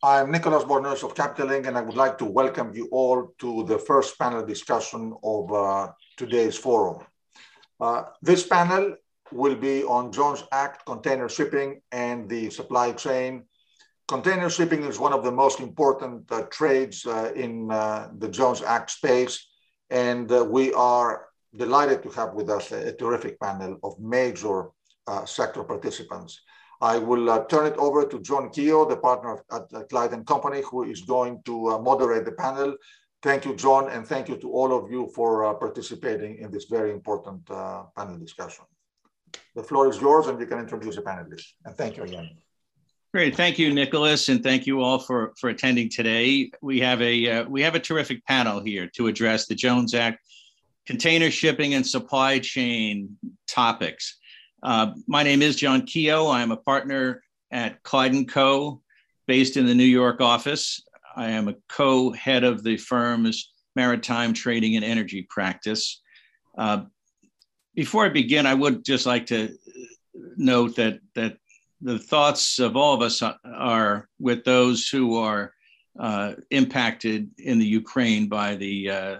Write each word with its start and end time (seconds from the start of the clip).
I'm 0.00 0.30
Nicholas 0.30 0.62
Bornozis 0.62 1.02
of 1.02 1.16
Capital 1.16 1.50
and 1.50 1.76
I 1.76 1.80
would 1.80 1.96
like 1.96 2.18
to 2.18 2.24
welcome 2.24 2.72
you 2.72 2.88
all 2.92 3.34
to 3.40 3.64
the 3.64 3.78
first 3.78 4.16
panel 4.16 4.46
discussion 4.46 5.12
of 5.24 5.52
uh, 5.52 5.88
today's 6.16 6.56
forum. 6.56 7.04
Uh, 7.80 8.04
this 8.22 8.46
panel 8.46 8.94
will 9.32 9.56
be 9.56 9.82
on 9.82 10.12
Jones 10.12 10.44
Act, 10.52 10.86
container 10.86 11.28
shipping, 11.28 11.80
and 11.90 12.28
the 12.28 12.48
supply 12.50 12.92
chain. 12.92 13.42
Container 14.06 14.48
shipping 14.48 14.84
is 14.84 15.00
one 15.00 15.12
of 15.12 15.24
the 15.24 15.32
most 15.32 15.58
important 15.58 16.30
uh, 16.30 16.42
trades 16.42 17.04
uh, 17.04 17.32
in 17.34 17.68
uh, 17.70 18.08
the 18.18 18.28
Jones 18.28 18.62
Act 18.62 18.92
space, 18.92 19.48
and 19.90 20.30
uh, 20.30 20.46
we 20.48 20.72
are 20.74 21.26
delighted 21.56 22.04
to 22.04 22.08
have 22.10 22.34
with 22.34 22.48
us 22.50 22.70
a, 22.70 22.88
a 22.88 22.92
terrific 22.92 23.40
panel 23.40 23.76
of 23.82 23.98
major 23.98 24.70
sector 25.26 25.64
participants. 25.64 26.40
I 26.80 26.96
will 26.98 27.28
uh, 27.28 27.44
turn 27.46 27.66
it 27.66 27.76
over 27.76 28.06
to 28.06 28.20
John 28.20 28.50
Keogh, 28.50 28.88
the 28.88 28.96
partner 28.96 29.42
at, 29.50 29.88
Clyde 29.88 30.24
& 30.26 30.26
Company, 30.26 30.62
who 30.62 30.84
is 30.84 31.02
going 31.02 31.42
to 31.44 31.70
uh, 31.70 31.78
moderate 31.78 32.24
the 32.24 32.32
panel. 32.32 32.76
Thank 33.20 33.44
you, 33.44 33.56
John, 33.56 33.88
and 33.90 34.06
thank 34.06 34.28
you 34.28 34.36
to 34.36 34.52
all 34.52 34.72
of 34.72 34.90
you 34.90 35.10
for 35.14 35.44
uh, 35.44 35.54
participating 35.54 36.38
in 36.38 36.52
this 36.52 36.66
very 36.66 36.92
important 36.92 37.50
uh, 37.50 37.84
panel 37.96 38.16
discussion. 38.16 38.64
The 39.56 39.62
floor 39.62 39.88
is 39.88 40.00
yours, 40.00 40.28
and 40.28 40.38
you 40.38 40.46
can 40.46 40.60
introduce 40.60 40.94
the 40.94 41.02
panelists. 41.02 41.52
And 41.64 41.76
thank 41.76 41.96
you 41.96 42.04
again. 42.04 42.30
Great, 43.12 43.34
thank 43.34 43.58
you, 43.58 43.74
Nicholas, 43.74 44.28
and 44.28 44.42
thank 44.42 44.66
you 44.66 44.82
all 44.82 44.98
for 44.98 45.32
for 45.40 45.48
attending 45.48 45.88
today. 45.88 46.50
We 46.60 46.78
have 46.80 47.02
a 47.02 47.30
uh, 47.30 47.48
we 47.48 47.62
have 47.62 47.74
a 47.74 47.80
terrific 47.80 48.24
panel 48.26 48.60
here 48.60 48.86
to 48.94 49.08
address 49.08 49.46
the 49.46 49.54
Jones 49.54 49.94
Act, 49.94 50.18
container 50.86 51.30
shipping 51.30 51.74
and 51.74 51.84
supply 51.84 52.38
chain 52.38 53.16
topics. 53.48 54.17
Uh, 54.62 54.92
my 55.06 55.22
name 55.22 55.42
is 55.42 55.56
John 55.56 55.82
Keogh. 55.82 56.30
I'm 56.30 56.50
a 56.50 56.56
partner 56.56 57.22
at 57.50 57.82
Clyde 57.82 58.28
& 58.28 58.28
Co., 58.28 58.82
based 59.26 59.56
in 59.56 59.66
the 59.66 59.74
New 59.74 59.84
York 59.84 60.20
office. 60.20 60.82
I 61.14 61.28
am 61.28 61.48
a 61.48 61.56
co-head 61.68 62.44
of 62.44 62.64
the 62.64 62.76
firm's 62.76 63.52
maritime 63.76 64.32
trading 64.32 64.76
and 64.76 64.84
energy 64.84 65.22
practice. 65.28 66.00
Uh, 66.56 66.84
before 67.74 68.06
I 68.06 68.08
begin, 68.08 68.46
I 68.46 68.54
would 68.54 68.84
just 68.84 69.06
like 69.06 69.26
to 69.26 69.54
note 70.36 70.76
that 70.76 71.00
that 71.14 71.36
the 71.80 71.98
thoughts 71.98 72.58
of 72.58 72.76
all 72.76 72.94
of 72.94 73.02
us 73.02 73.22
are 73.22 74.08
with 74.18 74.44
those 74.44 74.88
who 74.88 75.16
are 75.16 75.52
uh, 75.98 76.32
impacted 76.50 77.30
in 77.38 77.58
the 77.58 77.66
Ukraine 77.66 78.28
by 78.28 78.56
the 78.56 78.90
uh, 78.90 79.16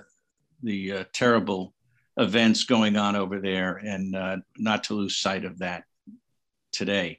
the 0.62 0.92
uh, 0.92 1.04
terrible 1.12 1.74
events 2.18 2.64
going 2.64 2.96
on 2.96 3.16
over 3.16 3.40
there 3.40 3.76
and 3.76 4.14
uh, 4.14 4.36
not 4.56 4.84
to 4.84 4.94
lose 4.94 5.16
sight 5.16 5.44
of 5.44 5.58
that 5.60 5.84
today. 6.72 7.18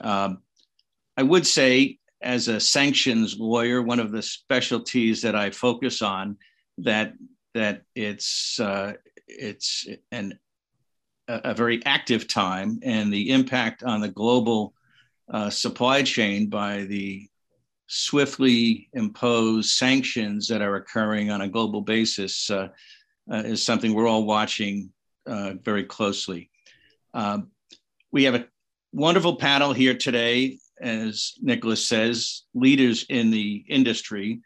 Um, 0.00 0.38
I 1.16 1.22
would 1.22 1.46
say, 1.46 1.98
as 2.22 2.48
a 2.48 2.60
sanctions 2.60 3.38
lawyer, 3.38 3.82
one 3.82 4.00
of 4.00 4.12
the 4.12 4.22
specialties 4.22 5.22
that 5.22 5.34
I 5.34 5.50
focus 5.50 6.02
on 6.02 6.36
that 6.78 7.14
that 7.54 7.82
it's 7.94 8.60
uh, 8.60 8.94
it's 9.26 9.86
an 10.12 10.38
a 11.28 11.54
very 11.54 11.84
active 11.84 12.28
time 12.28 12.78
and 12.82 13.12
the 13.12 13.30
impact 13.30 13.82
on 13.82 14.00
the 14.00 14.08
global 14.08 14.74
uh, 15.32 15.50
supply 15.50 16.02
chain 16.02 16.48
by 16.48 16.84
the 16.84 17.26
swiftly 17.88 18.88
imposed 18.92 19.70
sanctions 19.70 20.46
that 20.48 20.62
are 20.62 20.76
occurring 20.76 21.30
on 21.30 21.40
a 21.40 21.48
global 21.48 21.80
basis 21.80 22.48
uh, 22.50 22.68
uh, 23.30 23.42
is 23.44 23.64
something 23.64 23.94
we're 23.94 24.08
all 24.08 24.24
watching 24.24 24.90
uh, 25.26 25.54
very 25.62 25.84
closely. 25.84 26.50
Um, 27.14 27.50
we 28.12 28.24
have 28.24 28.34
a 28.34 28.46
wonderful 28.92 29.36
panel 29.36 29.72
here 29.72 29.96
today, 29.96 30.58
as 30.80 31.34
Nicholas 31.40 31.86
says, 31.86 32.42
leaders 32.54 33.04
in 33.08 33.30
the 33.30 33.64
industry. 33.68 34.40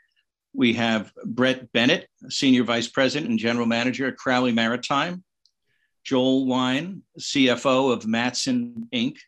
We 0.53 0.73
have 0.75 1.13
Brett 1.25 1.71
Bennett, 1.73 2.09
Senior 2.29 2.65
Vice 2.65 2.89
President 2.89 3.31
and 3.31 3.39
General 3.39 3.67
Manager 3.67 4.09
at 4.09 4.17
Crowley 4.17 4.53
Maritime, 4.53 5.23
Joel 6.05 6.47
Wine, 6.47 7.03
CFO 7.19 7.93
of 7.93 8.07
Matson 8.07 8.89
Inc., 8.93 9.19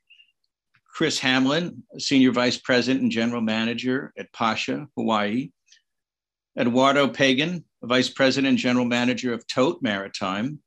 Chris 0.92 1.18
Hamlin, 1.18 1.82
Senior 1.98 2.32
Vice 2.32 2.58
President 2.58 3.02
and 3.02 3.10
General 3.10 3.40
Manager 3.40 4.12
at 4.18 4.32
Pasha, 4.32 4.86
Hawaii, 4.96 5.50
Eduardo 6.58 7.08
Pagan, 7.08 7.64
Vice 7.82 8.08
President 8.08 8.48
and 8.48 8.58
General 8.58 8.84
Manager 8.84 9.32
of 9.32 9.46
Tote 9.46 9.82
Maritime. 9.82 10.60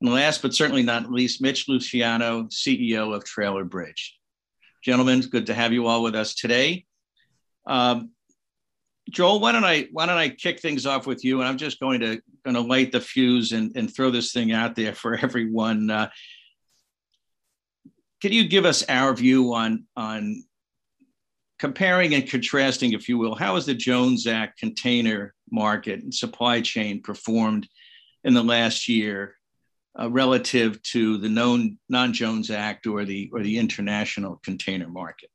And 0.00 0.12
last 0.12 0.42
but 0.42 0.54
certainly 0.54 0.82
not 0.82 1.10
least, 1.10 1.40
Mitch 1.40 1.68
Luciano, 1.68 2.44
CEO 2.44 3.14
of 3.14 3.24
Trailer 3.24 3.64
Bridge. 3.64 4.18
Gentlemen, 4.84 5.20
good 5.22 5.46
to 5.46 5.54
have 5.54 5.72
you 5.72 5.86
all 5.86 6.02
with 6.02 6.14
us 6.14 6.34
today. 6.34 6.84
Um, 7.66 8.10
Joel, 9.10 9.40
why 9.40 9.52
don't 9.52 9.64
I 9.64 9.88
why 9.92 10.06
don't 10.06 10.18
I 10.18 10.28
kick 10.28 10.60
things 10.60 10.84
off 10.84 11.06
with 11.06 11.24
you? 11.24 11.40
And 11.40 11.48
I'm 11.48 11.58
just 11.58 11.80
going 11.80 12.00
to 12.00 12.20
going 12.44 12.54
to 12.54 12.60
light 12.60 12.92
the 12.92 13.00
fuse 13.00 13.52
and, 13.52 13.76
and 13.76 13.92
throw 13.92 14.10
this 14.10 14.32
thing 14.32 14.52
out 14.52 14.74
there 14.74 14.94
for 14.94 15.14
everyone. 15.22 15.90
Uh, 15.90 16.10
can 18.20 18.32
you 18.32 18.48
give 18.48 18.64
us 18.64 18.84
our 18.88 19.14
view 19.14 19.54
on 19.54 19.84
on 19.96 20.44
comparing 21.58 22.14
and 22.14 22.28
contrasting, 22.28 22.92
if 22.92 23.08
you 23.08 23.18
will, 23.18 23.34
how 23.34 23.54
has 23.54 23.66
the 23.66 23.74
Jones 23.74 24.26
Act 24.26 24.58
container 24.58 25.34
market 25.50 26.02
and 26.02 26.12
supply 26.12 26.60
chain 26.60 27.02
performed 27.02 27.68
in 28.24 28.34
the 28.34 28.42
last 28.42 28.88
year 28.88 29.34
uh, 29.98 30.10
relative 30.10 30.82
to 30.82 31.16
the 31.18 31.28
known 31.28 31.78
non-Jones 31.88 32.50
Act 32.50 32.86
or 32.86 33.04
the 33.04 33.30
or 33.32 33.42
the 33.42 33.58
international 33.58 34.40
container 34.44 34.88
market? 34.88 35.30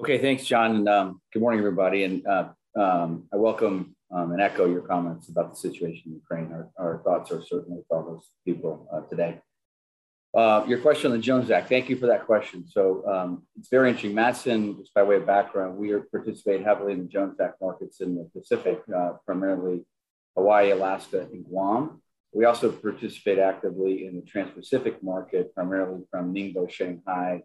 Okay, 0.00 0.18
thanks, 0.18 0.44
John, 0.44 0.74
and 0.74 0.88
um, 0.88 1.20
good 1.32 1.40
morning, 1.40 1.60
everybody. 1.60 2.02
And 2.02 2.26
uh, 2.26 2.48
um, 2.76 3.28
I 3.32 3.36
welcome 3.36 3.94
um, 4.10 4.32
and 4.32 4.40
echo 4.40 4.66
your 4.66 4.82
comments 4.82 5.28
about 5.28 5.50
the 5.50 5.56
situation 5.56 6.02
in 6.06 6.14
Ukraine. 6.14 6.52
Our, 6.52 6.70
our 6.78 7.02
thoughts 7.04 7.30
are 7.30 7.42
certainly 7.42 7.78
with 7.78 7.86
all 7.90 8.02
those 8.04 8.28
people 8.44 8.88
uh, 8.92 9.02
today. 9.08 9.40
Uh, 10.34 10.64
your 10.66 10.80
question 10.80 11.12
on 11.12 11.16
the 11.16 11.22
Jones 11.22 11.48
Act, 11.50 11.68
thank 11.68 11.88
you 11.88 11.96
for 11.96 12.06
that 12.06 12.26
question. 12.26 12.66
So 12.68 13.06
um, 13.08 13.44
it's 13.56 13.68
very 13.68 13.88
interesting. 13.88 14.14
Matson, 14.14 14.76
just 14.78 14.92
by 14.92 15.04
way 15.04 15.16
of 15.16 15.26
background, 15.26 15.76
we 15.76 15.94
participate 16.10 16.64
heavily 16.64 16.92
in 16.92 17.02
the 17.02 17.08
Jones 17.08 17.38
Act 17.38 17.60
markets 17.60 18.00
in 18.00 18.16
the 18.16 18.28
Pacific, 18.34 18.82
uh, 18.94 19.12
primarily 19.24 19.84
Hawaii, 20.36 20.72
Alaska, 20.72 21.20
and 21.20 21.44
Guam. 21.44 22.02
We 22.32 22.46
also 22.46 22.72
participate 22.72 23.38
actively 23.38 24.06
in 24.06 24.16
the 24.16 24.22
Trans-Pacific 24.22 25.04
market, 25.04 25.54
primarily 25.54 26.02
from 26.10 26.34
Ningbo, 26.34 26.68
Shanghai 26.68 27.44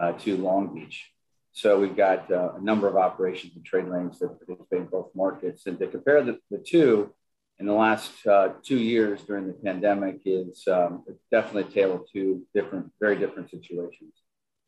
uh, 0.00 0.12
to 0.12 0.36
Long 0.36 0.72
Beach. 0.76 1.10
So 1.50 1.80
we've 1.80 1.96
got 1.96 2.30
uh, 2.30 2.52
a 2.56 2.60
number 2.60 2.86
of 2.86 2.96
operations 2.96 3.56
and 3.56 3.64
trade 3.64 3.88
lanes 3.88 4.20
that 4.20 4.38
participate 4.38 4.82
in 4.82 4.86
both 4.86 5.10
markets. 5.12 5.66
And 5.66 5.76
to 5.80 5.88
compare 5.88 6.22
the, 6.22 6.38
the 6.52 6.58
two, 6.58 7.12
in 7.60 7.66
the 7.66 7.72
last 7.72 8.12
uh, 8.26 8.50
two 8.62 8.78
years 8.78 9.22
during 9.22 9.46
the 9.46 9.52
pandemic 9.52 10.20
is 10.24 10.66
um, 10.68 11.04
definitely 11.30 11.62
a 11.62 11.74
tale 11.74 11.94
of 11.94 12.02
two 12.12 12.46
different, 12.54 12.92
very 13.00 13.16
different 13.16 13.50
situations. 13.50 14.12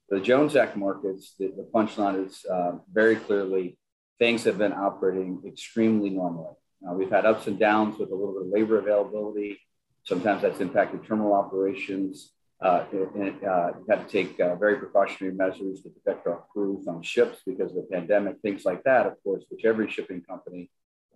The 0.08 0.20
Jones 0.20 0.56
Act 0.56 0.76
markets, 0.76 1.34
the, 1.38 1.52
the 1.56 1.68
punchline 1.72 2.26
is 2.26 2.44
uh, 2.50 2.72
very 2.92 3.16
clearly 3.16 3.78
things 4.18 4.44
have 4.44 4.58
been 4.58 4.72
operating 4.72 5.40
extremely 5.46 6.10
normally. 6.10 6.54
Uh, 6.86 6.94
we've 6.94 7.10
had 7.10 7.26
ups 7.26 7.46
and 7.46 7.58
downs 7.58 7.98
with 7.98 8.10
a 8.10 8.14
little 8.14 8.34
bit 8.34 8.42
of 8.42 8.48
labor 8.48 8.78
availability. 8.78 9.60
Sometimes 10.04 10.42
that's 10.42 10.60
impacted 10.60 11.04
terminal 11.06 11.32
operations. 11.32 12.32
Uh, 12.60 12.84
and, 12.92 13.42
uh, 13.44 13.70
we've 13.78 13.88
had 13.88 14.06
to 14.06 14.12
take 14.12 14.38
uh, 14.40 14.56
very 14.56 14.76
precautionary 14.76 15.34
measures 15.34 15.82
to 15.82 15.90
protect 15.90 16.26
our 16.26 16.44
crews 16.52 16.86
on 16.88 17.02
ships 17.02 17.38
because 17.46 17.70
of 17.70 17.76
the 17.76 17.88
pandemic, 17.90 18.36
things 18.42 18.64
like 18.64 18.82
that, 18.82 19.06
of 19.06 19.14
course, 19.22 19.44
which 19.48 19.64
every 19.64 19.88
shipping 19.88 20.20
company 20.22 20.70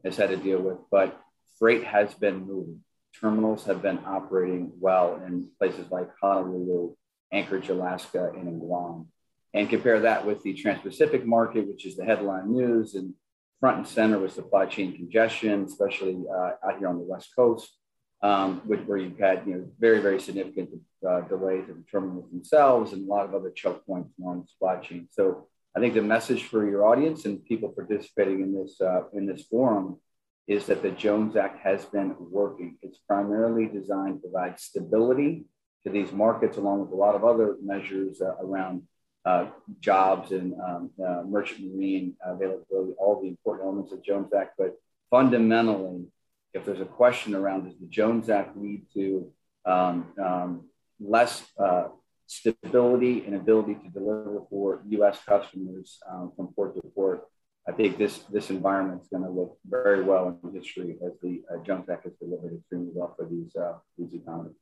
has 0.05 0.17
had 0.17 0.31
to 0.31 0.37
deal 0.37 0.61
with. 0.61 0.79
But 0.91 1.21
freight 1.65 1.85
has 1.85 2.13
been 2.13 2.47
moving. 2.47 2.81
Terminals 3.19 3.65
have 3.65 3.81
been 3.81 3.99
operating 4.05 4.71
well 4.79 5.19
in 5.27 5.49
places 5.59 5.91
like 5.91 6.11
Honolulu, 6.21 6.95
Anchorage, 7.33 7.71
Alaska, 7.71 8.33
and 8.37 8.47
in 8.47 8.59
Guam. 8.59 9.09
And 9.55 9.71
compare 9.71 10.01
that 10.01 10.27
with 10.27 10.43
the 10.43 10.53
Trans-Pacific 10.53 11.25
market, 11.25 11.67
which 11.67 11.87
is 11.87 11.97
the 11.97 12.05
headline 12.05 12.53
news 12.53 12.97
and 12.97 13.15
front 13.61 13.79
and 13.79 13.87
center 13.87 14.19
with 14.19 14.35
supply 14.35 14.67
chain 14.67 14.95
congestion, 14.95 15.65
especially 15.65 16.23
uh, 16.31 16.51
out 16.67 16.79
here 16.79 16.89
on 16.89 16.99
the 16.99 17.05
West 17.05 17.31
Coast, 17.35 17.73
um, 18.21 18.61
where 18.67 18.99
you've 18.99 19.19
had 19.19 19.47
you 19.47 19.55
know 19.55 19.65
very 19.79 20.01
very 20.01 20.21
significant 20.21 20.69
uh, 21.09 21.23
delays 21.23 21.67
in 21.71 21.77
the 21.79 21.85
terminals 21.91 22.31
themselves 22.31 22.93
and 22.93 23.09
a 23.09 23.11
lot 23.11 23.25
of 23.25 23.35
other 23.35 23.51
choke 23.51 23.87
points 23.87 24.13
along 24.21 24.43
the 24.43 24.49
supply 24.49 24.77
chain. 24.87 25.09
So 25.13 25.49
I 25.75 25.81
think 25.81 25.95
the 25.95 26.03
message 26.03 26.43
for 26.45 26.69
your 26.69 26.85
audience 26.85 27.25
and 27.25 27.43
people 27.43 27.71
participating 27.71 28.43
in 28.43 28.55
this 28.55 28.79
uh, 28.83 29.05
in 29.15 29.25
this 29.25 29.47
forum 29.47 29.99
is 30.47 30.67
that 30.67 30.83
the 30.83 30.91
Jones 30.91 31.37
Act 31.37 31.61
has 31.61 31.85
been 31.87 32.15
working. 32.19 32.77
It's 32.83 32.99
primarily 32.99 33.67
designed 33.67 34.23
to 34.23 34.29
provide 34.29 34.61
stability 34.61 35.47
to 35.85 35.91
these 35.91 36.13
markets, 36.13 36.57
along 36.57 36.81
with 36.81 36.91
a 36.91 36.97
lot 36.97 37.15
of 37.15 37.25
other 37.25 37.57
measures 37.63 38.21
uh, 38.21 38.35
around 38.43 38.83
uh, 39.25 39.47
jobs 39.81 40.33
and 40.33 40.55
um, 40.61 40.91
uh, 41.05 41.23
merchant 41.27 41.75
marine 41.75 42.15
availability, 42.25 42.93
all 42.99 43.21
the 43.23 43.29
important 43.29 43.67
elements 43.67 43.93
of 43.93 44.03
Jones 44.05 44.33
Act. 44.35 44.55
But 44.59 44.75
fundamentally, 45.11 46.07
if 46.53 46.65
there's 46.65 46.81
a 46.81 46.87
question 46.87 47.35
around 47.35 47.65
does 47.65 47.79
the 47.79 47.87
Jones 47.87 48.29
Act 48.29 48.57
lead 48.57 48.85
to 48.95 49.33
um, 49.65 50.09
um, 50.23 50.69
less 51.01 51.43
uh, 51.59 51.89
stability 52.27 53.25
and 53.27 53.35
ability 53.35 53.75
to 53.75 53.89
deliver 53.89 54.43
for 54.51 54.83
U.S. 54.89 55.19
customers 55.27 55.99
um, 56.11 56.33
from 56.37 56.49
port 56.49 56.75
to 56.75 56.83
port, 56.95 57.25
I 57.67 57.73
think 57.73 57.97
this 57.97 58.19
this 58.31 58.51
environment 58.51 59.03
is 59.03 59.09
going 59.09 59.23
to 59.23 59.31
look 59.31 59.57
very 59.67 60.03
well 60.03 60.39
in 60.43 60.55
history 60.55 60.97
as 61.05 61.13
the 61.23 61.43
uh, 61.51 61.63
Jones 61.65 61.89
Act 61.89 62.05
has 62.05 62.13
delivered 62.21 62.55
extremely 62.59 62.91
well 62.95 63.15
for 63.17 63.27
these 63.27 63.55
uh, 63.57 63.79
these 63.97 64.13
economies. 64.13 64.57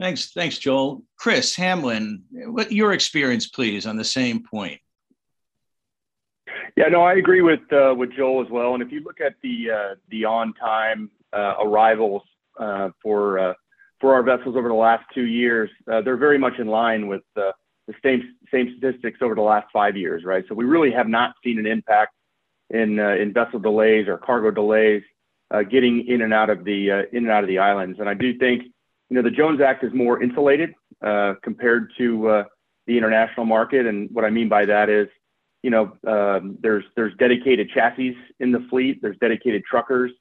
Thanks, 0.00 0.32
thanks, 0.32 0.58
Joel. 0.58 1.02
Chris 1.18 1.54
Hamlin, 1.54 2.22
what 2.30 2.72
your 2.72 2.94
experience, 2.94 3.48
please, 3.48 3.86
on 3.86 3.98
the 3.98 4.04
same 4.04 4.42
point? 4.42 4.80
Yeah, 6.74 6.88
no, 6.88 7.02
I 7.02 7.14
agree 7.14 7.42
with 7.42 7.60
uh, 7.70 7.94
with 7.94 8.12
Joel 8.16 8.42
as 8.42 8.50
well. 8.50 8.72
And 8.72 8.82
if 8.82 8.90
you 8.90 9.02
look 9.04 9.20
at 9.20 9.34
the 9.42 9.70
uh, 9.70 9.94
the 10.08 10.24
on 10.24 10.54
time 10.54 11.10
uh, 11.34 11.56
arrivals 11.60 12.22
uh, 12.58 12.88
for 13.02 13.38
uh, 13.38 13.54
for 14.00 14.14
our 14.14 14.22
vessels 14.22 14.56
over 14.56 14.68
the 14.68 14.74
last 14.74 15.04
two 15.12 15.26
years, 15.26 15.68
uh, 15.92 16.00
they're 16.00 16.16
very 16.16 16.38
much 16.38 16.58
in 16.58 16.68
line 16.68 17.06
with 17.06 17.22
the 17.92 18.08
same 18.08 18.22
same 18.52 18.74
statistics 18.78 19.18
over 19.22 19.34
the 19.34 19.40
last 19.40 19.66
five 19.72 19.96
years, 19.96 20.24
right? 20.24 20.44
So 20.48 20.54
we 20.54 20.64
really 20.64 20.90
have 20.92 21.08
not 21.08 21.34
seen 21.44 21.58
an 21.58 21.66
impact 21.66 22.12
in 22.70 22.98
in 22.98 23.32
vessel 23.32 23.58
delays 23.58 24.08
or 24.08 24.18
cargo 24.18 24.50
delays 24.50 25.02
getting 25.68 26.06
in 26.06 26.22
and 26.22 26.32
out 26.32 26.50
of 26.50 26.64
the 26.64 26.90
in 27.12 27.24
and 27.24 27.30
out 27.30 27.42
of 27.42 27.48
the 27.48 27.58
islands. 27.58 27.98
And 27.98 28.08
I 28.08 28.14
do 28.14 28.38
think 28.38 28.64
you 29.10 29.16
know, 29.16 29.22
the 29.22 29.30
Jones 29.30 29.60
Act 29.60 29.84
is 29.84 29.92
more 29.92 30.22
insulated 30.22 30.72
uh, 31.04 31.34
compared 31.42 31.92
to 31.98 32.28
uh, 32.28 32.44
the 32.86 32.96
international 32.96 33.44
market. 33.44 33.86
And 33.86 34.08
what 34.12 34.24
I 34.24 34.30
mean 34.30 34.48
by 34.48 34.64
that 34.64 34.88
is, 34.88 35.08
you 35.62 35.70
know, 35.70 35.92
um, 36.06 36.56
there's 36.62 36.84
there's 36.96 37.14
dedicated 37.18 37.70
chassis 37.74 38.16
in 38.38 38.52
the 38.52 38.64
fleet, 38.70 39.00
there's 39.02 39.18
dedicated 39.18 39.64
truckers 39.68 40.12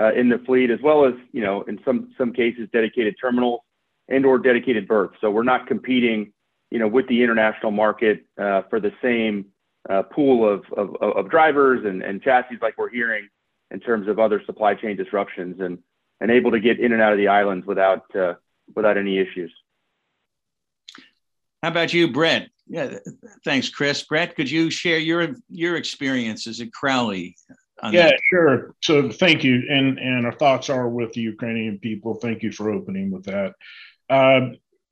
uh, 0.00 0.12
in 0.14 0.28
the 0.28 0.38
fleet, 0.38 0.70
as 0.70 0.80
well 0.82 1.04
as 1.04 1.14
you 1.32 1.42
know, 1.42 1.62
in 1.62 1.78
some 1.84 2.12
some 2.18 2.32
cases, 2.32 2.68
dedicated 2.72 3.14
terminals 3.20 3.60
and 4.08 4.26
or 4.26 4.38
dedicated 4.38 4.88
berths. 4.88 5.14
So 5.20 5.30
we're 5.30 5.44
not 5.44 5.68
competing, 5.68 6.32
you 6.70 6.78
know, 6.78 6.88
with 6.88 7.06
the 7.08 7.22
international 7.22 7.72
market 7.72 8.24
uh, 8.38 8.62
for 8.70 8.80
the 8.80 8.92
same 9.02 9.46
uh, 9.88 10.02
pool 10.02 10.48
of, 10.48 10.64
of, 10.76 10.94
of 11.02 11.30
drivers 11.30 11.84
and, 11.84 12.02
and 12.02 12.22
chassis 12.22 12.58
like 12.60 12.76
we're 12.78 12.90
hearing 12.90 13.28
in 13.70 13.80
terms 13.80 14.08
of 14.08 14.18
other 14.18 14.42
supply 14.46 14.74
chain 14.74 14.96
disruptions. 14.96 15.60
And 15.60 15.78
and 16.20 16.30
able 16.30 16.50
to 16.50 16.60
get 16.60 16.78
in 16.78 16.92
and 16.92 17.02
out 17.02 17.12
of 17.12 17.18
the 17.18 17.28
islands 17.28 17.66
without 17.66 18.04
uh, 18.14 18.34
without 18.74 18.96
any 18.96 19.18
issues. 19.18 19.52
How 21.62 21.70
about 21.70 21.92
you, 21.92 22.12
Brett? 22.12 22.50
Yeah, 22.66 22.98
thanks, 23.44 23.68
Chris. 23.68 24.02
Brett, 24.02 24.36
could 24.36 24.50
you 24.50 24.70
share 24.70 24.98
your 24.98 25.34
your 25.48 25.76
experiences 25.76 26.60
at 26.60 26.72
Crowley? 26.72 27.36
yeah, 27.84 28.08
that? 28.08 28.20
sure. 28.30 28.74
So 28.82 29.10
thank 29.10 29.42
you, 29.42 29.62
and 29.68 29.98
and 29.98 30.26
our 30.26 30.32
thoughts 30.32 30.70
are 30.70 30.88
with 30.88 31.12
the 31.12 31.22
Ukrainian 31.22 31.78
people. 31.78 32.14
Thank 32.14 32.42
you 32.42 32.52
for 32.52 32.70
opening 32.70 33.10
with 33.10 33.24
that. 33.24 33.54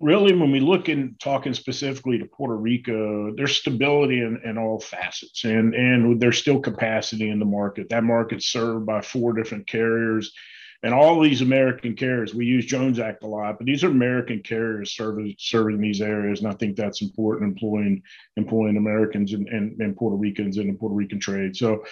Really, 0.01 0.33
when 0.33 0.53
we 0.53 0.61
look 0.61 0.89
and 0.89 1.19
talking 1.19 1.55
specifically 1.55 2.19
to 2.19 2.25
Puerto 2.25 2.55
Rico, 2.57 3.35
there's 3.35 3.57
stability 3.57 4.21
in, 4.21 4.41
in 4.45 4.57
all 4.57 4.79
facets, 4.79 5.45
and 5.45 5.75
and 5.75 6.21
there's 6.21 6.39
still 6.39 6.61
capacity 6.61 7.31
in 7.31 7.41
the 7.41 7.45
market. 7.45 7.89
That 7.89 8.05
market's 8.05 8.47
served 8.47 8.87
by 8.87 9.01
four 9.01 9.33
different 9.33 9.67
carriers 9.67 10.33
and 10.85 10.95
all 10.95 11.21
these 11.21 11.41
American 11.41 11.97
carriers, 11.97 12.35
we 12.35 12.47
use 12.47 12.65
Jones 12.65 13.01
Act 13.01 13.25
a 13.25 13.27
lot, 13.27 13.59
but 13.59 13.67
these 13.67 13.83
are 13.83 13.89
American 13.89 14.41
carriers 14.41 14.95
serving 14.95 15.35
serving 15.39 15.81
these 15.81 16.01
areas, 16.01 16.41
and 16.41 16.49
I 16.49 16.55
think 16.55 16.77
that's 16.77 17.03
important, 17.03 17.51
employing 17.51 18.03
employing 18.37 18.77
Americans 18.77 19.33
and, 19.33 19.49
and, 19.49 19.81
and 19.81 19.97
Puerto 19.97 20.17
Ricans 20.17 20.57
in 20.57 20.69
the 20.69 20.75
Puerto 20.75 20.95
Rican 20.95 21.19
trade. 21.19 21.57
So 21.57 21.85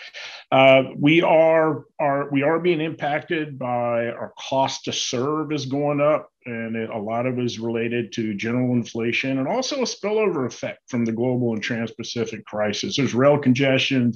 uh, 0.53 0.85
we 0.97 1.21
are 1.23 1.85
are 1.99 2.31
we 2.31 2.43
are 2.43 2.61
being 2.61 2.81
impacted 2.81 3.59
by 3.59 4.09
our 4.09 4.33
cost 4.39 4.85
to 4.85 4.93
serve 4.93 5.53
is 5.53 5.67
going 5.67 6.01
up, 6.01 6.31
and 6.45 6.77
it, 6.77 6.89
a 6.89 6.99
lot 6.99 7.27
of 7.27 7.39
it 7.41 7.45
is 7.45 7.59
related 7.59 8.13
to 8.13 8.35
general 8.35 8.73
inflation 8.73 9.39
and 9.39 9.49
also 9.49 9.77
a 9.77 9.83
spillover 9.83 10.47
effect 10.47 10.89
from 10.89 11.05
the 11.05 11.13
global 11.13 11.55
and 11.55 11.63
trans-Pacific 11.63 12.45
crisis. 12.45 12.97
There's 12.97 13.15
rail 13.15 13.37
congestion 13.39 14.13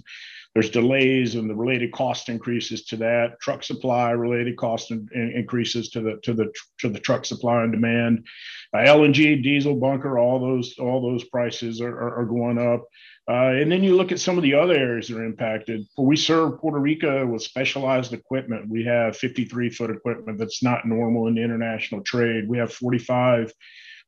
there's 0.54 0.70
delays 0.70 1.36
and 1.36 1.48
the 1.48 1.54
related 1.54 1.92
cost 1.92 2.28
increases 2.28 2.84
to 2.86 2.96
that. 2.96 3.40
Truck 3.40 3.62
supply 3.62 4.10
related 4.10 4.56
cost 4.56 4.90
in, 4.90 5.08
in, 5.14 5.32
increases 5.32 5.90
to 5.90 6.00
the 6.00 6.18
to 6.22 6.34
the 6.34 6.52
to 6.78 6.88
the 6.88 6.98
truck 6.98 7.24
supply 7.24 7.62
and 7.62 7.72
demand. 7.72 8.26
Uh, 8.74 8.78
LNG, 8.78 9.42
diesel, 9.42 9.76
bunker, 9.76 10.18
all 10.18 10.40
those 10.40 10.76
all 10.78 11.00
those 11.00 11.24
prices 11.24 11.80
are, 11.80 11.96
are, 11.96 12.20
are 12.20 12.26
going 12.26 12.58
up. 12.58 12.84
Uh, 13.30 13.52
and 13.60 13.70
then 13.70 13.84
you 13.84 13.96
look 13.96 14.10
at 14.10 14.18
some 14.18 14.36
of 14.36 14.42
the 14.42 14.54
other 14.54 14.74
areas 14.74 15.06
that 15.06 15.16
are 15.16 15.24
impacted. 15.24 15.86
We 15.96 16.16
serve 16.16 16.58
Puerto 16.58 16.80
Rico 16.80 17.24
with 17.26 17.42
specialized 17.42 18.12
equipment. 18.12 18.68
We 18.68 18.84
have 18.86 19.16
53 19.16 19.70
foot 19.70 19.90
equipment 19.90 20.38
that's 20.38 20.64
not 20.64 20.84
normal 20.84 21.28
in 21.28 21.38
international 21.38 22.02
trade. 22.02 22.48
We 22.48 22.58
have 22.58 22.72
45 22.72 23.52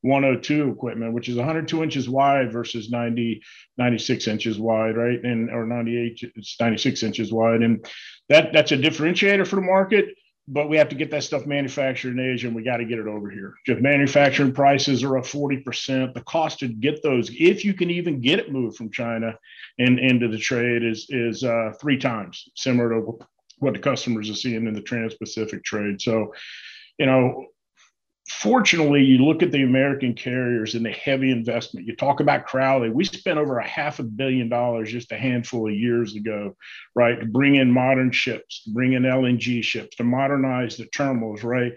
102 0.02 0.70
equipment, 0.70 1.14
which 1.14 1.28
is 1.28 1.36
102 1.36 1.82
inches 1.82 2.08
wide 2.08 2.52
versus 2.52 2.90
90, 2.90 3.42
96 3.78 4.28
inches 4.28 4.58
wide, 4.58 4.96
right? 4.96 5.22
And 5.22 5.50
or 5.50 5.64
98, 5.64 6.32
it's 6.36 6.56
96 6.60 7.02
inches 7.02 7.32
wide. 7.32 7.62
And 7.62 7.86
that 8.28 8.52
that's 8.52 8.72
a 8.72 8.76
differentiator 8.76 9.46
for 9.46 9.56
the 9.56 9.62
market, 9.62 10.06
but 10.48 10.68
we 10.68 10.76
have 10.76 10.88
to 10.88 10.96
get 10.96 11.10
that 11.12 11.22
stuff 11.22 11.46
manufactured 11.46 12.18
in 12.18 12.20
Asia 12.20 12.48
and 12.48 12.56
we 12.56 12.64
got 12.64 12.78
to 12.78 12.84
get 12.84 12.98
it 12.98 13.06
over 13.06 13.30
here. 13.30 13.54
Just 13.64 13.80
manufacturing 13.80 14.52
prices 14.52 15.04
are 15.04 15.18
up 15.18 15.24
40%. 15.24 16.14
The 16.14 16.20
cost 16.22 16.58
to 16.60 16.68
get 16.68 17.02
those, 17.02 17.30
if 17.38 17.64
you 17.64 17.72
can 17.72 17.90
even 17.90 18.20
get 18.20 18.40
it 18.40 18.52
moved 18.52 18.76
from 18.76 18.90
China 18.90 19.38
and 19.78 19.98
into 20.00 20.28
the 20.28 20.38
trade, 20.38 20.82
is 20.82 21.06
is 21.10 21.44
uh, 21.44 21.72
three 21.80 21.96
times 21.96 22.48
similar 22.56 22.90
to 22.90 23.18
what 23.60 23.74
the 23.74 23.78
customers 23.78 24.28
are 24.28 24.34
seeing 24.34 24.66
in 24.66 24.74
the 24.74 24.82
trans-Pacific 24.82 25.62
trade. 25.62 26.02
So, 26.02 26.34
you 26.98 27.06
know, 27.06 27.46
fortunately, 28.28 29.02
you 29.02 29.18
look 29.18 29.42
at 29.42 29.50
the 29.50 29.62
American 29.62 30.14
carriers 30.14 30.74
and 30.74 30.84
the 30.84 30.90
heavy 30.90 31.30
investment. 31.30 31.86
You 31.86 31.96
talk 31.96 32.20
about 32.20 32.46
Crowley. 32.46 32.90
We 32.90 33.04
spent 33.04 33.38
over 33.38 33.58
a 33.58 33.66
half 33.66 33.98
a 33.98 34.04
billion 34.04 34.48
dollars 34.48 34.92
just 34.92 35.12
a 35.12 35.18
handful 35.18 35.68
of 35.68 35.74
years 35.74 36.14
ago, 36.14 36.56
right, 36.94 37.18
to 37.18 37.26
bring 37.26 37.56
in 37.56 37.70
modern 37.70 38.12
ships, 38.12 38.64
to 38.64 38.70
bring 38.70 38.92
in 38.92 39.02
LNG 39.02 39.62
ships, 39.62 39.96
to 39.96 40.04
modernize 40.04 40.76
the 40.76 40.86
terminals, 40.86 41.42
right? 41.42 41.72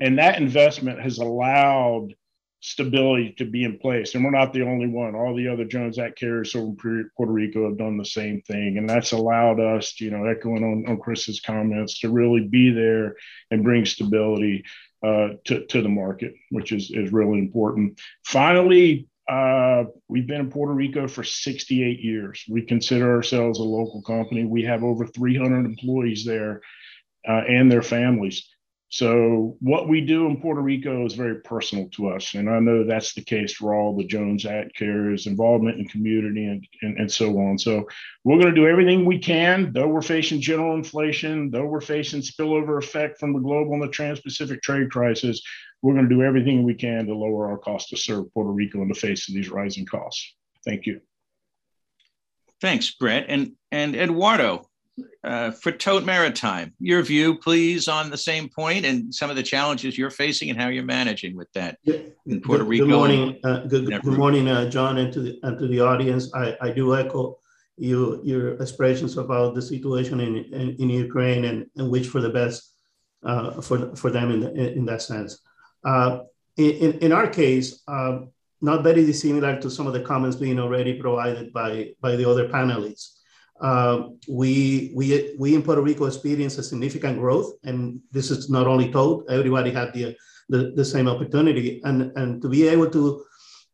And 0.00 0.18
that 0.18 0.40
investment 0.40 1.00
has 1.00 1.18
allowed 1.18 2.14
stability 2.60 3.34
to 3.38 3.44
be 3.44 3.64
in 3.64 3.78
place. 3.78 4.14
And 4.14 4.24
we're 4.24 4.30
not 4.30 4.52
the 4.52 4.62
only 4.62 4.88
one. 4.88 5.14
All 5.14 5.34
the 5.34 5.48
other 5.48 5.64
Jones 5.64 5.98
Act 5.98 6.18
carriers 6.18 6.54
over 6.56 6.74
Puerto 7.16 7.32
Rico 7.32 7.68
have 7.68 7.78
done 7.78 7.96
the 7.96 8.04
same 8.04 8.42
thing. 8.42 8.78
And 8.78 8.88
that's 8.88 9.12
allowed 9.12 9.60
us, 9.60 10.00
you 10.00 10.10
know, 10.10 10.26
echoing 10.26 10.64
on, 10.64 10.84
on 10.88 10.98
Chris's 10.98 11.40
comments, 11.40 12.00
to 12.00 12.10
really 12.10 12.48
be 12.48 12.70
there 12.70 13.14
and 13.50 13.62
bring 13.62 13.84
stability 13.84 14.64
uh, 15.02 15.28
to, 15.44 15.66
to 15.66 15.82
the 15.82 15.88
market, 15.88 16.34
which 16.50 16.72
is, 16.72 16.90
is 16.90 17.12
really 17.12 17.38
important. 17.38 18.00
Finally, 18.24 19.08
uh, 19.28 19.84
we've 20.08 20.26
been 20.26 20.40
in 20.40 20.50
Puerto 20.50 20.72
Rico 20.72 21.06
for 21.06 21.22
68 21.22 22.00
years. 22.00 22.44
We 22.48 22.62
consider 22.62 23.14
ourselves 23.14 23.58
a 23.58 23.64
local 23.64 24.02
company. 24.02 24.44
We 24.44 24.62
have 24.64 24.82
over 24.82 25.06
300 25.06 25.66
employees 25.66 26.24
there 26.24 26.62
uh, 27.28 27.42
and 27.48 27.70
their 27.70 27.82
families. 27.82 28.48
So 28.90 29.58
what 29.60 29.86
we 29.86 30.00
do 30.00 30.26
in 30.26 30.40
Puerto 30.40 30.62
Rico 30.62 31.04
is 31.04 31.12
very 31.12 31.42
personal 31.42 31.88
to 31.90 32.08
us. 32.08 32.32
And 32.32 32.48
I 32.48 32.58
know 32.58 32.84
that's 32.84 33.12
the 33.12 33.20
case 33.20 33.52
for 33.52 33.74
all 33.74 33.94
the 33.94 34.04
Jones 34.04 34.46
Act 34.46 34.74
carriers, 34.74 35.26
involvement 35.26 35.78
in 35.78 35.86
community 35.88 36.46
and, 36.46 36.66
and, 36.80 36.96
and 36.98 37.12
so 37.12 37.38
on. 37.38 37.58
So 37.58 37.86
we're 38.24 38.40
going 38.40 38.54
to 38.54 38.60
do 38.60 38.66
everything 38.66 39.04
we 39.04 39.18
can, 39.18 39.72
though 39.74 39.88
we're 39.88 40.00
facing 40.00 40.40
general 40.40 40.74
inflation, 40.74 41.50
though 41.50 41.66
we're 41.66 41.82
facing 41.82 42.22
spillover 42.22 42.78
effect 42.78 43.20
from 43.20 43.34
the 43.34 43.40
global 43.40 43.74
and 43.74 43.82
the 43.82 43.88
trans-Pacific 43.88 44.62
trade 44.62 44.90
crisis, 44.90 45.42
we're 45.82 45.94
going 45.94 46.08
to 46.08 46.14
do 46.14 46.22
everything 46.22 46.62
we 46.62 46.74
can 46.74 47.06
to 47.06 47.14
lower 47.14 47.50
our 47.50 47.58
cost 47.58 47.90
to 47.90 47.96
serve 47.96 48.32
Puerto 48.32 48.50
Rico 48.50 48.80
in 48.80 48.88
the 48.88 48.94
face 48.94 49.28
of 49.28 49.34
these 49.34 49.50
rising 49.50 49.84
costs. 49.84 50.34
Thank 50.64 50.86
you. 50.86 51.00
Thanks, 52.60 52.90
Brett. 52.90 53.26
And, 53.28 53.52
and 53.70 53.94
Eduardo, 53.94 54.67
uh, 55.24 55.50
for 55.50 55.72
Tote 55.72 56.04
Maritime, 56.04 56.72
your 56.78 57.02
view, 57.02 57.38
please, 57.38 57.88
on 57.88 58.10
the 58.10 58.16
same 58.16 58.48
point 58.48 58.84
and 58.84 59.14
some 59.14 59.30
of 59.30 59.36
the 59.36 59.42
challenges 59.42 59.98
you're 59.98 60.10
facing 60.10 60.50
and 60.50 60.60
how 60.60 60.68
you're 60.68 60.84
managing 60.84 61.36
with 61.36 61.52
that 61.52 61.78
in 61.84 62.40
Puerto 62.40 62.64
good, 62.64 62.68
Rico. 62.68 62.84
Good 62.86 62.94
morning, 62.94 63.40
uh, 63.44 63.60
good, 63.66 63.86
good, 63.86 64.18
morning, 64.18 64.48
uh, 64.48 64.68
John, 64.70 64.98
and 64.98 65.12
to 65.12 65.20
the 65.20 65.38
and 65.42 65.58
to 65.58 65.66
the 65.66 65.80
audience. 65.80 66.32
I, 66.34 66.56
I 66.60 66.70
do 66.70 66.96
echo 66.96 67.38
you, 67.76 68.20
your 68.24 68.54
expressions 68.54 69.16
about 69.16 69.54
the 69.54 69.62
situation 69.62 70.20
in 70.20 70.36
in, 70.36 70.76
in 70.76 70.90
Ukraine 70.90 71.44
and, 71.44 71.66
and 71.76 71.90
wish 71.90 72.08
for 72.08 72.20
the 72.20 72.30
best 72.30 72.74
uh, 73.24 73.60
for 73.60 73.94
for 73.96 74.10
them 74.10 74.30
in 74.30 74.40
the, 74.40 74.72
in 74.72 74.84
that 74.86 75.02
sense. 75.02 75.40
Uh, 75.84 76.20
in, 76.56 76.98
in 76.98 77.12
our 77.12 77.28
case, 77.28 77.82
uh, 77.86 78.20
not 78.60 78.82
very 78.82 79.04
dissimilar 79.06 79.60
to 79.60 79.70
some 79.70 79.86
of 79.86 79.92
the 79.92 80.00
comments 80.00 80.36
being 80.36 80.58
already 80.58 80.94
provided 81.00 81.52
by 81.52 81.92
by 82.00 82.16
the 82.16 82.28
other 82.28 82.48
panelists. 82.48 83.17
Uh, 83.60 84.08
we, 84.28 84.92
we, 84.94 85.34
we 85.38 85.54
in 85.54 85.62
Puerto 85.62 85.82
Rico 85.82 86.06
experienced 86.06 86.58
a 86.58 86.62
significant 86.62 87.18
growth, 87.18 87.54
and 87.64 88.00
this 88.12 88.30
is 88.30 88.48
not 88.48 88.66
only 88.66 88.90
TOTE, 88.90 89.24
everybody 89.30 89.70
had 89.70 89.92
the, 89.92 90.16
the, 90.48 90.72
the 90.76 90.84
same 90.84 91.08
opportunity. 91.08 91.80
And, 91.84 92.12
and 92.16 92.40
to 92.42 92.48
be 92.48 92.68
able 92.68 92.90
to, 92.90 93.24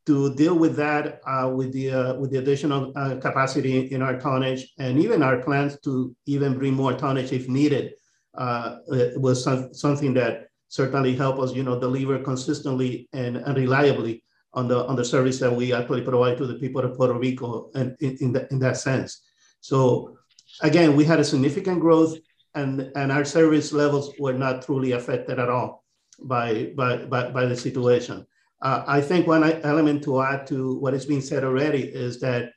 to 0.07 0.35
deal 0.35 0.55
with 0.55 0.77
that 0.77 1.21
uh, 1.27 1.49
with, 1.49 1.73
the, 1.73 1.91
uh, 1.91 2.15
with 2.15 2.31
the 2.31 2.39
additional 2.39 2.93
uh, 2.97 3.17
capacity 3.17 3.93
in 3.93 4.03
our 4.03 4.19
tonnage 4.19 4.73
and 4.79 4.99
even 4.99 5.23
our 5.23 5.43
plans 5.43 5.79
to 5.81 6.15
even 6.27 6.59
bring 6.59 6.75
more 6.75 6.93
tonnage 6.95 7.33
if 7.33 7.49
needed 7.49 7.95
uh, 8.37 8.77
was 9.17 9.45
some, 9.45 9.73
something 9.73 10.13
that 10.15 10.49
certainly 10.69 11.15
helped 11.15 11.39
us, 11.39 11.55
you 11.55 11.63
know, 11.63 11.79
deliver 11.79 12.19
consistently 12.19 13.09
and, 13.13 13.37
and 13.37 13.57
reliably 13.57 14.25
on 14.55 14.69
the 14.69 14.87
on 14.87 14.97
the 14.97 15.05
service 15.05 15.39
that 15.41 15.53
we 15.53 15.73
actually 15.73 16.03
provide 16.03 16.39
to 16.39 16.47
the 16.47 16.55
people 16.55 16.81
of 16.83 16.97
Puerto 16.97 17.15
Rico 17.15 17.71
and 17.75 17.97
in, 18.01 18.17
in, 18.21 18.33
the, 18.33 18.49
in 18.53 18.59
that 18.61 18.77
sense. 18.77 19.23
So 19.65 20.19
again, 20.61 20.95
we 20.95 21.07
had 21.07 21.21
a 21.21 21.25
significant 21.25 21.81
growth 21.81 22.19
and, 22.55 22.93
and 22.95 23.11
our 23.11 23.25
service 23.25 23.73
levels 23.73 24.13
were 24.19 24.35
not 24.35 24.61
truly 24.61 24.93
affected 24.93 25.39
at 25.39 25.49
all 25.49 25.87
by, 26.23 26.73
by, 26.77 27.07
by, 27.07 27.31
by 27.31 27.47
the 27.47 27.57
situation. 27.57 28.27
Uh, 28.61 28.85
I 28.87 29.01
think 29.01 29.27
one 29.27 29.43
element 29.43 30.05
to 30.05 30.21
add 30.21 30.47
to 30.49 30.79
what 30.81 30.93
has 30.93 31.07
been 31.07 31.23
said 31.23 31.45
already 31.45 31.83
is 31.83 32.21
that 32.21 32.51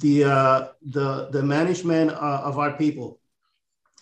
the, 0.00 0.24
uh, 0.24 0.68
the, 0.80 1.28
the 1.32 1.42
management 1.42 2.12
uh, 2.12 2.40
of 2.48 2.58
our 2.58 2.78
people, 2.78 3.20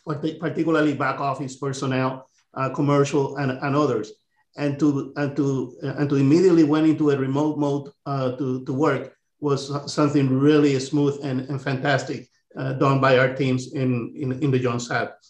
particularly 0.06 0.94
back 0.94 1.18
office 1.18 1.56
personnel, 1.56 2.28
uh, 2.54 2.70
commercial 2.70 3.38
and, 3.38 3.50
and 3.50 3.74
others, 3.74 4.12
and 4.56 4.78
to, 4.78 5.12
and, 5.16 5.34
to, 5.34 5.76
and 5.82 6.08
to 6.08 6.14
immediately 6.14 6.62
went 6.62 6.86
into 6.86 7.10
a 7.10 7.18
remote 7.18 7.58
mode 7.58 7.90
uh, 8.06 8.36
to, 8.36 8.64
to 8.66 8.72
work 8.72 9.16
was 9.40 9.92
something 9.92 10.38
really 10.38 10.78
smooth 10.78 11.18
and, 11.22 11.40
and 11.48 11.60
fantastic 11.60 12.28
uh, 12.56 12.74
done 12.74 13.00
by 13.00 13.18
our 13.18 13.34
teams 13.34 13.72
in, 13.72 14.12
in, 14.16 14.32
in 14.42 14.50
the 14.50 14.58
Jones 14.58 14.90
Act. 14.90 15.26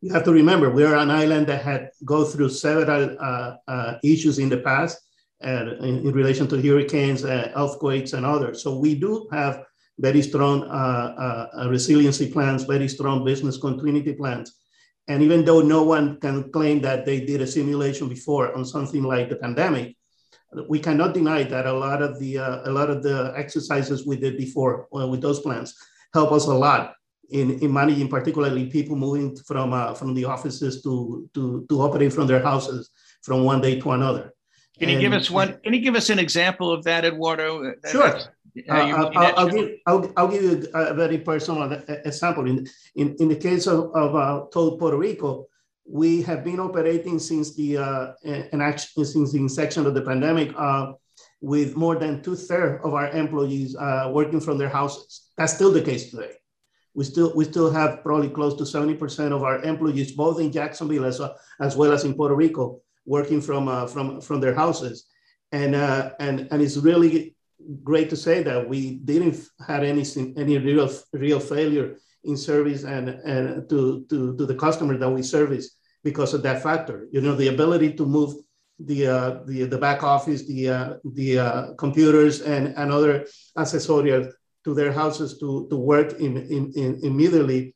You 0.00 0.12
have 0.12 0.24
to 0.24 0.32
remember, 0.32 0.70
we're 0.70 0.96
an 0.96 1.10
island 1.10 1.46
that 1.46 1.62
had 1.62 1.90
go 2.04 2.24
through 2.24 2.48
several 2.48 3.16
uh, 3.20 3.56
uh, 3.68 3.98
issues 4.02 4.38
in 4.38 4.48
the 4.48 4.58
past 4.58 4.98
in, 5.40 6.04
in, 6.06 6.12
relation 6.12 6.46
to 6.48 6.60
hurricanes, 6.60 7.24
uh, 7.24 7.52
earthquakes, 7.56 8.12
and 8.12 8.24
others. 8.24 8.62
So 8.62 8.78
we 8.78 8.94
do 8.94 9.28
have 9.32 9.64
very 9.98 10.22
strong 10.22 10.64
uh, 10.64 11.48
uh, 11.54 11.68
resiliency 11.68 12.30
plans, 12.30 12.64
very 12.64 12.88
strong 12.88 13.24
business 13.24 13.56
continuity 13.56 14.14
plans. 14.14 14.58
And 15.08 15.22
even 15.22 15.44
though 15.44 15.60
no 15.60 15.82
one 15.82 16.20
can 16.20 16.50
claim 16.50 16.80
that 16.82 17.04
they 17.04 17.20
did 17.24 17.40
a 17.40 17.46
simulation 17.46 18.08
before 18.08 18.54
on 18.56 18.64
something 18.64 19.02
like 19.02 19.28
the 19.28 19.36
pandemic, 19.36 19.96
we 20.68 20.78
cannot 20.78 21.14
deny 21.14 21.42
that 21.42 21.66
a 21.66 21.72
lot 21.72 22.02
of 22.02 22.18
the 22.18 22.38
uh, 22.38 22.68
a 22.68 22.70
lot 22.70 22.90
of 22.90 23.02
the 23.02 23.32
exercises 23.36 24.06
we 24.06 24.16
did 24.16 24.36
before 24.36 24.86
uh, 24.94 25.06
with 25.06 25.20
those 25.20 25.40
plans 25.40 25.74
help 26.12 26.32
us 26.32 26.46
a 26.46 26.54
lot 26.54 26.94
in, 27.30 27.58
in 27.60 27.72
managing 27.72 28.08
particularly 28.08 28.66
people 28.66 28.96
moving 28.96 29.34
from 29.36 29.72
uh, 29.72 29.94
from 29.94 30.14
the 30.14 30.24
offices 30.24 30.82
to, 30.82 31.28
to 31.34 31.64
to 31.68 31.80
operate 31.80 32.12
from 32.12 32.26
their 32.26 32.42
houses 32.42 32.90
from 33.22 33.44
one 33.44 33.60
day 33.60 33.80
to 33.80 33.90
another. 33.92 34.32
Can 34.78 34.88
you 34.88 34.96
and, 34.96 35.02
give 35.02 35.12
us 35.12 35.30
one? 35.30 35.58
Can 35.62 35.74
you 35.74 35.80
give 35.80 35.94
us 35.94 36.10
an 36.10 36.18
example 36.18 36.72
of 36.72 36.84
that, 36.84 37.04
Eduardo? 37.04 37.74
Sure. 37.90 38.20
Uh, 38.68 38.72
I'll, 38.72 39.38
I'll, 39.38 39.48
give, 39.48 39.70
I'll, 39.86 40.12
I'll, 40.16 40.28
give 40.28 40.42
you 40.42 40.66
a 40.74 40.92
very 40.92 41.18
personal 41.18 41.72
example. 41.88 42.46
In, 42.46 42.66
in, 42.96 43.16
in 43.18 43.28
the 43.28 43.36
case 43.36 43.66
of, 43.66 43.90
of 43.94 44.14
uh, 44.14 44.40
Puerto 44.50 44.98
Rico, 44.98 45.46
we 45.84 46.22
have 46.22 46.44
been 46.44 46.60
operating 46.60 47.18
since 47.18 47.54
the 47.54 47.76
uh, 47.76 48.12
action, 48.60 49.04
since 49.04 49.32
the 49.32 49.38
inception 49.38 49.86
of 49.86 49.94
the 49.94 50.02
pandemic 50.02 50.52
uh, 50.56 50.92
with 51.40 51.76
more 51.76 51.96
than 51.96 52.22
two 52.22 52.36
thirds 52.36 52.80
of 52.84 52.94
our 52.94 53.10
employees 53.10 53.76
uh, 53.76 54.10
working 54.12 54.40
from 54.40 54.58
their 54.58 54.68
houses. 54.68 55.30
That's 55.36 55.52
still 55.52 55.72
the 55.72 55.82
case 55.82 56.10
today. 56.10 56.34
We 56.94 57.04
still 57.04 57.32
we 57.34 57.44
still 57.44 57.70
have 57.70 58.02
probably 58.02 58.28
close 58.28 58.54
to 58.56 58.64
70% 58.64 59.32
of 59.32 59.42
our 59.42 59.62
employees, 59.62 60.12
both 60.12 60.40
in 60.40 60.52
Jacksonville 60.52 61.06
as, 61.06 61.18
well, 61.18 61.36
as 61.60 61.76
well 61.76 61.92
as 61.92 62.04
in 62.04 62.14
Puerto 62.14 62.34
Rico, 62.34 62.80
working 63.06 63.40
from 63.40 63.66
uh, 63.66 63.86
from 63.86 64.20
from 64.20 64.40
their 64.40 64.54
houses. 64.54 65.06
And 65.52 65.74
uh, 65.74 66.12
and 66.20 66.48
and 66.50 66.62
it's 66.62 66.76
really 66.76 67.34
great 67.82 68.10
to 68.10 68.16
say 68.16 68.42
that 68.42 68.68
we 68.68 68.96
didn't 68.96 69.36
have 69.66 69.82
any 69.82 70.04
any 70.36 70.58
real 70.58 70.90
real 71.12 71.40
failure 71.40 71.96
in 72.24 72.36
service 72.36 72.84
and, 72.84 73.08
and 73.08 73.68
to, 73.68 74.04
to, 74.10 74.36
to 74.36 74.46
the 74.46 74.54
customer 74.54 74.96
that 74.96 75.10
we 75.10 75.22
service 75.22 75.76
because 76.04 76.34
of 76.34 76.42
that 76.42 76.62
factor. 76.62 77.06
You 77.12 77.20
know, 77.20 77.34
the 77.34 77.48
ability 77.48 77.94
to 77.94 78.06
move 78.06 78.34
the 78.78 79.06
uh, 79.06 79.38
the, 79.46 79.64
the 79.64 79.78
back 79.78 80.02
office, 80.02 80.46
the 80.46 80.68
uh, 80.68 80.94
the 81.14 81.38
uh, 81.38 81.74
computers 81.74 82.40
and, 82.40 82.74
and 82.76 82.90
other 82.90 83.26
accessories 83.56 84.32
to 84.64 84.74
their 84.74 84.92
houses 84.92 85.38
to, 85.38 85.66
to 85.70 85.76
work 85.76 86.18
in, 86.20 86.36
in, 86.36 86.72
in 86.76 87.00
immediately 87.02 87.74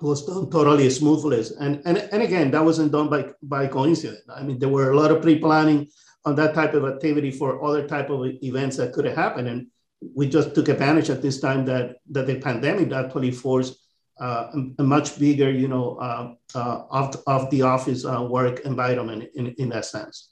was 0.00 0.26
totally 0.26 0.90
smoothly. 0.90 1.44
And, 1.60 1.80
and, 1.84 1.98
and 1.98 2.22
again, 2.22 2.50
that 2.50 2.64
wasn't 2.64 2.92
done 2.92 3.08
by, 3.08 3.30
by 3.42 3.68
coincidence. 3.68 4.22
I 4.28 4.42
mean, 4.42 4.58
there 4.58 4.68
were 4.68 4.90
a 4.90 4.96
lot 4.96 5.12
of 5.12 5.22
pre-planning 5.22 5.88
on 6.24 6.34
that 6.36 6.54
type 6.54 6.74
of 6.74 6.84
activity 6.84 7.30
for 7.30 7.64
other 7.64 7.86
type 7.86 8.10
of 8.10 8.26
events 8.42 8.76
that 8.76 8.92
could 8.92 9.04
have 9.04 9.16
happened. 9.16 9.48
And 9.48 9.66
we 10.14 10.28
just 10.28 10.54
took 10.54 10.68
advantage 10.68 11.10
at 11.10 11.22
this 11.22 11.40
time 11.40 11.64
that, 11.66 11.96
that 12.10 12.26
the 12.26 12.38
pandemic 12.40 12.92
actually 12.92 13.30
forced 13.30 13.78
uh, 14.20 14.50
a, 14.78 14.82
much 14.82 15.18
bigger, 15.18 15.50
you 15.50 15.68
know, 15.68 15.96
uh, 15.96 16.34
uh, 16.54 16.84
of, 16.90 17.22
of 17.26 17.50
the 17.50 17.62
office 17.62 18.04
uh, 18.04 18.22
work 18.22 18.60
environment 18.60 19.28
in, 19.34 19.48
in 19.58 19.68
that 19.70 19.84
sense. 19.84 20.30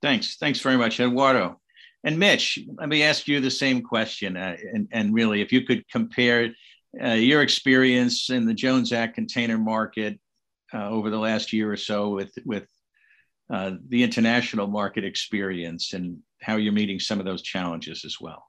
Thanks. 0.00 0.36
Thanks 0.36 0.60
very 0.60 0.76
much, 0.76 1.00
Eduardo. 1.00 1.60
And 2.04 2.18
Mitch, 2.18 2.58
let 2.78 2.88
me 2.88 3.02
ask 3.02 3.28
you 3.28 3.40
the 3.40 3.50
same 3.50 3.82
question. 3.82 4.36
Uh, 4.36 4.56
and, 4.72 4.88
and 4.92 5.12
really, 5.12 5.42
if 5.42 5.52
you 5.52 5.62
could 5.62 5.86
compare 5.88 6.54
uh, 7.02 7.08
your 7.08 7.42
experience 7.42 8.30
in 8.30 8.46
the 8.46 8.54
Jones 8.54 8.92
Act 8.92 9.14
container 9.14 9.58
market 9.58 10.18
over 10.72 11.10
the 11.10 11.18
last 11.18 11.52
year 11.52 11.70
or 11.70 11.76
so 11.76 12.10
with, 12.10 12.32
with 12.46 12.68
the 13.48 14.02
international 14.02 14.68
market 14.68 15.04
experience 15.04 15.92
and 15.92 16.18
how 16.40 16.56
you're 16.56 16.72
meeting 16.72 16.98
some 16.98 17.18
of 17.18 17.26
those 17.26 17.42
challenges 17.42 18.04
as 18.04 18.20
well. 18.20 18.44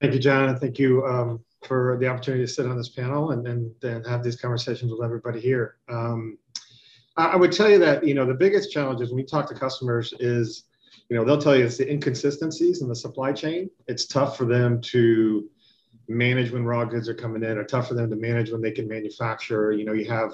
Thank 0.00 0.14
you, 0.14 0.20
John, 0.20 0.48
and 0.48 0.58
thank 0.58 0.78
you 0.78 1.04
um, 1.06 1.40
for 1.66 1.96
the 1.98 2.08
opportunity 2.08 2.44
to 2.44 2.52
sit 2.52 2.66
on 2.66 2.76
this 2.76 2.90
panel 2.90 3.30
and 3.30 3.74
then 3.80 4.04
have 4.04 4.22
these 4.22 4.36
conversations 4.36 4.92
with 4.92 5.02
everybody 5.02 5.40
here. 5.40 5.76
Um, 5.88 6.38
I 7.16 7.36
would 7.36 7.52
tell 7.52 7.70
you 7.70 7.78
that 7.78 8.04
you 8.04 8.14
know 8.14 8.26
the 8.26 8.34
biggest 8.34 8.72
challenges 8.72 9.10
when 9.10 9.16
we 9.16 9.24
talk 9.24 9.48
to 9.48 9.54
customers 9.54 10.12
is 10.18 10.64
you 11.08 11.16
know 11.16 11.24
they'll 11.24 11.40
tell 11.40 11.54
you 11.56 11.64
it's 11.64 11.76
the 11.76 11.88
inconsistencies 11.88 12.82
in 12.82 12.88
the 12.88 12.96
supply 12.96 13.32
chain. 13.32 13.70
It's 13.86 14.06
tough 14.06 14.36
for 14.36 14.46
them 14.46 14.80
to 14.82 15.48
manage 16.08 16.50
when 16.50 16.64
raw 16.64 16.84
goods 16.84 17.08
are 17.08 17.14
coming 17.14 17.44
in, 17.44 17.56
or 17.56 17.64
tough 17.64 17.88
for 17.88 17.94
them 17.94 18.10
to 18.10 18.16
manage 18.16 18.50
when 18.50 18.60
they 18.60 18.72
can 18.72 18.88
manufacture. 18.88 19.72
You 19.72 19.84
know, 19.84 19.92
you 19.92 20.06
have 20.06 20.32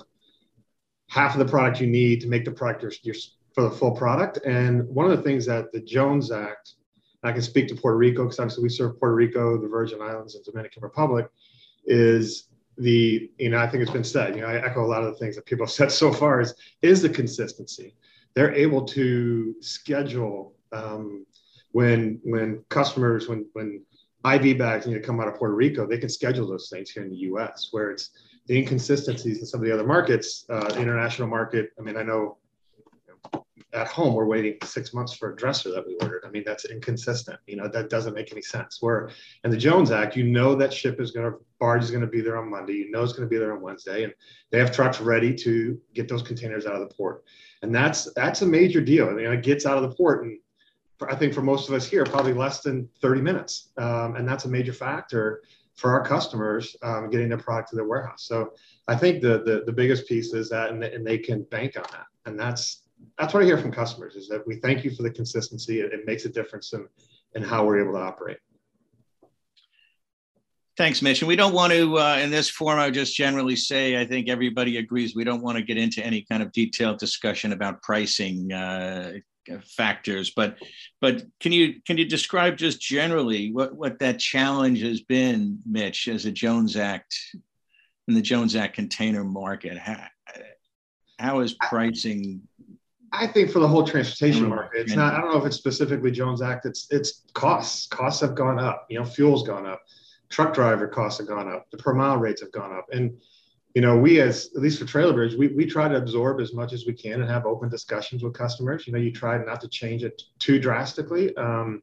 half 1.09 1.35
of 1.35 1.39
the 1.39 1.51
product 1.51 1.81
you 1.81 1.87
need 1.87 2.23
to 2.23 2.29
make 2.29 2.45
the 2.45 2.51
product 2.51 2.83
your, 2.83 2.93
your, 3.03 3.15
for 3.55 3.63
the 3.65 3.71
full 3.71 3.93
product. 3.93 4.39
And 4.47 4.87
one 4.89 5.11
of 5.11 5.17
the 5.17 5.23
things 5.23 5.47
that 5.47 5.73
the 5.73 5.81
Jones 5.81 6.31
Act 6.31 6.75
I 7.23 7.33
can 7.33 7.43
speak 7.43 7.69
to 7.69 7.75
Puerto 7.75 7.99
Rico 7.99 8.25
because 8.25 8.39
obviously 8.39 8.63
we 8.63 8.71
serve 8.71 8.99
Puerto 8.99 9.15
Rico, 9.15 9.61
the 9.61 9.69
Virgin 9.69 10.01
Islands, 10.01 10.35
and 10.35 10.45
Dominican 10.45 10.83
Republic. 10.83 11.29
Is 11.87 12.49
the 12.79 13.31
you 13.39 13.51
know 13.51 13.59
I 13.59 13.67
think 13.67 13.83
it's 13.83 13.93
been 13.93 14.05
said. 14.05 14.37
You 14.37 14.43
know 14.43 14.49
I 14.49 14.65
echo 14.65 14.85
a 14.85 14.87
lot 14.87 15.03
of 15.03 15.13
the 15.13 15.19
things 15.19 15.37
that 15.37 15.47
people 15.47 15.67
have 15.67 15.73
said 15.81 15.93
so 15.93 16.13
far. 16.13 16.41
Is 16.41 16.55
is 16.83 17.03
the 17.03 17.09
consistency? 17.09 17.95
They're 18.35 18.55
able 18.55 18.85
to 18.87 19.55
schedule 19.61 20.55
um, 20.73 21.27
when 21.73 22.21
when 22.25 22.65
customers 22.69 23.29
when 23.29 23.47
when 23.53 23.83
IV 24.25 24.59
bags 24.59 24.87
need 24.87 24.95
to 24.95 25.01
come 25.01 25.21
out 25.21 25.29
of 25.29 25.35
Puerto 25.35 25.55
Rico, 25.55 25.87
they 25.87 25.99
can 25.99 26.09
schedule 26.09 26.47
those 26.47 26.69
things 26.71 26.91
here 26.91 27.03
in 27.03 27.11
the 27.11 27.17
U.S. 27.17 27.69
Where 27.71 27.91
it's 27.91 28.11
the 28.47 28.57
inconsistencies 28.57 29.39
in 29.39 29.47
some 29.47 29.61
of 29.61 29.67
the 29.67 29.73
other 29.73 29.87
markets, 29.87 30.45
uh, 30.49 30.75
international 30.79 31.29
market. 31.29 31.71
I 31.79 31.83
mean, 31.83 31.97
I 31.97 32.03
know 32.03 32.39
at 33.73 33.87
home 33.87 34.15
we're 34.15 34.27
waiting 34.27 34.57
six 34.65 34.93
months 34.93 35.13
for 35.13 35.33
a 35.33 35.37
dresser 35.37 35.71
that 35.71 35.87
we 35.87 35.97
ordered. 35.97 36.25
I 36.27 36.31
mean, 36.31 36.43
that's 36.45 36.65
inconsistent. 36.65 37.39
You 37.47 37.57
know, 37.57 37.69
that 37.69 37.89
doesn't 37.89 38.15
make 38.15 38.33
any 38.33 38.43
sense. 38.43 38.79
Where 38.81 39.11
in 39.45 39.51
the 39.51 39.57
Jones 39.57 39.91
Act, 39.91 40.17
you 40.17 40.25
know 40.25 40.55
that 40.57 40.73
ship 40.73 41.01
is 41.01 41.11
going 41.13 41.31
to 41.31 41.39
barge 41.59 41.83
is 41.83 41.91
going 41.91 42.03
to 42.03 42.07
be 42.07 42.21
there 42.21 42.37
on 42.37 42.51
Monday. 42.51 42.75
You 42.75 42.91
know 42.91 43.03
it's 43.03 43.13
going 43.13 43.29
to 43.29 43.31
be 43.31 43.39
there 43.39 43.53
on 43.53 43.61
Wednesday, 43.61 44.05
and 44.05 44.13
they 44.51 44.59
have 44.59 44.75
trucks 44.75 45.01
ready 45.01 45.35
to 45.35 45.81
get 45.95 46.09
those 46.09 46.23
containers 46.23 46.67
out 46.67 46.75
of 46.75 46.81
the 46.81 46.95
port. 46.95 47.25
And 47.63 47.75
that's 47.75 48.13
that's 48.15 48.43
a 48.43 48.47
major 48.47 48.81
deal. 48.81 49.09
I 49.09 49.13
mean, 49.13 49.27
it 49.27 49.43
gets 49.43 49.67
out 49.67 49.77
of 49.77 49.89
the 49.89 49.95
port, 49.95 50.25
and 50.25 50.39
I 51.09 51.15
think 51.15 51.33
for 51.33 51.43
most 51.43 51.69
of 51.69 51.75
us 51.75 51.87
here, 51.87 52.05
probably 52.05 52.33
less 52.33 52.61
than 52.61 52.89
30 53.01 53.21
minutes, 53.23 53.71
um, 53.79 54.17
and 54.17 54.29
that's 54.29 54.45
a 54.45 54.49
major 54.49 54.73
factor 54.73 55.43
for 55.77 55.93
our 55.93 56.05
customers 56.05 56.77
um, 56.83 57.09
getting 57.09 57.29
their 57.29 57.39
product 57.39 57.71
to 57.71 57.77
their 57.77 57.87
warehouse. 57.87 58.25
So 58.25 58.53
I 58.89 58.97
think 58.97 59.23
the, 59.23 59.43
the 59.45 59.63
the 59.65 59.73
biggest 59.73 60.09
piece 60.09 60.35
is 60.35 60.51
that, 60.51 60.71
and, 60.71 60.83
and 60.83 61.07
they 61.07 61.19
can 61.19 61.45
bank 61.45 61.77
on 61.77 61.85
that, 61.93 62.07
and 62.27 62.39
that's 62.39 62.83
that's 63.19 63.35
what 63.35 63.43
I 63.43 63.47
hear 63.47 63.59
from 63.59 63.73
customers 63.73 64.17
is 64.17 64.29
that 64.29 64.47
we 64.47 64.57
thank 64.57 64.85
you 64.85 64.91
for 64.91 65.03
the 65.03 65.11
consistency. 65.11 65.81
It, 65.81 65.93
it 65.93 66.07
makes 66.07 66.25
a 66.25 66.29
difference 66.29 66.73
in, 66.73 66.87
in 67.35 67.43
how 67.43 67.65
we're 67.65 67.83
able 67.83 67.93
to 67.93 67.99
operate. 67.99 68.39
Thanks, 70.77 71.03
Mitch. 71.03 71.21
And 71.21 71.29
we 71.29 71.37
don't 71.37 71.53
want 71.53 71.73
to, 71.75 71.99
uh, 71.99 72.17
in 72.17 72.31
this 72.31 72.49
forum, 72.49 72.79
I 72.79 72.87
would 72.87 72.95
just 72.95 73.15
generally 73.15 73.57
say, 73.57 74.01
I 74.01 74.07
think 74.07 74.31
everybody 74.31 74.79
agrees 74.79 75.15
we 75.15 75.25
don't 75.25 75.43
want 75.43 75.59
to 75.59 75.63
get 75.63 75.77
into 75.77 76.05
any 76.05 76.23
kind 76.23 76.43
of 76.43 76.53
detailed 76.53 76.99
discussion 76.99 77.53
about 77.53 77.83
pricing 77.83 78.51
uh, 78.51 79.13
factors. 79.77 80.33
But, 80.35 80.57
but 81.03 81.25
can 81.41 81.53
you 81.53 81.83
can 81.87 81.99
you 81.99 82.07
describe 82.07 82.57
just 82.57 82.81
generally 82.81 83.53
what 83.53 83.75
what 83.75 83.99
that 83.99 84.19
challenge 84.19 84.81
has 84.81 85.03
been, 85.03 85.59
Mitch, 85.67 86.09
as 86.09 86.25
a 86.25 86.33
Jones 86.33 86.77
Act 86.77 87.15
in 88.09 88.15
the 88.15 88.23
Jones 88.23 88.57
Act 88.57 88.75
container 88.75 89.25
market? 89.25 89.77
How, 89.77 90.07
how 91.19 91.41
is 91.41 91.53
pricing 91.53 92.41
I 93.13 93.27
think 93.27 93.51
for 93.51 93.59
the 93.59 93.67
whole 93.67 93.85
transportation 93.85 94.49
market, 94.49 94.83
it's 94.83 94.95
not. 94.95 95.15
I 95.15 95.21
don't 95.21 95.33
know 95.33 95.39
if 95.39 95.47
it's 95.47 95.57
specifically 95.57 96.11
Jones 96.11 96.43
Act. 96.43 96.65
It's 96.65 96.87
it's 96.91 97.25
costs. 97.33 97.87
Costs 97.89 98.21
have 98.21 98.35
gone 98.35 98.59
up. 98.59 98.87
You 98.89 98.99
know, 98.99 99.05
fuel's 99.05 99.47
gone 99.47 99.67
up. 99.67 99.83
Truck 100.29 100.55
driver 100.55 100.87
costs 100.87 101.19
have 101.19 101.27
gone 101.27 101.49
up. 101.49 101.67
The 101.71 101.79
per 101.79 101.93
mile 101.93 102.19
rates 102.19 102.41
have 102.41 102.53
gone 102.53 102.73
up. 102.73 102.87
And 102.93 103.17
you 103.75 103.83
know, 103.83 103.97
we 103.97 104.21
as 104.21 104.51
at 104.55 104.63
least 104.63 104.79
for 104.79 104.85
Trailer 104.85 105.13
Bridge, 105.13 105.35
we, 105.35 105.49
we 105.49 105.67
try 105.67 105.89
to 105.89 105.97
absorb 105.97 106.41
as 106.41 106.55
much 106.55 106.73
as 106.73 106.87
we 106.87 106.93
can 106.93 107.21
and 107.21 107.31
have 107.31 107.47
open 107.47 107.69
discussions 107.69 108.23
with 108.23 108.35
customers. 108.35 108.87
You 108.87 108.93
know, 108.93 108.99
you 108.99 109.13
try 109.13 109.39
not 109.39 109.61
to 109.61 109.69
change 109.69 110.05
it 110.05 110.23
too 110.39 110.61
drastically. 110.61 111.37
Um, 111.37 111.83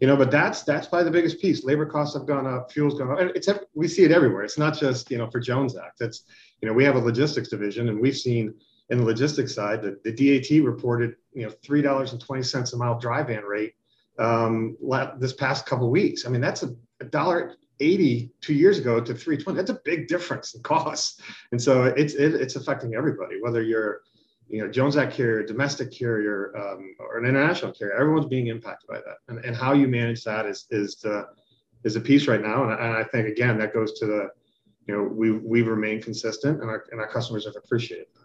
you 0.00 0.06
know, 0.06 0.16
but 0.16 0.30
that's 0.30 0.62
that's 0.62 0.86
probably 0.86 1.04
the 1.04 1.10
biggest 1.10 1.40
piece. 1.40 1.64
Labor 1.64 1.86
costs 1.86 2.14
have 2.14 2.26
gone 2.26 2.46
up, 2.46 2.72
fuel's 2.72 2.98
gone 2.98 3.12
up. 3.12 3.20
And 3.20 3.30
it's 3.34 3.48
we 3.74 3.88
see 3.88 4.04
it 4.04 4.12
everywhere. 4.12 4.42
It's 4.42 4.58
not 4.58 4.78
just 4.78 5.10
you 5.10 5.18
know 5.18 5.30
for 5.30 5.40
Jones 5.40 5.76
Act. 5.76 6.00
It's 6.00 6.24
you 6.60 6.68
know 6.68 6.74
we 6.74 6.84
have 6.84 6.96
a 6.96 7.00
logistics 7.00 7.48
division, 7.48 7.88
and 7.88 8.00
we've 8.00 8.16
seen 8.16 8.54
in 8.90 8.98
the 8.98 9.04
logistics 9.04 9.54
side 9.54 9.82
that 9.82 10.02
the 10.04 10.12
DAT 10.12 10.64
reported 10.64 11.14
you 11.32 11.44
know 11.44 11.52
three 11.62 11.82
dollars 11.82 12.12
and 12.12 12.20
twenty 12.20 12.42
cents 12.42 12.72
a 12.72 12.76
mile 12.76 12.98
dry 12.98 13.22
van 13.22 13.44
rate 13.44 13.74
um, 14.18 14.76
this 15.18 15.32
past 15.32 15.64
couple 15.66 15.90
weeks. 15.90 16.26
I 16.26 16.28
mean 16.28 16.40
that's 16.40 16.62
a 16.62 17.04
dollar 17.04 17.56
80 17.82 18.30
two 18.42 18.52
years 18.52 18.78
ago 18.78 19.00
to 19.00 19.14
320 19.14 19.56
that's 19.56 19.70
a 19.70 19.80
big 19.86 20.06
difference 20.06 20.54
in 20.54 20.62
costs 20.62 21.22
and 21.50 21.62
so 21.62 21.84
it's 21.84 22.12
it, 22.12 22.34
it's 22.34 22.54
affecting 22.54 22.94
everybody 22.94 23.40
whether 23.40 23.62
you're 23.62 24.02
you 24.48 24.60
know 24.60 24.70
jones 24.70 24.98
act 24.98 25.14
carrier 25.14 25.42
domestic 25.42 25.90
carrier 25.90 26.54
um, 26.58 26.94
or 26.98 27.16
an 27.16 27.24
international 27.24 27.72
carrier 27.72 27.94
everyone's 27.94 28.26
being 28.26 28.48
impacted 28.48 28.86
by 28.86 28.96
that. 28.96 29.16
And, 29.28 29.42
and 29.46 29.56
how 29.56 29.72
you 29.72 29.88
manage 29.88 30.24
that 30.24 30.44
is 30.44 30.66
is 30.70 30.96
the 30.96 31.26
is 31.82 31.96
a 31.96 32.00
piece 32.00 32.28
right 32.28 32.42
now. 32.42 32.64
And, 32.64 32.72
and 32.72 32.92
i 32.94 33.04
think 33.04 33.26
again 33.26 33.56
that 33.58 33.72
goes 33.72 33.98
to 34.00 34.04
the 34.06 34.28
you 34.86 34.94
know 34.94 35.02
we 35.02 35.30
we've 35.32 35.68
remained 35.68 36.04
consistent 36.04 36.60
and 36.60 36.68
our, 36.68 36.84
and 36.90 37.00
our 37.00 37.08
customers 37.08 37.46
have 37.46 37.56
appreciated 37.56 38.08
that 38.14 38.19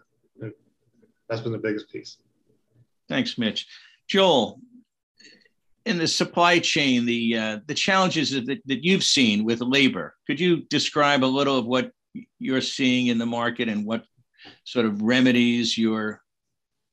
that's 1.28 1.42
been 1.42 1.52
the 1.52 1.58
biggest 1.58 1.90
piece 1.90 2.18
thanks 3.08 3.38
mitch 3.38 3.66
joel 4.08 4.60
in 5.86 5.98
the 5.98 6.08
supply 6.08 6.58
chain, 6.58 7.06
the 7.06 7.38
uh, 7.38 7.58
the 7.66 7.74
challenges 7.74 8.32
that, 8.32 8.60
that 8.66 8.84
you've 8.84 9.04
seen 9.04 9.44
with 9.44 9.60
labor. 9.60 10.14
Could 10.26 10.40
you 10.40 10.62
describe 10.68 11.24
a 11.24 11.26
little 11.26 11.56
of 11.56 11.64
what 11.64 11.92
you're 12.38 12.60
seeing 12.60 13.06
in 13.06 13.18
the 13.18 13.26
market 13.26 13.68
and 13.68 13.86
what 13.86 14.04
sort 14.64 14.84
of 14.84 15.00
remedies 15.00 15.78
you're 15.78 16.20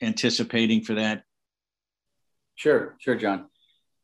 anticipating 0.01 0.83
for 0.83 0.93
that? 0.93 1.23
Sure, 2.55 2.95
sure, 2.99 3.15
John. 3.15 3.47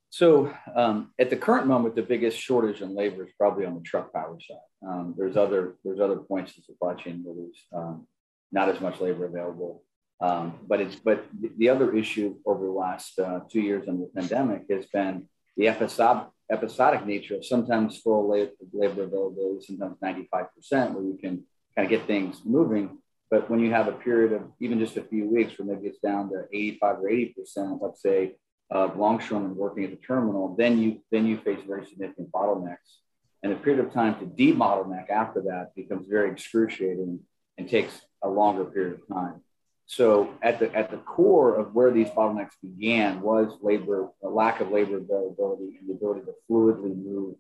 So 0.10 0.52
um, 0.76 1.12
at 1.20 1.30
the 1.30 1.38
current 1.38 1.68
moment, 1.68 1.96
the 1.96 2.02
biggest 2.02 2.40
shortage 2.40 2.82
in 2.82 2.96
labor 2.96 3.24
is 3.24 3.32
probably 3.38 3.66
on 3.66 3.76
the 3.76 3.82
truck 3.82 4.12
power 4.12 4.38
side. 4.40 4.58
Um, 4.88 5.14
there's 5.16 5.38
other 5.38 5.76
there's 5.84 6.00
other 6.00 6.18
points 6.18 6.54
in 6.54 6.62
the 6.62 6.74
supply 6.74 6.96
chain 6.96 7.22
where 7.24 7.36
there's 7.36 7.64
um, 7.76 8.08
not 8.52 8.70
as 8.70 8.82
much 8.82 9.00
labor 9.00 9.26
available. 9.26 9.84
Um, 10.22 10.60
but 10.68 10.82
it's 10.82 10.96
but 10.96 11.26
the 11.58 11.70
other 11.70 11.96
issue 11.96 12.36
over 12.46 12.66
the 12.66 12.72
last 12.72 13.18
uh, 13.20 13.40
two 13.50 13.62
years 13.62 13.88
under 13.88 14.06
the 14.06 14.12
pandemic 14.20 14.64
has 14.70 14.86
been 14.88 15.28
the 15.56 15.68
episodic 15.70 16.28
episodic 16.52 17.06
nature 17.06 17.36
of 17.36 17.46
sometimes 17.46 17.98
full 17.98 18.30
labor, 18.30 18.52
labor 18.74 19.04
availability, 19.04 19.66
sometimes 19.66 19.98
95%, 20.04 20.94
where 20.94 21.04
you 21.04 21.18
can 21.22 21.44
kind 21.76 21.86
of 21.86 21.90
get 21.90 22.08
things 22.08 22.42
moving. 22.44 22.98
But 23.30 23.50
when 23.50 23.60
you 23.60 23.72
have 23.72 23.88
a 23.88 23.92
period 23.92 24.34
of 24.34 24.42
even 24.60 24.80
just 24.80 24.98
a 24.98 25.04
few 25.04 25.30
weeks 25.30 25.58
where 25.58 25.68
maybe 25.68 25.88
it's 25.88 26.00
down 26.00 26.30
to 26.30 26.46
85 26.52 26.96
or 26.98 27.10
80%, 27.10 27.80
let's 27.82 28.02
say, 28.02 28.36
of 28.72 28.98
longshoremen 28.98 29.56
working 29.56 29.84
at 29.84 29.92
the 29.92 29.98
terminal, 29.98 30.56
then 30.58 30.80
you 30.80 31.02
then 31.12 31.26
you 31.26 31.38
face 31.38 31.60
very 31.68 31.86
significant 31.86 32.32
bottlenecks. 32.32 32.98
And 33.42 33.52
the 33.52 33.56
period 33.56 33.86
of 33.86 33.94
time 33.94 34.20
to 34.20 34.26
debottleneck 34.26 35.10
after 35.10 35.42
that 35.44 35.74
becomes 35.76 36.08
very 36.08 36.32
excruciating 36.32 37.20
and 37.58 37.70
takes 37.70 38.02
a 38.24 38.30
longer 38.30 38.66
period 38.66 39.00
of 39.00 39.08
time. 39.08 39.42
So 39.90 40.36
at 40.44 40.60
the 40.60 40.72
at 40.76 40.92
the 40.92 40.98
core 40.98 41.56
of 41.56 41.74
where 41.74 41.90
these 41.90 42.10
bottlenecks 42.10 42.54
began 42.62 43.22
was 43.22 43.58
labor, 43.64 44.10
a 44.24 44.30
lack 44.30 44.62
of 44.62 44.70
labor 44.70 44.98
availability 44.98 45.80
and 45.80 45.90
the 45.90 45.94
ability 45.94 46.22
to 46.28 46.34
fluidly 46.48 46.96
move 46.96 47.34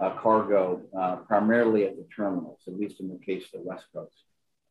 uh, 0.00 0.08
cargo, 0.16 0.80
uh, 0.98 1.16
primarily 1.16 1.84
at 1.84 1.96
the 1.96 2.06
terminals, 2.16 2.60
at 2.66 2.78
least 2.80 3.00
in 3.00 3.08
the 3.08 3.18
case 3.18 3.44
of 3.52 3.60
the 3.60 3.68
West 3.68 3.84
Coast. 3.94 4.24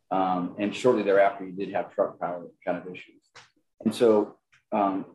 Um, 0.10 0.56
and 0.58 0.76
shortly 0.76 1.04
thereafter, 1.04 1.46
you 1.46 1.52
did 1.52 1.72
have 1.74 1.94
truck 1.94 2.20
power 2.20 2.48
kind 2.66 2.80
of 2.80 2.88
issues. 2.88 3.22
And 3.86 3.94
so, 3.94 4.38
um, 4.72 5.06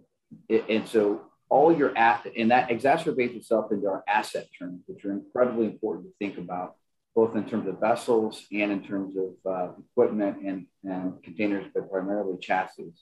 it, 0.49 0.65
and 0.69 0.87
so 0.87 1.23
all 1.49 1.77
your 1.77 1.97
at 1.99 2.25
and 2.39 2.53
that 2.53 2.69
exacerbates 2.69 3.35
itself 3.35 3.73
into 3.73 3.89
our 3.89 4.05
asset 4.07 4.47
terms, 4.57 4.83
which 4.87 5.05
are 5.05 5.11
incredibly 5.11 5.67
important 5.67 6.07
to 6.07 6.13
think 6.21 6.39
about 6.39 6.77
both 7.17 7.35
in 7.35 7.49
terms 7.49 7.67
of 7.67 7.81
vessels 7.81 8.45
and 8.53 8.71
in 8.71 8.83
terms 8.85 9.17
of 9.17 9.51
uh, 9.51 9.73
equipment 9.91 10.37
and, 10.45 10.67
and 10.85 11.23
containers, 11.23 11.65
but 11.75 11.91
primarily 11.91 12.37
chassis. 12.39 12.93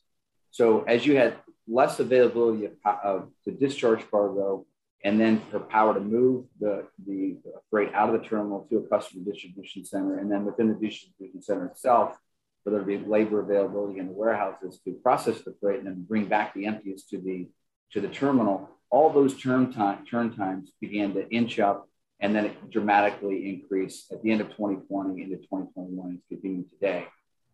So 0.52 0.82
as 0.84 1.04
you 1.04 1.16
had 1.16 1.34
less 1.66 1.98
availability 1.98 2.66
of, 2.66 2.72
of 2.84 3.28
to 3.44 3.50
discharge 3.50 4.08
cargo 4.08 4.64
and 5.02 5.20
then 5.20 5.42
for 5.50 5.58
power 5.58 5.92
to 5.94 6.00
move 6.00 6.46
the, 6.60 6.86
the 7.04 7.36
freight 7.70 7.92
out 7.92 8.14
of 8.14 8.22
the 8.22 8.26
terminal 8.26 8.66
to 8.70 8.78
a 8.78 8.82
customer 8.88 9.24
distribution 9.24 9.84
center, 9.84 10.18
and 10.18 10.30
then 10.30 10.44
within 10.44 10.68
the 10.68 10.74
distribution 10.74 11.42
center 11.42 11.66
itself, 11.66 12.16
for 12.62 12.70
there 12.70 12.80
to 12.80 12.86
be 12.86 12.98
labor 12.98 13.40
availability 13.40 13.98
in 13.98 14.06
the 14.06 14.12
warehouses 14.12 14.78
to 14.84 14.92
process 15.02 15.40
the 15.42 15.54
freight 15.60 15.80
and 15.80 15.88
then 15.88 16.06
bring 16.08 16.24
back 16.26 16.54
the 16.54 16.66
empties 16.66 17.02
to 17.10 17.18
the 17.18 17.48
to 17.92 18.00
the 18.00 18.08
terminal, 18.08 18.70
all 18.90 19.10
those 19.10 19.36
turn 19.36 19.72
time 19.72 20.06
turn 20.06 20.34
times 20.34 20.70
began 20.80 21.12
to 21.14 21.28
inch 21.30 21.58
up 21.58 21.88
and 22.20 22.34
then 22.34 22.46
it 22.46 22.70
dramatically 22.70 23.48
increased 23.48 24.12
at 24.12 24.22
the 24.22 24.30
end 24.30 24.40
of 24.40 24.48
2020 24.50 25.22
into 25.22 25.36
2021 25.36 26.08
and 26.08 26.18
it's 26.18 26.26
continuing 26.28 26.64
today. 26.70 27.06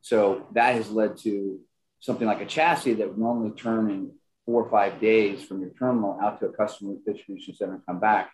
So 0.03 0.47
that 0.53 0.75
has 0.75 0.91
led 0.91 1.17
to 1.19 1.61
something 2.01 2.27
like 2.27 2.41
a 2.41 2.47
chassis 2.47 2.95
that 2.95 3.09
would 3.09 3.19
normally 3.19 3.51
turn 3.51 3.91
in 3.91 4.13
four 4.47 4.63
or 4.63 4.71
five 4.71 5.01
days 5.01 5.45
from 5.45 5.61
your 5.61 5.71
terminal 5.71 6.19
out 6.23 6.41
to 6.41 6.47
a 6.47 6.53
customer 6.53 6.95
distribution 7.07 7.55
center 7.55 7.75
and 7.75 7.87
come 7.87 8.01
back, 8.01 8.33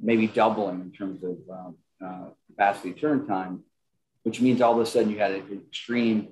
maybe 0.00 0.26
doubling 0.26 0.80
in 0.80 0.92
terms 0.92 1.22
of 1.24 1.36
um, 1.50 1.76
uh, 2.04 2.30
capacity 2.46 2.92
turn 2.92 3.26
time, 3.26 3.64
which 4.22 4.40
means 4.40 4.60
all 4.60 4.74
of 4.74 4.80
a 4.80 4.86
sudden 4.86 5.10
you 5.10 5.18
had 5.18 5.32
an 5.32 5.62
extreme 5.68 6.28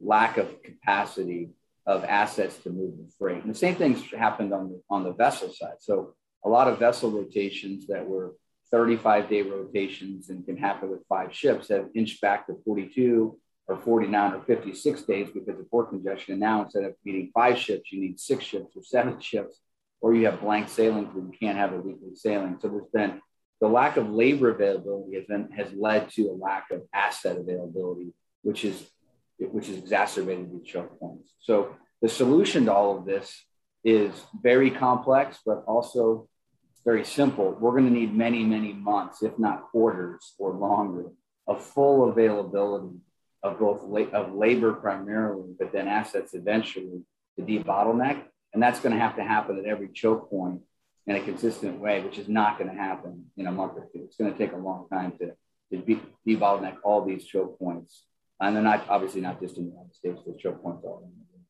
lack 0.00 0.38
of 0.38 0.62
capacity 0.62 1.50
of 1.86 2.04
assets 2.04 2.56
to 2.58 2.70
move 2.70 2.96
the 2.96 3.10
freight. 3.18 3.42
And 3.42 3.52
the 3.52 3.58
same 3.58 3.74
things 3.74 4.02
happened 4.12 4.52
on 4.52 4.70
the, 4.70 4.82
on 4.88 5.04
the 5.04 5.12
vessel 5.12 5.50
side. 5.50 5.76
So 5.80 6.14
a 6.44 6.48
lot 6.48 6.68
of 6.68 6.78
vessel 6.78 7.10
rotations 7.10 7.86
that 7.88 8.06
were 8.06 8.34
35 8.70 9.28
day 9.28 9.42
rotations 9.42 10.30
and 10.30 10.44
can 10.44 10.56
happen 10.56 10.90
with 10.90 11.06
five 11.08 11.34
ships 11.34 11.68
have 11.68 11.88
inched 11.94 12.20
back 12.20 12.46
to 12.46 12.56
42 12.64 13.38
or 13.66 13.76
49 13.76 14.34
or 14.34 14.40
56 14.42 15.02
days 15.02 15.28
because 15.32 15.58
of 15.58 15.70
port 15.70 15.90
congestion. 15.90 16.32
And 16.32 16.40
now 16.40 16.64
instead 16.64 16.84
of 16.84 16.94
needing 17.04 17.30
five 17.32 17.58
ships, 17.58 17.92
you 17.92 18.00
need 18.00 18.18
six 18.20 18.44
ships 18.44 18.76
or 18.76 18.82
seven 18.82 19.20
ships, 19.20 19.58
or 20.00 20.14
you 20.14 20.26
have 20.26 20.40
blank 20.40 20.68
sailing 20.68 21.06
where 21.06 21.24
you 21.24 21.32
can't 21.38 21.58
have 21.58 21.72
a 21.72 21.76
weekly 21.76 22.14
sailing. 22.14 22.58
So 22.60 22.68
there's 22.68 22.90
been 22.92 23.20
the 23.60 23.68
lack 23.68 23.96
of 23.96 24.10
labor 24.10 24.50
availability 24.50 25.16
has, 25.16 25.26
been, 25.26 25.50
has 25.52 25.72
led 25.74 26.08
to 26.10 26.30
a 26.30 26.32
lack 26.32 26.70
of 26.70 26.82
asset 26.94 27.36
availability, 27.36 28.14
which 28.42 28.64
is 28.64 28.90
which 29.38 29.68
is 29.68 29.78
exacerbated 29.78 30.52
these 30.52 30.66
choke 30.66 30.98
points. 30.98 31.32
So 31.40 31.74
the 32.02 32.08
solution 32.08 32.66
to 32.66 32.74
all 32.74 32.98
of 32.98 33.06
this 33.06 33.42
is 33.84 34.12
very 34.42 34.70
complex, 34.70 35.38
but 35.44 35.64
also 35.66 36.28
very 36.84 37.04
simple. 37.04 37.56
We're 37.58 37.72
going 37.72 37.84
to 37.84 37.90
need 37.90 38.14
many, 38.14 38.44
many 38.44 38.72
months, 38.72 39.22
if 39.22 39.38
not 39.38 39.70
quarters 39.70 40.34
or 40.38 40.52
longer, 40.52 41.06
of 41.46 41.62
full 41.62 42.08
availability 42.08 42.96
of 43.42 43.58
both 43.58 43.82
la- 43.84 44.18
of 44.18 44.34
labor 44.34 44.72
primarily, 44.72 45.54
but 45.58 45.72
then 45.72 45.88
assets 45.88 46.34
eventually 46.34 47.02
to 47.36 47.42
debottleneck. 47.42 48.22
And 48.52 48.62
that's 48.62 48.80
going 48.80 48.92
to 48.92 48.98
have 48.98 49.16
to 49.16 49.24
happen 49.24 49.58
at 49.58 49.64
every 49.64 49.88
choke 49.88 50.30
point 50.30 50.60
in 51.06 51.16
a 51.16 51.20
consistent 51.20 51.80
way, 51.80 52.00
which 52.02 52.18
is 52.18 52.28
not 52.28 52.58
going 52.58 52.70
to 52.70 52.76
happen 52.76 53.26
in 53.36 53.46
a 53.46 53.52
month 53.52 53.72
or 53.76 53.88
two. 53.92 54.02
It's 54.04 54.16
going 54.16 54.32
to 54.32 54.38
take 54.38 54.52
a 54.52 54.56
long 54.56 54.88
time 54.92 55.12
to, 55.18 55.32
to 55.72 56.00
debottleneck 56.26 56.76
all 56.82 57.04
these 57.04 57.24
choke 57.24 57.58
points. 57.58 58.04
And 58.40 58.56
they're 58.56 58.62
not 58.62 58.86
obviously 58.88 59.20
not 59.20 59.40
just 59.40 59.56
in 59.56 59.64
the 59.64 59.70
United 59.70 59.94
States, 59.94 60.20
those 60.26 60.40
choke 60.40 60.62
points 60.62 60.84
are. 60.84 60.98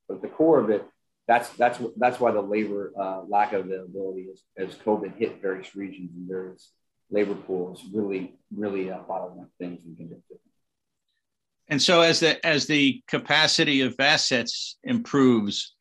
But 0.08 0.22
the 0.22 0.28
core 0.28 0.60
of 0.60 0.70
it 0.70 0.84
that's 1.30 1.50
that's 1.50 1.78
that's 1.96 2.18
why 2.18 2.32
the 2.32 2.40
labor 2.40 2.92
uh, 3.00 3.22
lack 3.28 3.52
of 3.52 3.66
availability 3.66 4.22
is 4.22 4.42
as 4.58 4.74
COVID 4.74 5.16
hit 5.16 5.40
various 5.40 5.76
regions 5.76 6.10
and 6.16 6.28
various 6.28 6.72
labor 7.08 7.36
pools 7.36 7.84
really 7.92 8.34
really 8.52 8.90
uh, 8.90 8.98
bottleneck 9.08 9.46
things 9.60 9.80
and 9.84 9.96
can 9.96 10.20
And 11.68 11.80
so 11.80 12.00
as 12.00 12.18
the 12.18 12.44
as 12.44 12.66
the 12.66 13.00
capacity 13.06 13.82
of 13.82 13.94
assets 14.00 14.76
improves, 14.82 15.76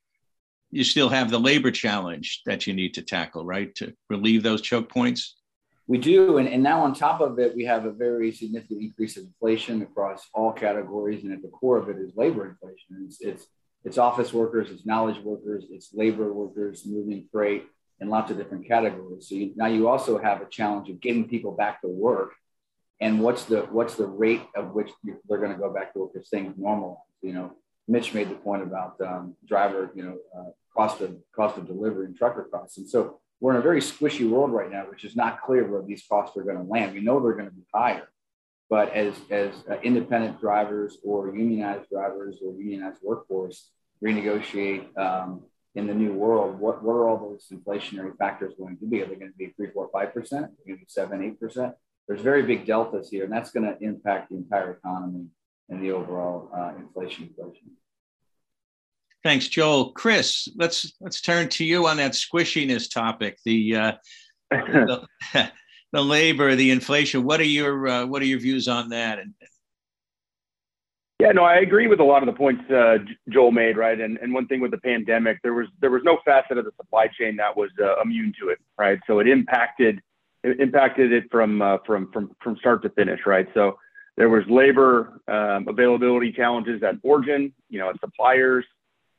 you 0.70 0.84
still 0.84 1.10
have 1.10 1.32
the 1.32 1.40
labor 1.40 1.72
challenge 1.72 2.42
that 2.46 2.68
you 2.68 2.74
need 2.76 2.94
to 2.94 3.02
tackle, 3.02 3.44
right? 3.44 3.74
To 3.78 3.92
relieve 4.08 4.44
those 4.44 4.62
choke 4.62 4.88
points. 4.88 5.36
We 5.88 5.98
do, 5.98 6.38
and, 6.38 6.48
and 6.48 6.62
now 6.62 6.84
on 6.84 6.94
top 6.94 7.20
of 7.20 7.40
it, 7.40 7.56
we 7.56 7.66
have 7.66 7.86
a 7.86 7.92
very 7.92 8.32
significant 8.32 8.84
increase 8.84 9.18
in 9.18 9.24
inflation 9.24 9.82
across 9.82 10.28
all 10.36 10.52
categories, 10.52 11.24
and 11.24 11.34
at 11.34 11.42
the 11.42 11.48
core 11.48 11.80
of 11.80 11.90
it 11.90 11.98
is 11.98 12.12
labor 12.16 12.48
inflation. 12.48 13.08
It's, 13.08 13.20
it's 13.22 13.48
it's 13.84 13.98
office 13.98 14.34
workers, 14.34 14.70
it's 14.72 14.86
knowledge 14.86 15.20
workers, 15.20 15.66
it's 15.70 15.94
labor 15.94 16.32
workers 16.34 16.86
moving 16.86 17.28
freight 17.32 17.66
in 18.00 18.10
lots 18.10 18.32
of 18.32 18.38
different 18.38 18.68
categories. 18.68 19.28
So 19.28 19.36
you, 19.36 19.54
now 19.56 19.68
you 19.68 19.88
also 19.88 20.18
have 20.18 20.42
a 20.42 20.46
challenge 20.46 20.90
of 20.90 21.00
getting 21.00 21.28
people 21.28 21.52
back 21.52 21.82
to 21.82 21.88
work, 21.88 22.32
and 23.00 23.22
what's 23.22 23.46
the 23.46 23.62
what's 23.72 23.96
the 23.96 24.08
rate 24.08 24.44
of 24.56 24.74
which 24.74 24.90
they're 25.28 25.38
going 25.38 25.54
to 25.54 25.58
go 25.58 25.74
back 25.74 25.94
to 25.94 26.00
work 26.00 26.12
as 26.18 26.30
things 26.30 26.56
normalize. 26.58 26.98
You 27.22 27.34
know, 27.34 27.54
Mitch 27.88 28.14
made 28.14 28.30
the 28.30 28.36
point 28.36 28.64
about 28.64 29.00
um, 29.02 29.36
driver, 29.48 29.92
you 29.96 30.04
know, 30.04 30.18
uh, 30.38 30.52
cost 30.76 31.02
of 31.02 31.16
cost 31.36 31.58
of 31.58 31.68
delivery 31.68 32.06
and 32.06 32.16
trucker 32.18 32.48
costs, 32.52 32.78
and 32.78 32.88
so 32.88 33.20
we're 33.40 33.52
in 33.52 33.58
a 33.58 33.62
very 33.62 33.80
squishy 33.80 34.30
world 34.30 34.52
right 34.52 34.70
now, 34.70 34.84
which 34.90 35.06
is 35.06 35.16
not 35.16 35.42
clear 35.42 35.66
where 35.66 35.82
these 35.82 36.04
costs 36.10 36.36
are 36.36 36.44
going 36.44 36.58
to 36.58 36.64
land. 36.64 36.94
We 36.94 37.00
know 37.00 37.22
they're 37.22 37.34
going 37.34 37.50
to 37.50 37.56
be 37.56 37.66
higher, 37.74 38.10
but 38.70 38.94
as 38.94 39.16
as 39.32 39.52
uh, 39.70 39.78
independent 39.84 40.40
drivers 40.40 40.98
or 41.04 41.36
unionized 41.36 41.90
drivers 41.90 42.38
or 42.46 42.54
unionized 42.54 43.00
workforce 43.02 43.70
renegotiate 44.04 44.98
um, 44.98 45.44
in 45.76 45.88
the 45.88 45.94
new 45.94 46.14
world, 46.14 46.60
what, 46.60 46.84
what 46.84 46.94
are 46.94 47.08
all 47.08 47.18
those 47.18 47.48
inflationary 47.52 48.16
factors 48.18 48.54
going 48.58 48.78
to 48.78 48.86
be? 48.86 49.02
Are 49.02 49.06
they 49.06 49.16
going 49.16 49.32
to 49.32 49.38
be 49.38 49.54
three, 49.56 49.70
four, 49.72 49.90
five 49.92 50.14
percent? 50.14 50.46
Are 50.46 50.52
they 50.66 50.70
going 50.72 50.80
to 50.80 50.86
be 50.86 50.90
seven, 50.90 51.24
eight 51.24 51.40
percent? 51.40 51.74
There's 52.08 52.22
very 52.22 52.44
big 52.44 52.66
deltas 52.66 53.10
here, 53.10 53.24
and 53.24 53.34
that's 53.34 53.52
going 53.52 53.66
to 53.66 53.78
impact 53.84 54.30
the 54.30 54.38
entire 54.38 54.72
economy 54.72 55.28
and 55.70 55.84
the 55.84 55.92
overall 55.92 56.50
uh, 56.56 56.74
inflation 56.78 57.26
equation. 57.26 57.72
Thanks, 59.24 59.48
Joel. 59.48 59.92
Chris, 59.92 60.48
let's 60.56 60.94
let's 61.02 61.22
turn 61.22 61.50
to 61.50 61.66
you 61.66 61.88
on 61.88 61.98
that 61.98 62.14
squishiness 62.14 62.92
topic. 62.92 63.38
The 63.46 63.76
uh, 63.76 63.92
the, 64.52 65.06
the, 65.92 66.04
labor, 66.04 66.56
the 66.56 66.72
inflation. 66.72 67.24
What 67.24 67.40
are 67.40 67.44
your 67.44 67.88
uh, 67.88 68.06
what 68.06 68.22
are 68.22 68.26
your 68.26 68.40
views 68.40 68.68
on 68.68 68.90
that? 68.90 69.20
And 69.20 69.34
yeah, 71.20 71.32
no, 71.32 71.44
I 71.44 71.58
agree 71.58 71.88
with 71.88 72.00
a 72.00 72.04
lot 72.04 72.24
of 72.24 72.28
the 72.28 72.34
points 72.34 72.64
uh, 72.72 73.00
Joel 73.30 73.52
made. 73.52 73.78
Right, 73.78 74.00
and 74.00 74.18
and 74.18 74.34
one 74.34 74.48
thing 74.48 74.62
with 74.62 74.72
the 74.72 74.78
pandemic, 74.78 75.40
there 75.44 75.54
was 75.54 75.68
there 75.82 75.92
was 75.92 76.02
no 76.04 76.20
facet 76.24 76.58
of 76.58 76.66
the 76.66 76.72
supply 76.78 77.08
chain 77.08 77.36
that 77.38 77.56
was 77.56 77.70
uh, 77.82 78.02
immune 78.02 78.34
to 78.42 78.50
it. 78.50 78.60
Right, 78.78 79.00
so 79.06 79.20
it 79.20 79.28
impacted 79.28 80.02
it 80.44 80.60
impacted 80.60 81.12
it 81.12 81.26
from 81.30 81.62
uh, 81.62 81.78
from 81.86 82.12
from 82.12 82.32
from 82.42 82.56
start 82.58 82.82
to 82.84 82.90
finish. 82.92 83.22
Right, 83.26 83.48
so 83.54 83.78
there 84.16 84.30
was 84.30 84.44
labor 84.50 85.22
um, 85.28 85.68
availability 85.68 86.32
challenges 86.32 86.84
at 86.84 86.96
origin, 87.04 87.54
you 87.70 87.80
know, 87.80 87.90
at 87.90 88.00
suppliers 88.00 88.66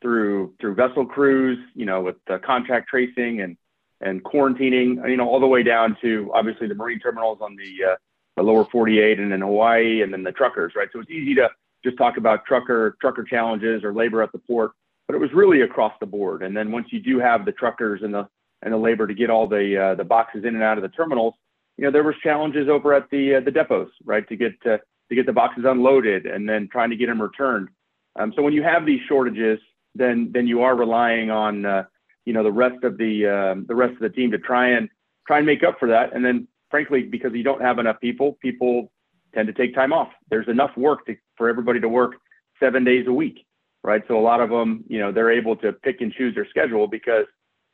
through 0.01 0.55
through 0.61 0.75
vessel 0.75 1.05
crews, 1.05 1.59
you 1.75 1.85
know, 1.85 2.01
with 2.01 2.17
the 2.27 2.39
contact 2.39 2.89
tracing 2.89 3.41
and 3.41 3.57
and 4.01 4.23
quarantining, 4.25 5.09
you 5.09 5.17
know, 5.17 5.29
all 5.29 5.41
the 5.41 5.47
way 5.47 5.63
down 5.63 5.97
to 6.01 6.31
obviously 6.35 6.67
the 6.67 6.75
marine 6.75 6.99
terminals 6.99 7.39
on 7.41 7.57
the 7.57 7.93
uh, 7.93 7.97
the 8.37 8.43
lower 8.43 8.65
48 8.71 9.19
and 9.19 9.33
in 9.33 9.41
Hawaii, 9.41 10.03
and 10.03 10.13
then 10.13 10.23
the 10.23 10.33
truckers, 10.33 10.73
right? 10.75 10.89
So 10.93 11.01
it's 11.01 11.11
easy 11.11 11.35
to 11.35 11.51
just 11.85 11.97
talk 11.97 12.17
about 12.17 12.45
trucker 12.47 12.97
trucker 13.01 13.25
challenges 13.25 13.85
or 13.85 13.93
labor 13.93 14.23
at 14.23 14.33
the 14.33 14.39
port, 14.39 14.73
but 15.07 15.15
it 15.15 15.19
was 15.19 15.33
really 15.33 15.63
across 15.63 15.93
the 16.01 16.07
board. 16.07 16.43
And 16.43 16.57
then 16.57 16.71
once 16.73 16.89
you 16.91 17.01
do 17.01 17.19
have 17.19 17.45
the 17.45 17.53
truckers 17.53 18.03
and 18.03 18.15
the 18.15 18.29
and 18.63 18.73
the 18.73 18.79
labor 18.79 19.07
to 19.07 19.15
get 19.15 19.31
all 19.31 19.47
the 19.47 19.77
uh, 19.77 19.95
the 19.95 20.05
boxes 20.05 20.45
in 20.45 20.55
and 20.55 20.63
out 20.63 20.79
of 20.79 20.83
the 20.83 20.89
terminals, 20.89 21.35
you 21.77 21.85
know, 21.85 21.91
there 21.91 22.03
was 22.03 22.15
challenges 22.23 22.69
over 22.69 22.95
at 22.95 23.09
the 23.11 23.37
uh, 23.37 23.41
the 23.41 23.51
depots, 23.51 23.91
right, 24.05 24.29
to 24.29 24.37
get 24.37 24.61
to, 24.63 24.79
to 25.09 25.15
get 25.15 25.27
the 25.27 25.33
boxes 25.33 25.65
unloaded 25.67 26.27
and 26.27 26.49
then 26.49 26.69
trying 26.71 26.91
to 26.91 26.97
get 26.97 27.07
them 27.07 27.21
returned. 27.21 27.69
Um, 28.17 28.33
so 28.37 28.43
when 28.43 28.53
you 28.53 28.63
have 28.63 28.85
these 28.85 29.01
shortages, 29.09 29.59
then 29.95 30.31
then 30.33 30.47
you 30.47 30.63
are 30.63 30.77
relying 30.77 31.31
on 31.31 31.65
uh, 31.65 31.85
you 32.31 32.35
know 32.35 32.45
the 32.45 32.53
rest 32.53 32.85
of 32.85 32.97
the 32.97 33.27
uh, 33.27 33.61
the 33.66 33.75
rest 33.75 33.95
of 33.95 33.99
the 33.99 34.09
team 34.09 34.31
to 34.31 34.38
try 34.38 34.69
and 34.69 34.88
try 35.27 35.38
and 35.38 35.47
make 35.47 35.64
up 35.64 35.81
for 35.81 35.88
that. 35.88 36.14
And 36.14 36.25
then 36.25 36.47
frankly, 36.71 37.03
because 37.03 37.33
you 37.35 37.43
don't 37.43 37.61
have 37.61 37.81
enough 37.81 37.99
people, 38.01 38.38
people 38.40 38.93
tend 39.35 39.49
to 39.49 39.53
take 39.53 39.75
time 39.75 39.93
off. 39.93 40.11
There's 40.29 40.47
enough 40.47 40.71
work 40.77 41.07
to, 41.07 41.16
for 41.37 41.49
everybody 41.49 41.81
to 41.81 41.88
work 41.88 42.12
seven 42.61 42.85
days 42.85 43.09
a 43.09 43.12
week, 43.12 43.45
right? 43.83 44.05
So 44.07 44.16
a 44.16 44.23
lot 44.23 44.40
of 44.40 44.49
them, 44.49 44.85
you 44.87 45.01
know, 45.01 45.11
they're 45.11 45.33
able 45.33 45.57
to 45.57 45.73
pick 45.73 46.03
and 46.03 46.12
choose 46.12 46.37
their 46.37 46.47
schedule 46.49 46.87
because 46.87 47.27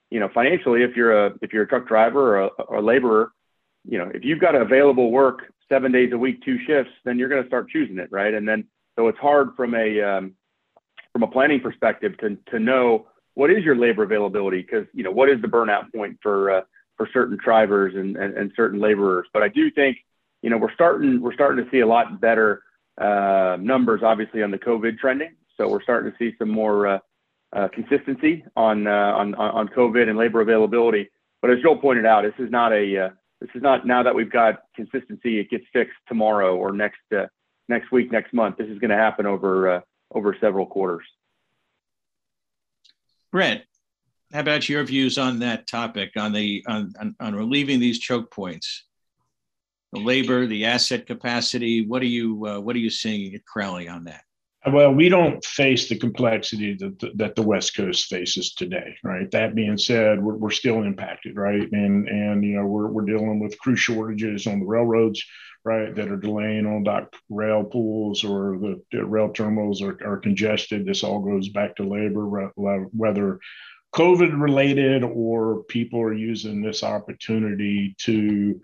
you 0.08 0.20
know 0.20 0.30
financially, 0.32 0.82
if 0.84 0.96
you're 0.96 1.26
a 1.26 1.34
if 1.42 1.52
you're 1.52 1.64
a 1.64 1.68
truck 1.68 1.86
driver 1.86 2.38
or 2.38 2.44
a, 2.44 2.46
or 2.46 2.76
a 2.76 2.82
laborer, 2.82 3.32
you 3.86 3.98
know, 3.98 4.10
if 4.14 4.24
you've 4.24 4.40
got 4.40 4.54
available 4.54 5.10
work 5.10 5.52
seven 5.68 5.92
days 5.92 6.12
a 6.14 6.18
week, 6.18 6.42
two 6.42 6.56
shifts, 6.66 6.92
then 7.04 7.18
you're 7.18 7.28
going 7.28 7.42
to 7.42 7.48
start 7.48 7.68
choosing 7.68 7.98
it, 7.98 8.08
right? 8.10 8.32
And 8.32 8.48
then 8.48 8.64
so 8.96 9.08
it's 9.08 9.18
hard 9.18 9.50
from 9.54 9.74
a 9.74 10.00
um, 10.00 10.34
from 11.12 11.24
a 11.24 11.26
planning 11.26 11.60
perspective 11.60 12.16
to, 12.20 12.38
to 12.52 12.58
know 12.58 13.08
what 13.36 13.50
is 13.50 13.62
your 13.62 13.76
labor 13.76 14.02
availability? 14.02 14.62
Because 14.62 14.86
you 14.92 15.04
know 15.04 15.12
what 15.12 15.28
is 15.28 15.40
the 15.42 15.46
burnout 15.46 15.92
point 15.94 16.18
for 16.22 16.50
uh, 16.50 16.60
for 16.96 17.08
certain 17.12 17.38
drivers 17.42 17.94
and, 17.94 18.16
and, 18.16 18.34
and 18.34 18.50
certain 18.56 18.80
laborers? 18.80 19.28
But 19.32 19.42
i 19.42 19.48
do 19.48 19.70
think 19.70 19.98
you 20.42 20.50
know 20.50 20.56
we're 20.56 20.72
starting 20.72 21.20
we're 21.20 21.34
starting 21.34 21.64
to 21.64 21.70
see 21.70 21.80
a 21.80 21.86
lot 21.86 22.20
better 22.20 22.62
uh, 22.98 23.58
numbers 23.60 24.00
obviously 24.02 24.42
on 24.42 24.50
the 24.50 24.58
covid 24.58 24.98
trending. 24.98 25.36
So 25.56 25.68
we're 25.68 25.82
starting 25.82 26.10
to 26.10 26.18
see 26.18 26.34
some 26.38 26.50
more 26.50 26.86
uh, 26.86 26.98
uh, 27.52 27.68
consistency 27.68 28.44
on, 28.56 28.86
uh, 28.86 28.90
on 28.90 29.34
on 29.34 29.68
covid 29.68 30.08
and 30.08 30.18
labor 30.18 30.40
availability. 30.40 31.10
But 31.42 31.50
as 31.50 31.58
joel 31.62 31.76
pointed 31.76 32.06
out 32.06 32.22
this 32.22 32.44
is 32.44 32.50
not 32.50 32.72
a 32.72 33.04
uh, 33.04 33.08
this 33.42 33.50
is 33.54 33.60
not 33.60 33.86
now 33.86 34.02
that 34.02 34.14
we've 34.14 34.32
got 34.32 34.62
consistency 34.74 35.40
it 35.40 35.50
gets 35.50 35.64
fixed 35.74 35.98
tomorrow 36.08 36.56
or 36.56 36.72
next 36.72 37.04
uh, 37.14 37.26
next 37.68 37.92
week 37.92 38.10
next 38.10 38.32
month. 38.32 38.56
This 38.56 38.68
is 38.68 38.78
going 38.78 38.90
to 38.90 38.96
happen 38.96 39.26
over 39.26 39.82
over 40.14 40.34
several 40.40 40.64
quarters. 40.64 41.04
Brett, 43.36 43.66
how 44.32 44.40
about 44.40 44.66
your 44.66 44.82
views 44.82 45.18
on 45.18 45.40
that 45.40 45.66
topic, 45.66 46.12
on 46.16 46.32
the 46.32 46.64
on, 46.66 46.94
on, 46.98 47.14
on 47.20 47.34
relieving 47.34 47.78
these 47.78 47.98
choke 47.98 48.32
points? 48.32 48.86
The 49.92 50.00
labor, 50.00 50.46
the 50.46 50.64
asset 50.64 51.06
capacity. 51.06 51.86
What 51.86 52.00
are 52.00 52.06
you 52.06 52.46
uh, 52.46 52.60
what 52.60 52.74
are 52.76 52.78
you 52.78 52.88
seeing 52.88 53.34
at 53.34 53.44
Crowley 53.44 53.88
on 53.88 54.04
that? 54.04 54.22
Well, 54.70 54.92
we 54.92 55.08
don't 55.08 55.44
face 55.44 55.88
the 55.88 55.96
complexity 55.96 56.74
that 56.74 56.98
the, 56.98 57.12
that 57.14 57.36
the 57.36 57.42
West 57.42 57.76
Coast 57.76 58.06
faces 58.06 58.52
today, 58.52 58.96
right? 59.04 59.30
That 59.30 59.54
being 59.54 59.78
said, 59.78 60.20
we're, 60.20 60.34
we're 60.34 60.50
still 60.50 60.82
impacted, 60.82 61.36
right? 61.36 61.70
And 61.70 62.08
and 62.08 62.44
you 62.44 62.56
know 62.56 62.66
we're, 62.66 62.88
we're 62.88 63.04
dealing 63.04 63.38
with 63.38 63.58
crew 63.58 63.76
shortages 63.76 64.46
on 64.46 64.58
the 64.58 64.66
railroads 64.66 65.24
right, 65.66 65.94
that 65.96 66.08
are 66.08 66.16
delaying 66.16 66.64
on 66.64 66.84
dock 66.84 67.12
rail 67.28 67.64
pools 67.64 68.22
or 68.22 68.56
the, 68.58 68.80
the 68.92 69.04
rail 69.04 69.28
terminals 69.32 69.82
are, 69.82 69.98
are 70.04 70.16
congested. 70.18 70.86
This 70.86 71.02
all 71.02 71.18
goes 71.18 71.48
back 71.48 71.74
to 71.76 71.82
labor, 71.82 72.50
whether 72.54 73.40
COVID 73.94 74.40
related 74.40 75.02
or 75.02 75.64
people 75.64 76.00
are 76.00 76.14
using 76.14 76.62
this 76.62 76.84
opportunity 76.84 77.96
to 77.98 78.60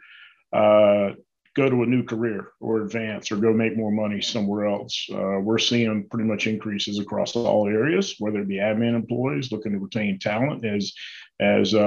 uh, 0.52 1.10
go 1.54 1.68
to 1.68 1.82
a 1.82 1.86
new 1.86 2.02
career 2.02 2.48
or 2.60 2.80
advance 2.80 3.30
or 3.30 3.36
go 3.36 3.52
make 3.52 3.76
more 3.76 3.92
money 3.92 4.20
somewhere 4.20 4.66
else. 4.66 5.06
Uh, 5.12 5.38
we're 5.40 5.58
seeing 5.58 6.08
pretty 6.10 6.28
much 6.28 6.46
increases 6.46 6.98
across 6.98 7.36
all 7.36 7.68
areas, 7.68 8.16
whether 8.18 8.40
it 8.40 8.48
be 8.48 8.56
admin 8.56 8.94
employees 8.94 9.52
looking 9.52 9.72
to 9.72 9.78
retain 9.78 10.18
talent 10.18 10.64
as 10.64 10.92
as 11.40 11.74
uh, 11.74 11.78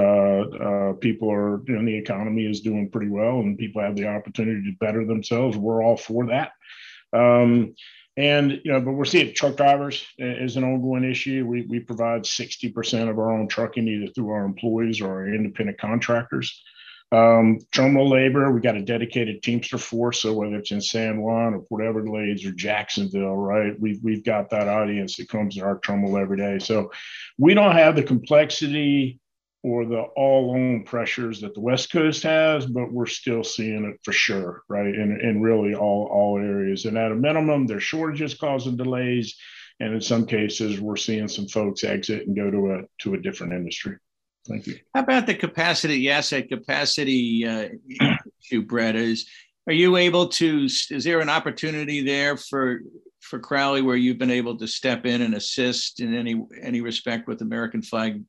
uh, 0.60 0.92
people 0.94 1.32
are, 1.32 1.62
you 1.66 1.76
know, 1.76 1.84
the 1.84 1.96
economy 1.96 2.44
is 2.44 2.60
doing 2.60 2.90
pretty 2.90 3.08
well 3.08 3.40
and 3.40 3.56
people 3.56 3.80
have 3.80 3.96
the 3.96 4.06
opportunity 4.06 4.62
to 4.62 4.76
better 4.78 5.06
themselves. 5.06 5.56
We're 5.56 5.82
all 5.82 5.96
for 5.96 6.26
that. 6.26 6.50
Um, 7.12 7.74
and, 8.18 8.60
you 8.64 8.72
know, 8.72 8.80
but 8.80 8.92
we're 8.92 9.04
seeing 9.04 9.34
truck 9.34 9.56
drivers 9.56 10.04
as 10.18 10.56
an 10.56 10.64
ongoing 10.64 11.04
issue. 11.04 11.46
We, 11.46 11.62
we 11.62 11.80
provide 11.80 12.22
60% 12.24 13.08
of 13.08 13.18
our 13.18 13.30
own 13.30 13.48
trucking 13.48 13.86
either 13.86 14.12
through 14.12 14.30
our 14.30 14.44
employees 14.44 15.00
or 15.00 15.08
our 15.08 15.28
independent 15.28 15.78
contractors. 15.78 16.62
Um, 17.12 17.60
terminal 17.72 18.08
labor, 18.08 18.50
we 18.50 18.60
got 18.60 18.76
a 18.76 18.82
dedicated 18.82 19.42
Teamster 19.42 19.78
force. 19.78 20.22
So 20.22 20.32
whether 20.32 20.56
it's 20.56 20.72
in 20.72 20.80
San 20.80 21.20
Juan 21.20 21.54
or 21.54 21.60
Port 21.60 21.84
Everglades 21.84 22.44
or 22.44 22.50
Jacksonville, 22.52 23.36
right, 23.36 23.78
we've, 23.78 24.00
we've 24.02 24.24
got 24.24 24.50
that 24.50 24.68
audience 24.68 25.16
that 25.16 25.28
comes 25.28 25.54
to 25.54 25.64
our 25.64 25.78
terminal 25.80 26.18
every 26.18 26.36
day. 26.36 26.58
So 26.58 26.90
we 27.38 27.54
don't 27.54 27.76
have 27.76 27.94
the 27.94 28.02
complexity 28.02 29.20
or 29.62 29.84
the 29.84 30.00
all 30.16 30.50
on 30.50 30.84
pressures 30.84 31.40
that 31.40 31.54
the 31.54 31.60
West 31.60 31.92
Coast 31.92 32.22
has, 32.24 32.66
but 32.66 32.92
we're 32.92 33.06
still 33.06 33.44
seeing 33.44 33.84
it 33.84 34.00
for 34.04 34.12
sure, 34.12 34.62
right? 34.68 34.94
In, 34.94 35.20
in 35.20 35.40
really 35.40 35.74
all, 35.74 36.08
all 36.12 36.38
areas. 36.38 36.84
And 36.84 36.98
at 36.98 37.12
a 37.12 37.16
minimum, 37.16 37.66
there's 37.66 37.82
shortages 37.82 38.34
causing 38.34 38.76
delays. 38.76 39.36
And 39.78 39.92
in 39.94 40.00
some 40.00 40.24
cases, 40.24 40.80
we're 40.80 40.96
seeing 40.96 41.28
some 41.28 41.48
folks 41.48 41.84
exit 41.84 42.26
and 42.26 42.34
go 42.34 42.50
to 42.50 42.74
a 42.74 42.82
to 43.02 43.14
a 43.14 43.20
different 43.20 43.52
industry. 43.52 43.96
Thank 44.48 44.66
you. 44.66 44.78
How 44.94 45.02
about 45.02 45.26
the 45.26 45.34
capacity, 45.34 45.94
the 45.94 46.10
asset 46.10 46.48
capacity 46.48 47.46
uh, 47.46 47.68
issue, 48.40 48.62
Brett? 48.62 48.96
Is 48.96 49.26
are 49.66 49.72
you 49.72 49.96
able 49.96 50.28
to? 50.28 50.64
Is 50.64 51.04
there 51.04 51.20
an 51.20 51.28
opportunity 51.28 52.02
there 52.02 52.36
for 52.36 52.80
for 53.20 53.38
Crowley 53.38 53.82
where 53.82 53.96
you've 53.96 54.18
been 54.18 54.30
able 54.30 54.56
to 54.58 54.66
step 54.66 55.04
in 55.04 55.22
and 55.22 55.34
assist 55.34 56.00
in 56.00 56.14
any 56.14 56.44
any 56.62 56.80
respect 56.80 57.26
with 57.26 57.42
American 57.42 57.82
flag 57.82 58.22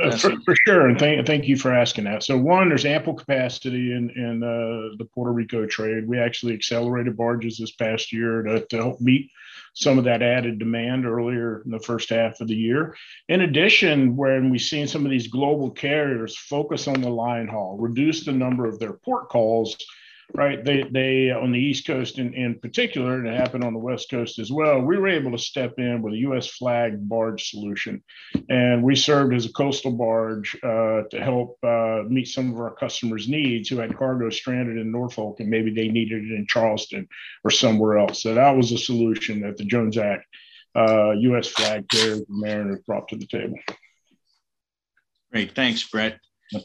uh, 0.00 0.16
for, 0.16 0.32
for, 0.44 0.56
sure, 0.64 0.88
and 0.88 0.98
thank 0.98 1.26
thank 1.26 1.46
you 1.46 1.56
for 1.56 1.72
asking 1.72 2.04
that. 2.04 2.22
So, 2.22 2.38
one, 2.38 2.68
there's 2.68 2.86
ample 2.86 3.12
capacity 3.12 3.92
in 3.92 4.08
in 4.10 4.42
uh, 4.42 4.96
the 4.96 5.06
Puerto 5.14 5.32
Rico 5.32 5.66
trade. 5.66 6.08
We 6.08 6.18
actually 6.18 6.54
accelerated 6.54 7.16
barges 7.16 7.58
this 7.58 7.72
past 7.72 8.12
year 8.12 8.42
to, 8.42 8.64
to 8.66 8.76
help 8.76 9.00
meet 9.00 9.30
some 9.74 9.98
of 9.98 10.04
that 10.04 10.22
added 10.22 10.58
demand 10.58 11.06
earlier 11.06 11.62
in 11.64 11.70
the 11.70 11.80
first 11.80 12.10
half 12.10 12.40
of 12.40 12.48
the 12.48 12.54
year. 12.54 12.94
In 13.28 13.42
addition, 13.42 14.16
when 14.16 14.50
we've 14.50 14.60
seen 14.60 14.86
some 14.86 15.04
of 15.04 15.10
these 15.10 15.28
global 15.28 15.70
carriers 15.70 16.36
focus 16.36 16.88
on 16.88 17.00
the 17.00 17.10
line 17.10 17.48
haul, 17.48 17.78
reduce 17.78 18.24
the 18.24 18.32
number 18.32 18.66
of 18.66 18.78
their 18.78 18.92
port 18.92 19.28
calls 19.28 19.76
right? 20.34 20.64
They 20.64 20.82
they 20.82 21.30
on 21.30 21.52
the 21.52 21.58
East 21.58 21.86
Coast 21.86 22.18
in, 22.18 22.34
in 22.34 22.58
particular, 22.58 23.14
and 23.14 23.26
it 23.26 23.36
happened 23.36 23.64
on 23.64 23.72
the 23.72 23.78
West 23.78 24.10
Coast 24.10 24.38
as 24.38 24.50
well. 24.50 24.80
We 24.80 24.96
were 24.96 25.08
able 25.08 25.32
to 25.32 25.38
step 25.38 25.74
in 25.78 26.02
with 26.02 26.14
a 26.14 26.18
U.S. 26.18 26.48
flag 26.48 27.08
barge 27.08 27.50
solution, 27.50 28.02
and 28.48 28.82
we 28.82 28.96
served 28.96 29.34
as 29.34 29.46
a 29.46 29.52
coastal 29.52 29.92
barge 29.92 30.56
uh, 30.62 31.02
to 31.10 31.20
help 31.20 31.58
uh, 31.62 32.02
meet 32.08 32.28
some 32.28 32.52
of 32.52 32.58
our 32.58 32.74
customers' 32.74 33.28
needs 33.28 33.68
who 33.68 33.78
had 33.78 33.96
cargo 33.96 34.30
stranded 34.30 34.78
in 34.78 34.90
Norfolk 34.90 35.40
and 35.40 35.50
maybe 35.50 35.72
they 35.72 35.88
needed 35.88 36.24
it 36.24 36.34
in 36.34 36.46
Charleston 36.46 37.08
or 37.44 37.50
somewhere 37.50 37.98
else. 37.98 38.22
So 38.22 38.34
that 38.34 38.56
was 38.56 38.72
a 38.72 38.78
solution 38.78 39.40
that 39.42 39.56
the 39.56 39.64
Jones 39.64 39.98
Act 39.98 40.24
uh, 40.74 41.12
U.S. 41.12 41.48
flag 41.48 41.88
carriers 41.88 42.22
and 42.28 42.40
mariners 42.40 42.80
brought 42.86 43.08
to 43.08 43.16
the 43.16 43.26
table. 43.26 43.58
Great, 45.30 45.54
thanks, 45.54 45.82
Brett. 45.88 46.18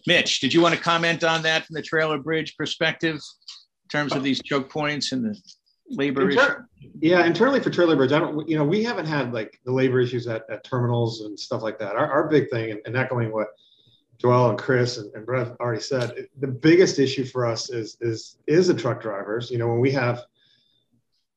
Mitch, 0.06 0.40
did 0.40 0.54
you 0.54 0.62
want 0.62 0.76
to 0.76 0.82
comment 0.82 1.24
on 1.24 1.42
that 1.44 1.66
from 1.66 1.76
the 1.76 1.82
trailer 1.82 2.18
bridge 2.18 2.56
perspective? 2.58 3.16
In 3.16 3.90
terms 3.90 4.14
of 4.14 4.24
these 4.24 4.42
choke 4.44 4.70
points 4.70 5.14
and 5.14 5.24
the 5.24 5.40
labor 5.90 6.30
Inter- 6.30 6.68
issue? 6.80 6.90
Yeah, 7.00 7.26
internally 7.26 7.60
for 7.60 7.70
trailer 7.70 7.96
bridge, 7.96 8.12
I 8.12 8.20
don't, 8.20 8.48
you 8.48 8.58
know, 8.58 8.66
we 8.66 8.84
haven't 8.84 9.06
had 9.06 9.34
like 9.34 9.60
the 9.66 9.72
labor 9.72 10.02
issues 10.02 10.28
at, 10.28 10.44
at 10.50 10.64
terminals 10.64 11.22
and 11.22 11.40
stuff 11.40 11.62
like 11.62 11.80
that. 11.80 11.96
Our, 11.96 12.06
our 12.12 12.28
big 12.28 12.50
thing, 12.50 12.72
and, 12.72 12.82
and 12.86 12.98
echoing 12.98 13.32
what 13.32 13.48
Joel 14.18 14.50
and 14.50 14.60
Chris 14.60 14.98
and, 14.98 15.14
and 15.14 15.26
Brett 15.26 15.56
already 15.60 15.82
said, 15.82 16.28
the 16.40 16.48
biggest 16.48 17.00
issue 17.00 17.24
for 17.24 17.46
us 17.46 17.70
is 17.70 17.98
is 18.02 18.38
is 18.48 18.68
the 18.68 18.74
truck 18.74 19.02
drivers. 19.02 19.52
You 19.52 19.60
know, 19.60 19.68
when 19.68 19.80
we 19.80 19.92
have 19.92 20.24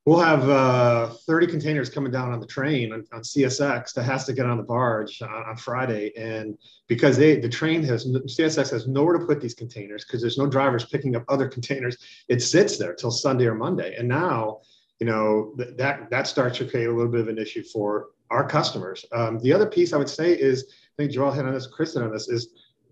we'll 0.07 0.21
have 0.21 0.49
uh, 0.49 1.09
30 1.27 1.47
containers 1.47 1.91
coming 1.91 2.11
down 2.11 2.33
on 2.33 2.41
the 2.41 2.47
train 2.47 2.93
on, 2.93 3.05
on, 3.13 3.21
CSX 3.21 3.93
that 3.95 4.05
has 4.05 4.25
to 4.25 4.33
get 4.33 4.47
on 4.47 4.57
the 4.57 4.63
barge 4.63 5.21
on, 5.23 5.31
on, 5.31 5.57
Friday. 5.57 6.13
And 6.17 6.57
because 6.89 7.17
they 7.17 7.37
the 7.39 7.49
train 7.49 7.83
has 7.85 8.07
CSX 8.07 8.71
has 8.71 8.89
nowhere 8.89 9.19
to 9.19 9.27
put 9.27 9.41
these 9.41 9.55
containers 9.55 10.05
because 10.05 10.21
there's 10.21 10.39
no 10.39 10.47
drivers 10.47 10.87
picking 10.87 11.17
up 11.17 11.25
other 11.29 11.49
containers. 11.49 11.99
It 12.29 12.41
sits 12.41 12.79
there 12.79 12.95
till 12.95 13.11
Sunday 13.11 13.47
or 13.47 13.55
Monday. 13.55 13.95
And 13.97 14.09
now, 14.09 14.61
you 15.01 15.07
know, 15.07 15.53
th- 15.59 15.77
that 15.77 16.11
that 16.11 16.27
starts 16.27 16.59
to 16.59 16.65
create 16.65 16.89
a 16.89 16.93
little 16.93 17.13
bit 17.13 17.21
of 17.21 17.29
an 17.29 17.39
issue 17.39 17.63
for 17.63 18.09
our 18.31 18.47
customers. 18.47 19.05
Um, 19.13 19.39
the 19.41 19.53
other 19.53 19.67
piece 19.67 19.93
I 19.93 19.97
would 19.99 20.09
say 20.09 20.33
is, 20.33 20.73
I 20.99 21.03
think 21.03 21.13
Joel 21.13 21.33
hit 21.33 21.45
on 21.45 21.53
this, 21.53 21.69
hit 21.77 21.97
on 21.97 22.13
this, 22.13 22.29
is 22.29 22.49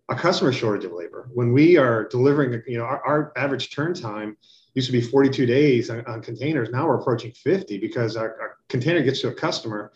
a 0.09 0.14
customer 0.14 0.53
shortage 0.53 0.85
of 0.85 0.92
labor. 0.92 1.29
When 1.33 1.53
we 1.53 1.77
are 1.77 2.09
delivering, 2.09 2.62
you 2.66 2.79
know, 2.79 2.85
our, 2.85 3.07
our 3.07 3.33
average 3.37 3.75
turn 3.75 3.94
time 3.94 4.37
used 4.79 4.87
to 4.87 4.93
be 4.93 5.01
42 5.01 5.45
days 5.45 5.91
on, 5.91 6.05
on 6.07 6.23
containers. 6.23 6.71
Now 6.71 6.87
we're 6.87 7.01
approaching 7.01 7.33
50 7.33 7.79
because 7.79 8.17
our, 8.17 8.41
our, 8.41 8.57
container 8.69 9.03
gets 9.03 9.21
to 9.23 9.29
a 9.29 9.35
customer, 9.35 9.93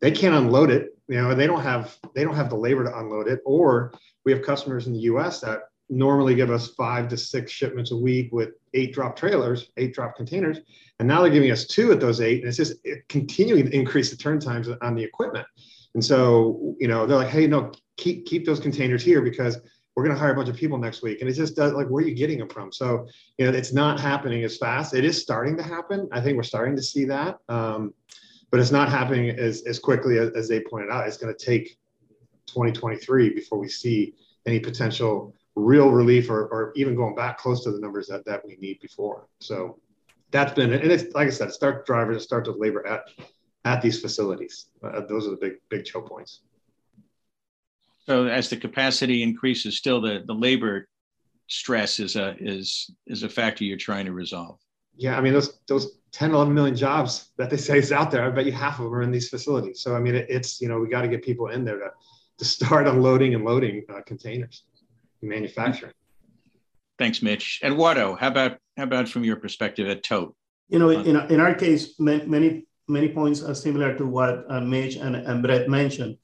they 0.00 0.10
can't 0.10 0.34
unload 0.34 0.70
it. 0.70 0.98
You 1.06 1.20
know, 1.20 1.34
they 1.34 1.46
don't 1.46 1.60
have 1.60 1.96
they 2.14 2.24
don't 2.24 2.34
have 2.34 2.50
the 2.50 2.56
labor 2.56 2.82
to 2.84 2.98
unload 2.98 3.28
it. 3.28 3.40
Or 3.44 3.92
we 4.24 4.32
have 4.32 4.42
customers 4.42 4.86
in 4.88 4.92
the 4.92 5.00
U.S. 5.00 5.40
that 5.40 5.60
normally 5.88 6.34
give 6.34 6.50
us 6.50 6.74
five 6.74 7.08
to 7.08 7.16
six 7.16 7.52
shipments 7.52 7.92
a 7.92 7.96
week 7.96 8.32
with 8.32 8.50
eight 8.72 8.92
drop 8.92 9.14
trailers, 9.14 9.70
eight 9.76 9.94
drop 9.94 10.16
containers, 10.16 10.58
and 10.98 11.06
now 11.06 11.20
they're 11.20 11.30
giving 11.30 11.50
us 11.50 11.66
two 11.66 11.92
at 11.92 12.00
those 12.00 12.20
eight, 12.20 12.40
and 12.40 12.48
it's 12.48 12.56
just 12.56 12.74
continuing 13.08 13.66
to 13.66 13.76
increase 13.76 14.10
the 14.10 14.16
turn 14.16 14.40
times 14.40 14.68
on 14.80 14.94
the 14.94 15.04
equipment. 15.04 15.46
And 15.94 16.04
so, 16.04 16.74
you 16.80 16.88
know, 16.88 17.06
they're 17.06 17.18
like, 17.18 17.28
hey, 17.28 17.46
no, 17.46 17.70
keep 17.98 18.26
keep 18.26 18.44
those 18.46 18.60
containers 18.60 19.04
here 19.04 19.20
because 19.20 19.58
we're 19.94 20.04
going 20.04 20.14
to 20.14 20.20
hire 20.20 20.32
a 20.32 20.34
bunch 20.34 20.48
of 20.48 20.56
people 20.56 20.78
next 20.78 21.02
week. 21.02 21.20
And 21.20 21.30
it 21.30 21.34
just 21.34 21.54
does 21.54 21.72
like, 21.72 21.86
where 21.86 22.02
are 22.02 22.06
you 22.06 22.14
getting 22.14 22.38
them 22.38 22.48
from? 22.48 22.72
So, 22.72 23.06
you 23.38 23.46
know, 23.46 23.56
it's 23.56 23.72
not 23.72 24.00
happening 24.00 24.42
as 24.42 24.56
fast. 24.56 24.94
It 24.94 25.04
is 25.04 25.20
starting 25.20 25.56
to 25.56 25.62
happen. 25.62 26.08
I 26.10 26.20
think 26.20 26.36
we're 26.36 26.42
starting 26.42 26.74
to 26.76 26.82
see 26.82 27.04
that. 27.06 27.38
Um, 27.48 27.94
but 28.50 28.60
it's 28.60 28.72
not 28.72 28.88
happening 28.88 29.30
as, 29.30 29.62
as 29.66 29.78
quickly 29.78 30.18
as, 30.18 30.30
as 30.30 30.48
they 30.48 30.60
pointed 30.60 30.90
out. 30.90 31.06
It's 31.06 31.16
going 31.16 31.34
to 31.34 31.44
take 31.44 31.76
2023 32.46 33.30
before 33.30 33.58
we 33.58 33.68
see 33.68 34.14
any 34.46 34.60
potential 34.60 35.34
real 35.56 35.90
relief 35.90 36.30
or, 36.30 36.46
or 36.46 36.72
even 36.76 36.94
going 36.94 37.14
back 37.14 37.38
close 37.38 37.62
to 37.64 37.70
the 37.70 37.80
numbers 37.80 38.08
that, 38.08 38.24
that 38.26 38.44
we 38.46 38.56
need 38.56 38.80
before. 38.80 39.28
So 39.40 39.78
that's 40.30 40.52
been, 40.52 40.72
and 40.72 40.90
it's 40.90 41.14
like 41.14 41.28
I 41.28 41.30
said, 41.30 41.52
start 41.52 41.86
drivers, 41.86 42.22
start 42.24 42.46
with 42.46 42.56
labor 42.56 42.86
at, 42.86 43.08
at 43.64 43.80
these 43.80 44.00
facilities. 44.00 44.66
Uh, 44.82 45.00
those 45.08 45.26
are 45.26 45.30
the 45.30 45.36
big, 45.36 45.54
big 45.68 45.84
choke 45.84 46.08
points. 46.08 46.40
So 48.06 48.26
as 48.26 48.50
the 48.50 48.56
capacity 48.56 49.22
increases, 49.22 49.76
still 49.76 50.00
the, 50.00 50.22
the 50.26 50.34
labor 50.34 50.88
stress 51.48 52.00
is 52.00 52.16
a 52.16 52.36
is 52.38 52.90
is 53.06 53.22
a 53.22 53.28
factor 53.28 53.64
you're 53.64 53.76
trying 53.76 54.06
to 54.06 54.12
resolve. 54.12 54.58
Yeah, 54.96 55.16
I 55.16 55.20
mean 55.20 55.32
those 55.32 55.58
those 55.68 55.98
10, 56.12 56.32
11 56.32 56.54
million 56.54 56.76
jobs 56.76 57.30
that 57.38 57.50
they 57.50 57.56
say 57.56 57.78
is 57.78 57.90
out 57.90 58.10
there. 58.10 58.24
I 58.24 58.30
bet 58.30 58.46
you 58.46 58.52
half 58.52 58.78
of 58.78 58.84
them 58.84 58.94
are 58.94 59.02
in 59.02 59.10
these 59.10 59.28
facilities. 59.28 59.82
So 59.82 59.96
I 59.96 60.00
mean 60.00 60.14
it, 60.14 60.26
it's 60.28 60.60
you 60.60 60.68
know 60.68 60.78
we 60.78 60.88
got 60.88 61.02
to 61.02 61.08
get 61.08 61.24
people 61.24 61.48
in 61.48 61.64
there 61.64 61.78
to 61.78 61.90
to 62.38 62.44
start 62.44 62.86
unloading 62.94 63.34
and 63.34 63.44
loading 63.44 63.84
uh, 63.88 64.00
containers, 64.02 64.64
manufacturing. 65.22 65.92
Thanks, 66.98 67.22
Mitch. 67.22 67.60
Eduardo, 67.64 68.14
how 68.14 68.28
about 68.28 68.58
how 68.76 68.84
about 68.84 69.08
from 69.08 69.24
your 69.24 69.36
perspective 69.36 69.88
at 69.88 70.02
Tote? 70.02 70.34
You 70.68 70.78
know, 70.78 70.90
in, 70.90 71.16
in 71.30 71.40
our 71.40 71.54
case, 71.54 71.98
many 71.98 72.66
many 72.86 73.08
points 73.08 73.42
are 73.42 73.54
similar 73.54 73.96
to 73.96 74.06
what 74.06 74.44
uh, 74.48 74.60
Mitch 74.60 74.96
and, 74.96 75.16
and 75.16 75.42
Brett 75.42 75.68
mentioned, 75.68 76.18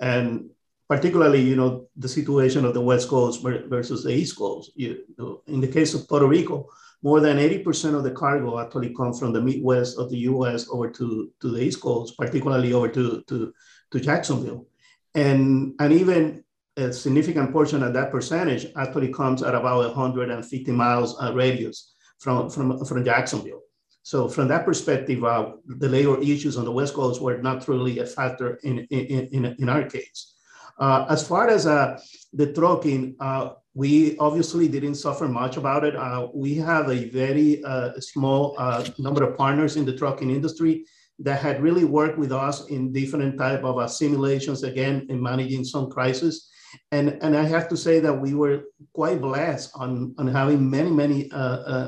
and 0.00 0.50
particularly, 0.94 1.40
you 1.40 1.56
know, 1.56 1.88
the 1.96 2.08
situation 2.08 2.64
of 2.64 2.72
the 2.72 2.80
West 2.80 3.08
Coast 3.08 3.42
versus 3.42 4.04
the 4.04 4.12
East 4.12 4.36
Coast. 4.38 4.70
You, 4.76 5.02
in 5.48 5.60
the 5.60 5.66
case 5.66 5.92
of 5.92 6.06
Puerto 6.08 6.28
Rico, 6.28 6.68
more 7.02 7.18
than 7.18 7.38
80% 7.38 7.96
of 7.96 8.04
the 8.04 8.12
cargo 8.12 8.60
actually 8.60 8.94
comes 8.94 9.18
from 9.18 9.32
the 9.32 9.40
Midwest 9.40 9.98
of 9.98 10.08
the 10.08 10.18
US 10.30 10.68
over 10.70 10.88
to, 10.90 11.32
to 11.40 11.50
the 11.50 11.60
East 11.60 11.80
Coast, 11.80 12.16
particularly 12.16 12.72
over 12.72 12.88
to, 12.88 13.24
to, 13.28 13.52
to 13.90 14.00
Jacksonville. 14.00 14.68
And, 15.16 15.74
and 15.80 15.92
even 15.92 16.44
a 16.76 16.92
significant 16.92 17.50
portion 17.50 17.82
of 17.82 17.92
that 17.94 18.12
percentage 18.12 18.66
actually 18.76 19.12
comes 19.12 19.42
at 19.42 19.56
about 19.56 19.96
150 19.96 20.70
miles 20.70 21.20
uh, 21.20 21.34
radius 21.34 21.94
from, 22.18 22.48
from, 22.48 22.84
from 22.84 23.04
Jacksonville. 23.04 23.62
So 24.04 24.28
from 24.28 24.46
that 24.48 24.64
perspective, 24.64 25.24
uh, 25.24 25.54
the 25.66 25.88
labor 25.88 26.20
issues 26.20 26.56
on 26.56 26.64
the 26.64 26.72
West 26.72 26.94
Coast 26.94 27.20
were 27.20 27.38
not 27.38 27.66
really 27.66 27.98
a 27.98 28.06
factor 28.06 28.60
in, 28.62 28.86
in, 28.90 29.26
in, 29.32 29.56
in 29.58 29.68
our 29.68 29.82
case. 29.82 30.33
Uh, 30.78 31.06
as 31.08 31.26
far 31.26 31.48
as 31.48 31.66
uh, 31.66 31.98
the 32.32 32.52
trucking, 32.52 33.14
uh, 33.20 33.50
we 33.74 34.16
obviously 34.18 34.68
didn't 34.68 34.94
suffer 34.96 35.28
much 35.28 35.56
about 35.56 35.84
it. 35.84 35.96
Uh, 35.96 36.28
we 36.34 36.54
have 36.54 36.88
a 36.88 37.08
very 37.10 37.62
uh, 37.64 37.92
small 38.00 38.56
number 38.98 39.24
of 39.24 39.36
partners 39.36 39.76
in 39.76 39.84
the 39.84 39.96
trucking 39.96 40.30
industry 40.30 40.84
that 41.20 41.40
had 41.40 41.62
really 41.62 41.84
worked 41.84 42.18
with 42.18 42.32
us 42.32 42.66
in 42.66 42.92
different 42.92 43.38
type 43.38 43.62
of 43.64 43.90
simulations, 43.90 44.62
again, 44.64 45.06
in 45.08 45.22
managing 45.22 45.64
some 45.64 45.90
crisis. 45.90 46.50
And, 46.90 47.18
and 47.22 47.36
I 47.36 47.44
have 47.44 47.68
to 47.68 47.76
say 47.76 48.00
that 48.00 48.12
we 48.12 48.34
were 48.34 48.64
quite 48.92 49.20
blessed 49.20 49.70
on, 49.76 50.14
on 50.18 50.26
having 50.26 50.68
many, 50.68 50.90
many 50.90 51.30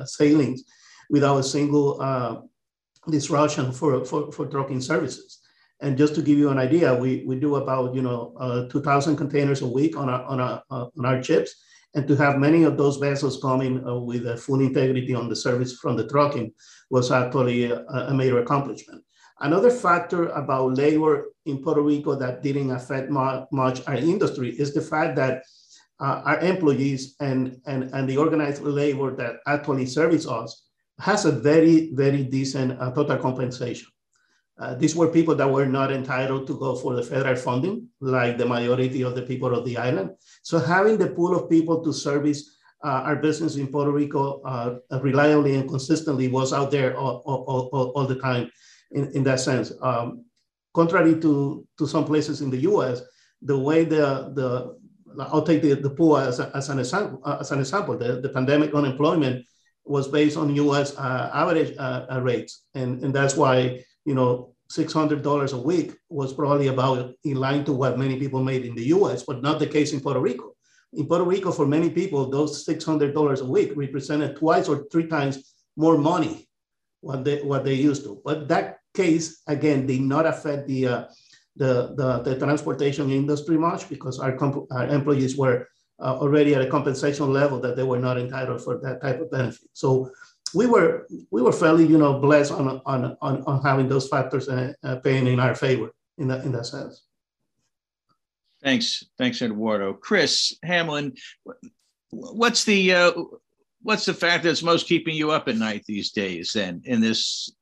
sailings 0.04 0.62
without 1.10 1.38
a 1.38 1.42
single 1.42 2.48
disruption 3.08 3.72
for, 3.72 4.04
for, 4.04 4.30
for 4.32 4.46
trucking 4.46 4.80
services. 4.80 5.35
And 5.80 5.98
just 5.98 6.14
to 6.14 6.22
give 6.22 6.38
you 6.38 6.48
an 6.48 6.58
idea, 6.58 6.94
we, 6.94 7.24
we 7.26 7.38
do 7.38 7.56
about 7.56 7.94
you 7.94 8.02
know 8.02 8.34
uh, 8.38 8.68
2,000 8.68 9.16
containers 9.16 9.62
a 9.62 9.66
week 9.66 9.96
on 9.96 10.08
our 10.08 10.24
on 10.24 10.40
our 10.40 10.62
uh, 10.70 10.86
on 10.98 11.04
our 11.04 11.20
chips, 11.20 11.54
and 11.94 12.08
to 12.08 12.16
have 12.16 12.38
many 12.38 12.62
of 12.62 12.76
those 12.76 12.96
vessels 12.96 13.40
coming 13.40 13.86
uh, 13.86 13.94
with 13.94 14.26
a 14.26 14.36
full 14.36 14.60
integrity 14.60 15.14
on 15.14 15.28
the 15.28 15.36
service 15.36 15.74
from 15.74 15.96
the 15.96 16.08
trucking 16.08 16.52
was 16.90 17.10
actually 17.10 17.64
a, 17.64 17.80
a, 17.80 18.14
major 18.14 18.38
accomplishment. 18.38 19.02
Another 19.40 19.70
factor 19.70 20.28
about 20.28 20.78
labor 20.78 21.32
in 21.44 21.62
Puerto 21.62 21.82
Rico 21.82 22.14
that 22.14 22.42
didn't 22.42 22.70
affect 22.70 23.10
much 23.10 23.86
our 23.86 23.96
industry 23.96 24.50
is 24.50 24.72
the 24.72 24.80
fact 24.80 25.16
that 25.16 25.42
uh, 26.00 26.22
our 26.24 26.40
employees 26.40 27.16
and, 27.20 27.60
and, 27.66 27.84
and 27.94 28.08
the 28.08 28.16
organized 28.16 28.62
labor 28.62 29.14
that 29.16 29.36
actually 29.46 29.86
service 29.86 30.26
us 30.26 30.68
has 30.98 31.24
a 31.24 31.32
very, 31.32 31.90
very 31.94 32.24
decent 32.24 32.80
uh, 32.80 32.90
total 32.92 33.18
compensation. 33.18 33.88
Uh, 34.58 34.74
these 34.74 34.96
were 34.96 35.08
people 35.08 35.34
that 35.34 35.50
were 35.50 35.66
not 35.66 35.92
entitled 35.92 36.46
to 36.46 36.58
go 36.58 36.74
for 36.74 36.94
the 36.94 37.02
federal 37.02 37.36
funding, 37.36 37.86
like 38.00 38.38
the 38.38 38.46
majority 38.46 39.02
of 39.02 39.14
the 39.14 39.22
people 39.22 39.54
of 39.54 39.64
the 39.66 39.76
island. 39.76 40.10
So 40.42 40.58
having 40.58 40.96
the 40.96 41.08
pool 41.08 41.36
of 41.36 41.50
people 41.50 41.84
to 41.84 41.92
service 41.92 42.56
uh, 42.84 43.02
our 43.04 43.16
business 43.16 43.56
in 43.56 43.66
Puerto 43.68 43.90
Rico 43.90 44.40
uh, 44.42 44.78
reliably 45.00 45.56
and 45.56 45.68
consistently 45.68 46.28
was 46.28 46.52
out 46.52 46.70
there 46.70 46.96
all, 46.96 47.22
all, 47.26 47.68
all, 47.72 47.92
all 47.96 48.06
the 48.06 48.16
time 48.16 48.50
in, 48.92 49.10
in 49.12 49.24
that 49.24 49.40
sense. 49.40 49.72
Um, 49.82 50.24
contrary 50.74 51.20
to, 51.20 51.66
to 51.78 51.86
some 51.86 52.04
places 52.04 52.40
in 52.40 52.50
the 52.50 52.58
US, 52.70 53.02
the 53.42 53.58
way 53.58 53.84
the, 53.84 54.32
the 54.34 54.76
I'll 55.18 55.42
take 55.42 55.62
the, 55.62 55.74
the 55.74 55.90
pool 55.90 56.18
as, 56.18 56.40
a, 56.40 56.50
as, 56.54 56.68
an 56.68 56.78
example, 56.78 57.20
uh, 57.24 57.38
as 57.40 57.50
an 57.50 57.60
example, 57.60 57.96
the, 57.96 58.20
the 58.20 58.28
pandemic 58.28 58.74
unemployment 58.74 59.44
was 59.84 60.08
based 60.08 60.36
on 60.36 60.54
US 60.54 60.96
uh, 60.96 61.30
average 61.32 61.74
uh, 61.78 62.20
rates. 62.22 62.64
And, 62.74 63.02
and 63.02 63.14
that's 63.14 63.36
why 63.36 63.84
you 64.06 64.14
know, 64.14 64.54
$600 64.70 65.52
a 65.52 65.56
week 65.58 65.96
was 66.08 66.32
probably 66.32 66.68
about 66.68 67.14
in 67.24 67.36
line 67.36 67.64
to 67.64 67.72
what 67.72 67.98
many 67.98 68.18
people 68.18 68.42
made 68.42 68.64
in 68.64 68.74
the 68.74 68.86
US, 68.96 69.22
but 69.22 69.42
not 69.42 69.58
the 69.58 69.66
case 69.66 69.92
in 69.92 70.00
Puerto 70.00 70.20
Rico. 70.20 70.54
In 70.92 71.06
Puerto 71.06 71.24
Rico, 71.24 71.52
for 71.52 71.66
many 71.66 71.90
people, 71.90 72.30
those 72.30 72.66
$600 72.66 73.40
a 73.40 73.44
week 73.44 73.72
represented 73.76 74.36
twice 74.36 74.68
or 74.68 74.86
three 74.90 75.06
times 75.06 75.54
more 75.76 75.98
money 75.98 76.48
what 77.00 77.24
they, 77.24 77.42
what 77.42 77.64
they 77.64 77.74
used 77.74 78.04
to. 78.04 78.20
But 78.24 78.48
that 78.48 78.78
case, 78.94 79.42
again, 79.46 79.86
did 79.86 80.00
not 80.00 80.26
affect 80.26 80.66
the, 80.66 80.86
uh, 80.86 81.04
the, 81.56 81.94
the, 81.96 82.22
the, 82.22 82.38
transportation 82.38 83.10
industry 83.10 83.58
much 83.58 83.88
because 83.88 84.18
our, 84.18 84.36
our 84.70 84.86
employees 84.88 85.36
were 85.36 85.68
uh, 86.00 86.16
already 86.18 86.54
at 86.54 86.62
a 86.62 86.70
compensation 86.70 87.32
level 87.32 87.60
that 87.60 87.76
they 87.76 87.82
were 87.82 87.98
not 87.98 88.18
entitled 88.18 88.62
for 88.62 88.78
that 88.82 89.00
type 89.00 89.20
of 89.20 89.30
benefit. 89.30 89.68
So 89.72 90.10
we 90.56 90.66
were 90.66 91.06
we 91.30 91.42
were 91.42 91.52
fairly 91.52 91.86
you 91.86 91.98
know 91.98 92.18
blessed 92.18 92.52
on 92.52 92.80
on 92.86 93.16
on, 93.20 93.42
on 93.44 93.62
having 93.62 93.88
those 93.88 94.08
factors 94.08 94.48
uh, 94.48 94.72
uh, 94.82 94.96
paying 94.96 95.26
in 95.26 95.38
our 95.38 95.54
favor 95.54 95.92
in 96.18 96.28
that 96.28 96.44
in 96.44 96.52
that 96.52 96.64
sense. 96.64 97.02
Thanks, 98.62 99.04
thanks, 99.18 99.42
Eduardo. 99.42 99.92
Chris 99.92 100.56
Hamlin, 100.64 101.14
what's 102.10 102.64
the 102.64 102.94
uh, 102.94 103.12
what's 103.82 104.06
the 104.06 104.14
factor 104.14 104.48
that's 104.48 104.62
most 104.62 104.88
keeping 104.88 105.14
you 105.14 105.30
up 105.30 105.46
at 105.46 105.56
night 105.56 105.84
these 105.86 106.10
days? 106.10 106.52
Then 106.54 106.80
in 106.84 107.00
this 107.00 107.54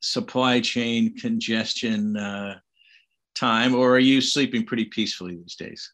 supply 0.00 0.60
chain 0.60 1.16
congestion 1.16 2.16
uh, 2.16 2.58
time, 3.34 3.74
or 3.74 3.90
are 3.96 3.98
you 3.98 4.20
sleeping 4.20 4.64
pretty 4.64 4.84
peacefully 4.84 5.36
these 5.36 5.56
days? 5.56 5.92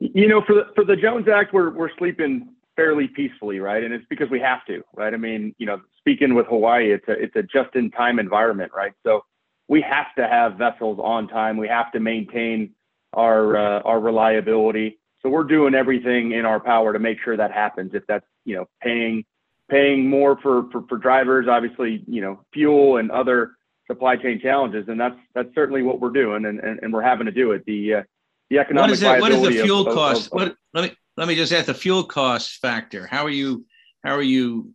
You 0.00 0.28
know, 0.28 0.42
for 0.42 0.54
the 0.54 0.64
for 0.74 0.84
the 0.84 0.96
Jones 0.96 1.28
Act, 1.28 1.52
we're 1.52 1.70
we're 1.70 1.94
sleeping 1.98 2.48
fairly 2.82 3.06
peacefully, 3.06 3.60
right? 3.60 3.84
And 3.84 3.94
it's 3.94 4.04
because 4.10 4.28
we 4.28 4.40
have 4.40 4.66
to, 4.66 4.82
right? 4.96 5.14
I 5.14 5.16
mean, 5.16 5.54
you 5.58 5.66
know, 5.66 5.80
speaking 5.98 6.34
with 6.34 6.46
Hawaii, 6.46 6.92
it's 6.92 7.06
a 7.06 7.12
it's 7.12 7.36
a 7.36 7.42
just 7.44 7.76
in 7.76 7.92
time 7.92 8.18
environment, 8.18 8.72
right? 8.74 8.92
So 9.04 9.24
we 9.68 9.80
have 9.82 10.12
to 10.18 10.26
have 10.26 10.56
vessels 10.56 10.98
on 11.00 11.28
time. 11.28 11.56
We 11.56 11.68
have 11.68 11.92
to 11.92 12.00
maintain 12.00 12.74
our 13.12 13.56
uh, 13.56 13.82
our 13.82 14.00
reliability. 14.00 14.98
So 15.22 15.28
we're 15.28 15.44
doing 15.44 15.74
everything 15.76 16.32
in 16.32 16.44
our 16.44 16.58
power 16.58 16.92
to 16.92 16.98
make 16.98 17.18
sure 17.24 17.36
that 17.36 17.52
happens. 17.52 17.92
If 17.94 18.04
that's 18.08 18.26
you 18.44 18.56
know 18.56 18.68
paying 18.82 19.24
paying 19.70 20.10
more 20.10 20.36
for 20.42 20.68
for, 20.72 20.82
for 20.88 20.98
drivers, 20.98 21.46
obviously 21.48 22.02
you 22.08 22.20
know 22.20 22.40
fuel 22.52 22.96
and 22.96 23.12
other 23.12 23.52
supply 23.86 24.16
chain 24.16 24.40
challenges, 24.42 24.88
and 24.88 24.98
that's 24.98 25.18
that's 25.36 25.54
certainly 25.54 25.82
what 25.82 26.00
we're 26.00 26.10
doing, 26.10 26.46
and 26.46 26.58
and, 26.58 26.80
and 26.82 26.92
we're 26.92 27.02
having 27.02 27.26
to 27.26 27.32
do 27.32 27.52
it. 27.52 27.64
The 27.64 27.94
uh, 27.94 28.02
the 28.50 28.58
economic 28.58 28.88
what 28.88 28.92
is 28.92 29.02
it, 29.04 29.20
what 29.20 29.32
is 29.32 29.42
the 29.42 29.62
fuel 29.62 29.86
of, 29.86 29.94
cost? 29.94 30.26
Of, 30.26 30.32
of, 30.32 30.48
what 30.48 30.56
let 30.74 30.90
me 30.90 30.96
let 31.16 31.28
me 31.28 31.34
just 31.34 31.52
add 31.52 31.66
the 31.66 31.74
fuel 31.74 32.04
cost 32.04 32.60
factor. 32.60 33.06
How 33.06 33.24
are 33.24 33.30
you 33.30 33.64
how 34.04 34.14
are 34.14 34.22
you 34.22 34.72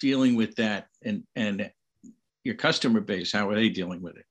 dealing 0.00 0.36
with 0.36 0.54
that 0.56 0.88
and 1.04 1.24
and 1.36 1.70
your 2.44 2.54
customer 2.54 3.00
base? 3.00 3.32
How 3.32 3.48
are 3.48 3.54
they 3.54 3.68
dealing 3.68 4.02
with 4.02 4.16
it? 4.16 4.24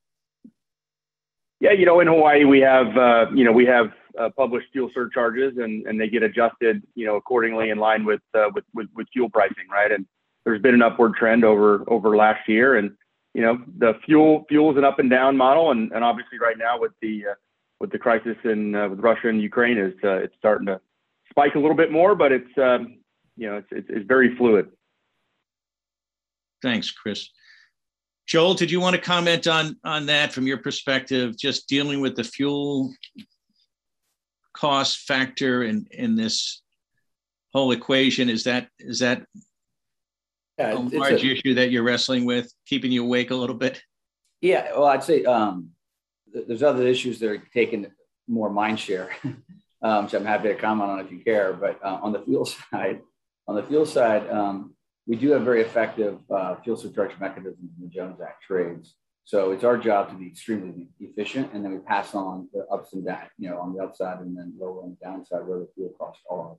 Yeah, 1.59 1.71
you 1.71 1.85
know, 1.85 1.99
in 1.99 2.07
Hawaii 2.07 2.45
we 2.45 2.59
have 2.61 2.97
uh, 2.97 3.25
you 3.33 3.43
know 3.43 3.51
we 3.51 3.65
have 3.65 3.91
uh, 4.19 4.29
published 4.35 4.67
fuel 4.71 4.89
surcharges 4.93 5.57
and, 5.57 5.85
and 5.85 5.99
they 5.99 6.07
get 6.07 6.23
adjusted 6.23 6.81
you 6.95 7.05
know 7.05 7.15
accordingly 7.15 7.69
in 7.69 7.77
line 7.77 8.05
with, 8.05 8.21
uh, 8.33 8.49
with, 8.53 8.63
with 8.73 8.87
with 8.95 9.07
fuel 9.11 9.29
pricing, 9.29 9.67
right? 9.71 9.91
And 9.91 10.05
there's 10.45 10.61
been 10.61 10.73
an 10.73 10.81
upward 10.81 11.15
trend 11.15 11.43
over 11.43 11.83
over 11.87 12.15
last 12.15 12.47
year, 12.47 12.77
and 12.77 12.91
you 13.33 13.41
know 13.41 13.61
the 13.79 13.93
fuel 14.05 14.45
fuel 14.47 14.71
is 14.71 14.77
an 14.77 14.85
up 14.85 14.99
and 14.99 15.09
down 15.09 15.35
model, 15.35 15.71
and, 15.71 15.91
and 15.91 16.03
obviously 16.03 16.39
right 16.39 16.57
now 16.57 16.79
with 16.79 16.93
the 17.01 17.25
uh, 17.31 17.33
with 17.79 17.91
the 17.91 17.99
crisis 17.99 18.37
in 18.43 18.75
uh, 18.75 18.89
with 18.89 18.99
Russia 18.99 19.29
and 19.29 19.41
Ukraine 19.41 19.77
is 19.77 19.93
uh, 20.03 20.17
it's 20.17 20.35
starting 20.37 20.67
to 20.67 20.79
spike 21.29 21.55
a 21.55 21.59
little 21.59 21.75
bit 21.75 21.91
more, 21.91 22.15
but 22.15 22.31
it's 22.31 22.57
um, 22.57 22.97
you 23.35 23.49
know 23.49 23.57
it's, 23.57 23.67
it's, 23.71 23.87
it's 23.89 24.07
very 24.07 24.35
fluid. 24.35 24.69
Thanks, 26.61 26.91
Chris. 26.91 27.29
Joel, 28.25 28.55
did 28.55 28.71
you 28.71 28.81
want 28.81 28.95
to 28.95 29.01
comment 29.01 29.47
on 29.47 29.77
on 29.83 30.07
that 30.07 30.33
from 30.33 30.47
your 30.47 30.57
perspective, 30.57 31.37
just 31.37 31.67
dealing 31.67 32.01
with 32.01 32.15
the 32.15 32.23
fuel 32.23 32.93
cost 34.53 34.99
factor 35.07 35.63
in 35.63 35.87
in 35.91 36.15
this 36.15 36.61
whole 37.53 37.71
equation? 37.71 38.29
Is 38.29 38.43
that 38.45 38.67
is 38.79 38.99
that 38.99 39.23
yeah, 40.57 40.73
a 40.73 40.79
large 40.79 41.23
a, 41.23 41.31
issue 41.31 41.53
that 41.53 41.71
you're 41.71 41.83
wrestling 41.83 42.25
with, 42.25 42.51
keeping 42.65 42.91
you 42.91 43.03
awake 43.03 43.31
a 43.31 43.35
little 43.35 43.55
bit? 43.55 43.81
Yeah, 44.41 44.71
well, 44.73 44.85
I'd 44.85 45.03
say 45.03 45.23
um, 45.23 45.69
there's 46.33 46.63
other 46.63 46.85
issues 46.85 47.19
that 47.19 47.29
are 47.29 47.43
taking 47.53 47.87
more 48.27 48.49
mind 48.49 48.79
share, 48.79 49.11
um, 49.81 50.05
which 50.05 50.13
I'm 50.13 50.25
happy 50.25 50.49
to 50.49 50.55
comment 50.55 50.91
on 50.91 50.99
if 50.99 51.11
you 51.11 51.19
care. 51.19 51.53
But 51.53 51.79
uh, 51.83 51.99
on 52.01 52.11
the 52.11 52.21
fuel 52.21 52.45
side, 52.71 53.01
on 53.47 53.55
the 53.55 53.63
fuel 53.63 53.85
side, 53.85 54.29
um, 54.29 54.75
we 55.05 55.15
do 55.15 55.31
have 55.31 55.43
very 55.43 55.61
effective 55.61 56.19
uh, 56.29 56.55
fuel 56.63 56.77
surcharge 56.77 57.17
mechanisms 57.19 57.71
in 57.77 57.87
the 57.87 57.89
Jones 57.89 58.19
Act 58.21 58.43
trades. 58.43 58.95
So 59.23 59.51
it's 59.51 59.63
our 59.63 59.77
job 59.77 60.09
to 60.09 60.15
be 60.15 60.27
extremely 60.27 60.87
efficient, 60.99 61.51
and 61.53 61.63
then 61.63 61.73
we 61.73 61.79
pass 61.79 62.15
on 62.15 62.47
the 62.53 62.65
ups 62.67 62.93
and 62.93 63.05
downs, 63.05 63.29
you 63.37 63.49
know, 63.49 63.59
on 63.59 63.73
the 63.73 63.83
upside 63.83 64.19
and 64.19 64.37
then 64.37 64.53
lower 64.57 64.83
on 64.83 64.91
the 64.97 65.05
downside 65.05 65.45
where 65.45 65.59
the 65.59 65.67
fuel 65.75 65.93
costs 65.99 66.23
are. 66.29 66.55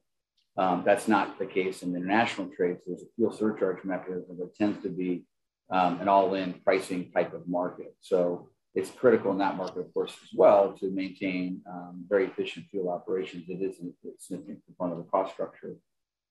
Um, 0.59 0.83
that's 0.85 1.09
not 1.09 1.39
the 1.39 1.47
case 1.47 1.83
in 1.83 1.95
international 1.95 2.51
trades. 2.55 2.81
There's 2.87 3.03
a 3.03 3.07
fuel 3.17 3.33
surcharge 3.33 3.85
mechanism 3.85 4.37
that 4.39 4.55
tends 4.55 4.83
to 4.83 4.91
be 4.91 5.25
um, 5.71 6.01
an 6.01 6.09
all-in 6.09 6.61
pricing 6.65 7.11
type 7.11 7.33
of 7.33 7.47
market. 7.49 7.95
So 8.01 8.51
it's 8.75 8.91
critical 8.91 9.33
in 9.33 9.39
that 9.39 9.57
market, 9.57 9.81
of 9.81 9.93
course, 9.95 10.15
as 10.23 10.31
well 10.35 10.73
to 10.75 10.91
maintain 10.91 11.61
um, 11.71 12.05
very 12.09 12.27
efficient 12.27 12.67
fuel 12.71 12.91
operations. 12.91 13.49
It 13.49 13.63
is 13.63 13.81
a 13.81 14.11
significant 14.19 14.65
component 14.67 15.01
of 15.01 15.07
the 15.07 15.11
cost 15.11 15.33
structure. 15.33 15.77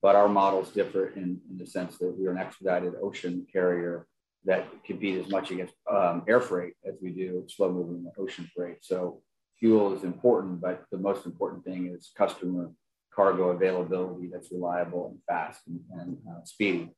But 0.02 0.16
our 0.16 0.30
models 0.30 0.70
differ 0.70 1.08
in, 1.10 1.42
in 1.50 1.58
the 1.58 1.66
sense 1.66 1.98
that 1.98 2.16
we 2.18 2.28
are 2.28 2.32
an 2.32 2.38
expedited 2.38 2.94
ocean 3.02 3.48
carrier 3.52 4.08
that 4.46 4.68
compete 4.86 5.20
as 5.20 5.30
much 5.30 5.52
against 5.52 5.74
um, 5.92 6.24
air 6.28 6.40
freight 6.40 6.74
as 6.88 6.96
we 7.02 7.10
do 7.10 7.44
slow 7.48 7.72
moving 7.72 8.10
ocean 8.18 8.50
freight. 8.56 8.78
So 8.82 9.22
fuel 9.60 9.96
is 9.96 10.04
important, 10.04 10.62
but 10.62 10.86
the 10.92 11.00
most 11.00 11.26
important 11.26 11.66
thing 11.66 11.94
is 11.94 12.12
customer 12.16 12.72
cargo 13.14 13.50
availability 13.50 14.30
that's 14.32 14.52
reliable 14.52 15.10
and 15.10 15.20
fast 15.28 15.62
and, 15.68 15.80
and 16.00 16.18
uh, 16.30 16.46
speedy. 16.46 16.92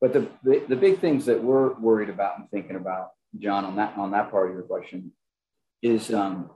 But 0.00 0.12
the, 0.12 0.28
the, 0.42 0.64
the 0.68 0.76
big 0.76 0.98
things 0.98 1.26
that 1.26 1.42
we're 1.42 1.74
worried 1.74 2.08
about 2.08 2.38
and 2.38 2.50
thinking 2.50 2.76
about 2.76 3.10
John, 3.38 3.64
on 3.64 3.76
that 3.76 3.96
on 3.96 4.10
that 4.12 4.30
part 4.30 4.48
of 4.48 4.54
your 4.54 4.64
question, 4.64 5.12
is 5.82 6.12
um, 6.12 6.50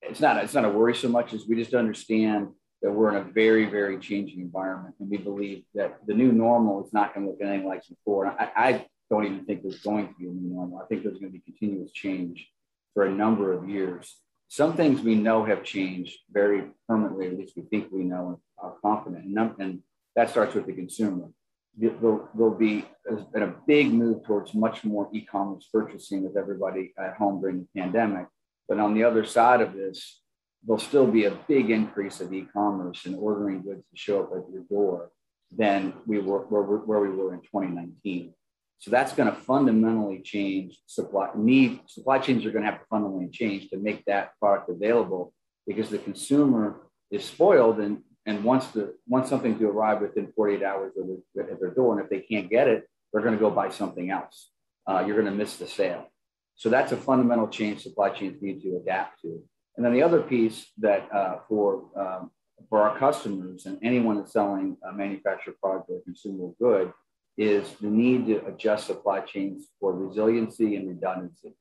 it's 0.00 0.20
not 0.20 0.42
it's 0.42 0.54
not 0.54 0.64
a 0.64 0.68
worry 0.68 0.94
so 0.94 1.08
much 1.08 1.32
as 1.32 1.46
we 1.46 1.56
just 1.56 1.74
understand 1.74 2.48
that 2.82 2.90
we're 2.90 3.10
in 3.10 3.16
a 3.16 3.32
very 3.32 3.66
very 3.66 3.98
changing 3.98 4.40
environment, 4.40 4.94
and 5.00 5.10
we 5.10 5.16
believe 5.16 5.64
that 5.74 5.98
the 6.06 6.14
new 6.14 6.32
normal 6.32 6.84
is 6.84 6.92
not 6.92 7.14
going 7.14 7.26
to 7.26 7.32
look 7.32 7.40
anything 7.40 7.66
like 7.66 7.82
before. 7.88 8.26
I, 8.26 8.50
I 8.56 8.86
don't 9.10 9.24
even 9.24 9.44
think 9.44 9.62
there's 9.62 9.80
going 9.80 10.08
to 10.08 10.14
be 10.18 10.26
a 10.26 10.30
new 10.30 10.54
normal. 10.54 10.78
I 10.78 10.86
think 10.86 11.02
there's 11.02 11.18
going 11.18 11.32
to 11.32 11.38
be 11.38 11.44
continuous 11.44 11.92
change 11.92 12.48
for 12.94 13.04
a 13.04 13.10
number 13.10 13.52
of 13.52 13.68
years. 13.68 14.16
Some 14.48 14.76
things 14.76 15.00
we 15.00 15.14
know 15.14 15.44
have 15.44 15.64
changed 15.64 16.18
very 16.30 16.64
permanently, 16.86 17.26
at 17.26 17.38
least 17.38 17.54
we 17.56 17.62
think 17.62 17.88
we 17.90 18.04
know 18.04 18.28
and 18.28 18.36
are 18.58 18.74
confident, 18.82 19.24
and, 19.24 19.82
that 20.14 20.28
starts 20.28 20.54
with 20.54 20.66
the 20.66 20.74
consumer 20.74 21.30
there'll, 21.76 22.28
there'll 22.34 22.54
be 22.54 22.84
there's 23.04 23.24
been 23.24 23.42
a 23.42 23.54
big 23.66 23.92
move 23.92 24.24
towards 24.24 24.54
much 24.54 24.84
more 24.84 25.08
e-commerce 25.12 25.68
purchasing 25.72 26.22
with 26.22 26.36
everybody 26.36 26.92
at 26.98 27.14
home 27.14 27.40
during 27.40 27.60
the 27.60 27.80
pandemic. 27.80 28.26
But 28.68 28.78
on 28.78 28.94
the 28.94 29.04
other 29.04 29.24
side 29.24 29.60
of 29.60 29.74
this, 29.74 30.20
there'll 30.64 30.78
still 30.78 31.06
be 31.06 31.24
a 31.24 31.38
big 31.48 31.70
increase 31.70 32.20
of 32.20 32.32
e-commerce 32.32 33.04
and 33.06 33.16
ordering 33.16 33.62
goods 33.62 33.82
to 33.90 33.96
show 33.96 34.22
up 34.22 34.30
at 34.32 34.52
your 34.52 34.62
door 34.70 35.10
than 35.50 35.94
we 36.06 36.18
were 36.18 36.40
where, 36.40 36.62
where 36.62 37.00
we 37.00 37.10
were 37.10 37.34
in 37.34 37.40
2019. 37.40 38.32
So 38.78 38.90
that's 38.90 39.12
going 39.12 39.30
to 39.30 39.36
fundamentally 39.40 40.20
change 40.22 40.78
supply 40.86 41.28
need. 41.36 41.80
Supply 41.86 42.18
chains 42.18 42.44
are 42.44 42.50
going 42.50 42.64
to 42.64 42.70
have 42.70 42.80
to 42.80 42.86
fundamentally 42.86 43.30
change 43.30 43.70
to 43.70 43.78
make 43.78 44.04
that 44.06 44.32
product 44.40 44.70
available 44.70 45.32
because 45.66 45.88
the 45.90 45.98
consumer 45.98 46.80
is 47.10 47.24
spoiled 47.24 47.78
and 47.78 48.02
and 48.26 48.44
once 48.44 48.68
the 48.68 48.94
once 49.06 49.28
something 49.28 49.58
to 49.58 49.68
arrive 49.68 50.00
within 50.00 50.32
48 50.34 50.62
hours 50.62 50.92
of 50.96 51.08
at 51.38 51.60
their 51.60 51.70
door, 51.70 51.94
and 51.94 52.04
if 52.04 52.10
they 52.10 52.20
can't 52.20 52.48
get 52.48 52.68
it, 52.68 52.88
they're 53.12 53.22
going 53.22 53.34
to 53.34 53.40
go 53.40 53.50
buy 53.50 53.68
something 53.68 54.10
else. 54.10 54.50
Uh, 54.86 55.04
you're 55.06 55.16
going 55.16 55.30
to 55.30 55.36
miss 55.36 55.56
the 55.56 55.66
sale. 55.66 56.08
So 56.54 56.68
that's 56.68 56.92
a 56.92 56.96
fundamental 56.96 57.48
change 57.48 57.82
supply 57.82 58.10
chains 58.10 58.40
need 58.40 58.62
to 58.62 58.76
adapt 58.76 59.22
to. 59.22 59.42
And 59.76 59.84
then 59.84 59.92
the 59.92 60.02
other 60.02 60.20
piece 60.20 60.66
that 60.78 61.08
uh, 61.12 61.38
for 61.48 61.84
um, 61.96 62.30
for 62.68 62.82
our 62.82 62.98
customers 62.98 63.66
and 63.66 63.78
anyone 63.82 64.16
that's 64.16 64.32
selling 64.32 64.76
a 64.88 64.92
manufactured 64.92 65.58
product 65.60 65.90
or 65.90 66.00
consumer 66.04 66.50
good 66.60 66.92
is 67.36 67.74
the 67.80 67.88
need 67.88 68.26
to 68.26 68.44
adjust 68.46 68.86
supply 68.86 69.20
chains 69.20 69.68
for 69.80 69.94
resiliency 69.94 70.76
and 70.76 70.88
redundancy. 70.88 71.54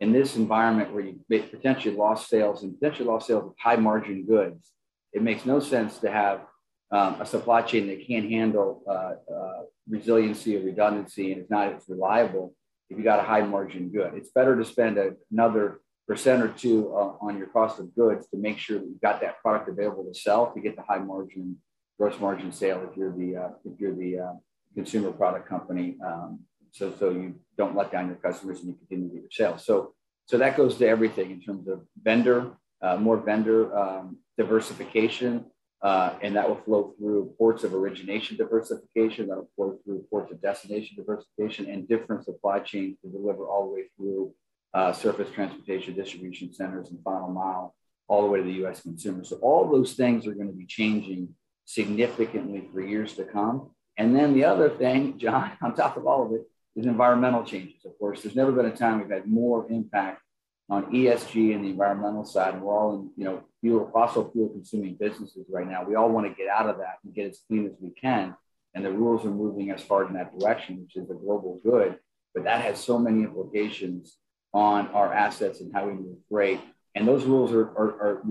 In 0.00 0.12
this 0.12 0.36
environment 0.36 0.92
where 0.92 1.04
you 1.04 1.20
potentially 1.28 1.96
lost 1.96 2.28
sales 2.28 2.62
and 2.62 2.78
potentially 2.78 3.08
lost 3.08 3.26
sales 3.26 3.44
of 3.44 3.54
high 3.58 3.76
margin 3.76 4.26
goods, 4.26 4.70
it 5.14 5.22
makes 5.22 5.46
no 5.46 5.60
sense 5.60 5.98
to 5.98 6.10
have 6.10 6.40
um, 6.90 7.20
a 7.20 7.26
supply 7.26 7.62
chain 7.62 7.86
that 7.86 8.06
can't 8.06 8.30
handle 8.30 8.82
uh, 8.88 9.32
uh, 9.32 9.62
resiliency 9.88 10.56
or 10.56 10.60
redundancy 10.60 11.32
and 11.32 11.40
it's 11.40 11.50
not 11.50 11.72
as 11.72 11.84
reliable 11.88 12.54
if 12.90 12.98
you 12.98 13.04
got 13.04 13.18
a 13.18 13.22
high 13.22 13.40
margin 13.40 13.88
good. 13.88 14.12
It's 14.14 14.30
better 14.30 14.56
to 14.56 14.64
spend 14.64 14.98
a, 14.98 15.12
another 15.30 15.80
percent 16.06 16.42
or 16.42 16.48
two 16.48 16.94
uh, 16.94 17.14
on 17.20 17.38
your 17.38 17.46
cost 17.46 17.80
of 17.80 17.94
goods 17.94 18.26
to 18.28 18.36
make 18.36 18.58
sure 18.58 18.78
that 18.78 18.84
you've 18.84 19.00
got 19.00 19.20
that 19.22 19.40
product 19.40 19.68
available 19.68 20.04
to 20.04 20.18
sell 20.18 20.52
to 20.52 20.60
get 20.60 20.76
the 20.76 20.82
high 20.82 20.98
margin 20.98 21.56
gross 21.98 22.18
margin 22.20 22.52
sale 22.52 22.86
if 22.90 22.96
you're 22.96 23.16
the 23.16 23.36
uh, 23.36 23.48
if 23.64 23.80
you're 23.80 23.94
the 23.94 24.18
uh, 24.18 24.32
consumer 24.74 25.12
product 25.12 25.48
company. 25.48 25.96
Um, 26.04 26.40
so 26.72 26.92
so 26.98 27.10
you 27.10 27.36
don't 27.56 27.74
let 27.74 27.90
down 27.90 28.08
your 28.08 28.16
customers 28.16 28.60
and 28.60 28.68
you 28.68 28.74
continue 28.74 29.08
to 29.08 29.14
get 29.14 29.22
your 29.22 29.30
sales. 29.30 29.64
So 29.64 29.94
so 30.26 30.38
that 30.38 30.56
goes 30.56 30.76
to 30.78 30.86
everything 30.86 31.30
in 31.30 31.40
terms 31.40 31.68
of 31.68 31.82
vendor, 32.02 32.52
uh, 32.82 32.96
more 32.96 33.16
vendor 33.16 33.76
um, 33.76 34.18
diversification, 34.36 35.44
uh, 35.82 36.14
and 36.22 36.34
that 36.36 36.48
will 36.48 36.60
flow 36.64 36.94
through 36.98 37.34
ports 37.38 37.62
of 37.62 37.74
origination 37.74 38.36
diversification, 38.36 39.28
that 39.28 39.36
will 39.36 39.50
flow 39.56 39.78
through 39.84 40.04
ports 40.10 40.32
of 40.32 40.40
destination 40.40 40.96
diversification, 40.96 41.68
and 41.70 41.88
different 41.88 42.24
supply 42.24 42.58
chains 42.58 42.96
to 43.02 43.08
deliver 43.08 43.46
all 43.46 43.68
the 43.68 43.74
way 43.74 43.84
through 43.96 44.32
uh, 44.72 44.92
surface 44.92 45.30
transportation, 45.32 45.94
distribution 45.94 46.52
centers, 46.52 46.90
and 46.90 46.98
final 47.04 47.28
mile, 47.28 47.74
all 48.08 48.22
the 48.22 48.28
way 48.28 48.38
to 48.38 48.44
the 48.44 48.64
US 48.64 48.80
consumer. 48.80 49.22
So, 49.24 49.36
all 49.36 49.70
those 49.70 49.92
things 49.92 50.26
are 50.26 50.34
going 50.34 50.48
to 50.48 50.56
be 50.56 50.66
changing 50.66 51.28
significantly 51.64 52.68
for 52.72 52.80
years 52.80 53.14
to 53.14 53.24
come. 53.24 53.70
And 53.96 54.14
then 54.16 54.34
the 54.34 54.44
other 54.44 54.70
thing, 54.70 55.18
John, 55.18 55.52
on 55.62 55.74
top 55.74 55.96
of 55.96 56.06
all 56.06 56.26
of 56.26 56.32
it, 56.32 56.42
is 56.76 56.86
environmental 56.86 57.44
changes. 57.44 57.84
Of 57.84 57.96
course, 57.98 58.22
there's 58.22 58.34
never 58.34 58.52
been 58.52 58.66
a 58.66 58.76
time 58.76 59.00
we've 59.00 59.10
had 59.10 59.26
more 59.26 59.70
impact 59.70 60.22
on 60.70 60.92
ESG 60.92 61.54
and 61.54 61.64
the 61.64 61.70
environmental 61.70 62.24
side. 62.24 62.54
And 62.54 62.62
we're 62.62 62.76
all 62.76 62.94
in, 62.94 63.10
you 63.16 63.24
know, 63.24 63.44
fuel, 63.60 63.90
fossil 63.92 64.30
fuel 64.30 64.48
consuming 64.48 64.96
businesses 64.98 65.46
right 65.50 65.68
now. 65.68 65.84
We 65.84 65.94
all 65.94 66.08
want 66.08 66.26
to 66.26 66.34
get 66.34 66.48
out 66.48 66.68
of 66.68 66.78
that 66.78 66.98
and 67.04 67.14
get 67.14 67.28
as 67.30 67.40
clean 67.46 67.66
as 67.66 67.72
we 67.80 67.90
can. 67.90 68.34
And 68.74 68.84
the 68.84 68.90
rules 68.90 69.24
are 69.24 69.30
moving 69.30 69.70
us 69.70 69.82
far 69.82 70.06
in 70.06 70.14
that 70.14 70.36
direction, 70.38 70.80
which 70.80 70.96
is 70.96 71.10
a 71.10 71.14
global 71.14 71.60
good. 71.62 71.98
But 72.34 72.44
that 72.44 72.62
has 72.62 72.82
so 72.82 72.98
many 72.98 73.22
implications 73.22 74.16
on 74.52 74.88
our 74.88 75.12
assets 75.12 75.60
and 75.60 75.72
how 75.74 75.86
we 75.86 75.92
move 75.92 76.16
freight 76.30 76.60
And 76.94 77.06
those 77.06 77.24
rules 77.24 77.52
are, 77.52 77.70
are, 77.70 77.90
are, 78.00 78.22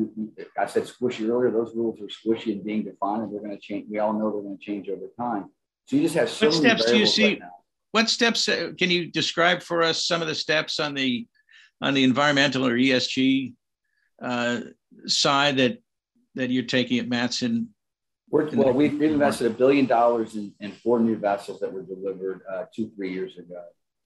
I 0.57 0.65
said 0.65 0.83
squishy 0.83 1.29
earlier, 1.29 1.51
those 1.51 1.75
rules 1.75 1.99
are 2.01 2.07
squishy 2.07 2.53
and 2.53 2.63
being 2.63 2.83
defined, 2.83 3.23
and 3.23 3.33
they're 3.33 3.41
going 3.41 3.55
to 3.55 3.61
change. 3.61 3.87
We 3.89 3.99
all 3.99 4.13
know 4.13 4.31
they're 4.31 4.41
going 4.41 4.57
to 4.57 4.63
change 4.63 4.89
over 4.89 5.07
time. 5.17 5.49
So 5.85 5.97
you 5.97 6.01
just 6.01 6.15
have 6.15 6.29
so 6.29 6.47
what 6.47 6.55
steps 6.55 6.85
do 6.85 6.97
you 6.97 7.05
see? 7.05 7.33
Right 7.33 7.41
what 7.93 8.09
steps 8.09 8.49
uh, 8.49 8.71
can 8.77 8.89
you 8.89 9.11
describe 9.11 9.61
for 9.61 9.83
us? 9.83 10.05
Some 10.05 10.21
of 10.21 10.27
the 10.27 10.35
steps 10.35 10.79
on 10.79 10.95
the 10.95 11.27
on 11.83 11.93
the 11.93 12.03
environmental 12.05 12.65
or 12.65 12.77
ESG 12.77 13.53
uh, 14.21 14.61
side 15.05 15.57
that 15.57 15.79
that 16.35 16.49
you're 16.49 16.63
taking 16.63 16.97
at 16.97 17.09
Matson? 17.09 17.69
We're, 18.29 18.49
well, 18.55 18.73
we've, 18.73 18.99
invested 18.99 19.45
a 19.45 19.51
billion 19.51 19.85
dollars 19.85 20.35
in, 20.35 20.53
in 20.59 20.71
four 20.71 20.99
new 20.99 21.15
vessels 21.15 21.59
that 21.59 21.71
were 21.71 21.83
delivered 21.83 22.41
uh, 22.51 22.65
two 22.73 22.89
three 22.95 23.13
years 23.13 23.37
ago. 23.37 23.61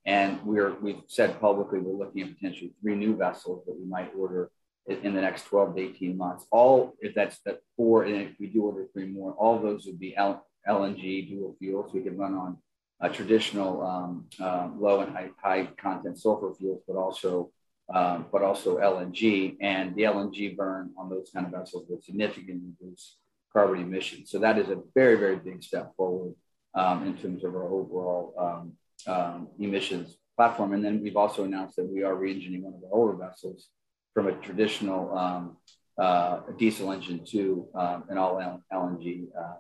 And 0.05 0.43
we're, 0.43 0.73
we've 0.80 1.01
said 1.07 1.39
publicly 1.39 1.80
we're 1.80 1.97
looking 1.97 2.23
at 2.23 2.34
potentially 2.34 2.73
three 2.82 2.95
new 2.95 3.15
vessels 3.15 3.63
that 3.65 3.78
we 3.80 3.86
might 3.86 4.11
order 4.17 4.51
in 4.88 5.13
the 5.13 5.21
next 5.21 5.43
12 5.45 5.75
to 5.75 5.82
18 5.82 6.17
months. 6.17 6.45
All, 6.51 6.95
if 6.99 7.13
that's 7.13 7.39
that 7.45 7.59
four, 7.75 8.03
and 8.03 8.15
if 8.15 8.32
we 8.39 8.47
do 8.47 8.63
order 8.63 8.88
three 8.91 9.05
more, 9.05 9.34
all 9.34 9.59
those 9.59 9.86
would 9.86 9.99
be 9.99 10.15
L, 10.15 10.45
LNG 10.67 11.30
dual 11.30 11.55
fuels. 11.59 11.93
we 11.93 12.01
can 12.01 12.17
run 12.17 12.34
on 12.34 12.57
a 13.01 13.09
traditional 13.09 13.82
um, 13.86 14.25
uh, 14.39 14.69
low 14.78 15.01
and 15.01 15.13
high, 15.13 15.30
high 15.41 15.65
content 15.78 16.17
sulfur 16.17 16.53
fuels, 16.57 16.82
but 16.88 16.95
also 16.95 17.51
um, 17.94 18.26
but 18.32 18.42
also 18.42 18.78
LNG. 18.78 19.58
And 19.62 19.96
the 19.96 20.04
LNG 20.04 20.56
burn 20.56 20.92
on 20.98 21.10
those 21.10 21.30
kind 21.34 21.46
of 21.46 21.52
vessels 21.52 21.86
would 21.90 22.04
significantly 22.04 22.70
reduce 22.80 23.18
carbon 23.52 23.82
emissions. 23.82 24.30
So 24.30 24.40
that 24.40 24.58
is 24.58 24.70
a 24.70 24.82
very 24.94 25.16
very 25.16 25.38
big 25.38 25.64
step 25.64 25.96
forward 25.96 26.34
um, 26.76 27.08
in 27.08 27.18
terms 27.18 27.44
of 27.44 27.56
our 27.56 27.64
overall 27.64 28.34
um, 28.38 28.74
um, 29.12 29.48
emissions 29.60 30.18
platform. 30.36 30.74
And 30.74 30.86
then 30.86 31.02
we've 31.02 31.18
also 31.18 31.44
announced 31.44 31.76
that 31.78 31.92
we 31.92 32.04
are 32.04 32.16
re-engineering 32.16 32.64
one 32.64 32.76
of 32.76 32.84
our 32.84 32.98
older 32.98 33.18
vessels 33.18 33.70
from 34.14 34.28
a 34.28 34.34
traditional 34.34 35.18
um, 35.18 35.58
uh, 35.98 36.42
diesel 36.58 36.92
engine 36.92 37.26
to 37.26 37.68
um, 37.74 38.04
an 38.10 38.18
all 38.18 38.36
LNG, 38.72 39.28
uh, 39.38 39.56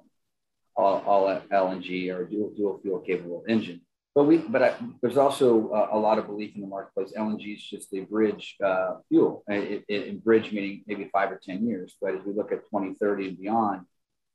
all, 0.75 1.03
all, 1.05 1.41
LNG 1.51 2.13
or 2.13 2.25
dual, 2.25 2.53
dual 2.55 2.79
fuel 2.81 2.99
capable 2.99 3.43
engine. 3.47 3.81
But 4.17 4.23
we, 4.23 4.37
but 4.39 4.63
I, 4.63 4.73
there's 4.99 5.17
also 5.17 5.69
a, 5.71 5.95
a, 5.95 5.99
lot 5.99 6.17
of 6.17 6.25
belief 6.25 6.55
in 6.55 6.61
the 6.61 6.67
marketplace. 6.67 7.13
LNG 7.15 7.55
is 7.55 7.63
just 7.63 7.93
a 7.93 7.99
bridge 7.99 8.55
uh, 8.65 8.95
fuel, 9.07 9.43
it, 9.47 9.85
it, 9.87 10.23
bridge 10.23 10.51
meaning 10.51 10.83
maybe 10.87 11.07
five 11.13 11.31
or 11.31 11.39
ten 11.39 11.67
years. 11.67 11.95
But 12.01 12.15
as 12.15 12.25
we 12.25 12.33
look 12.33 12.51
at 12.51 12.65
2030 12.65 13.27
and 13.27 13.39
beyond, 13.39 13.81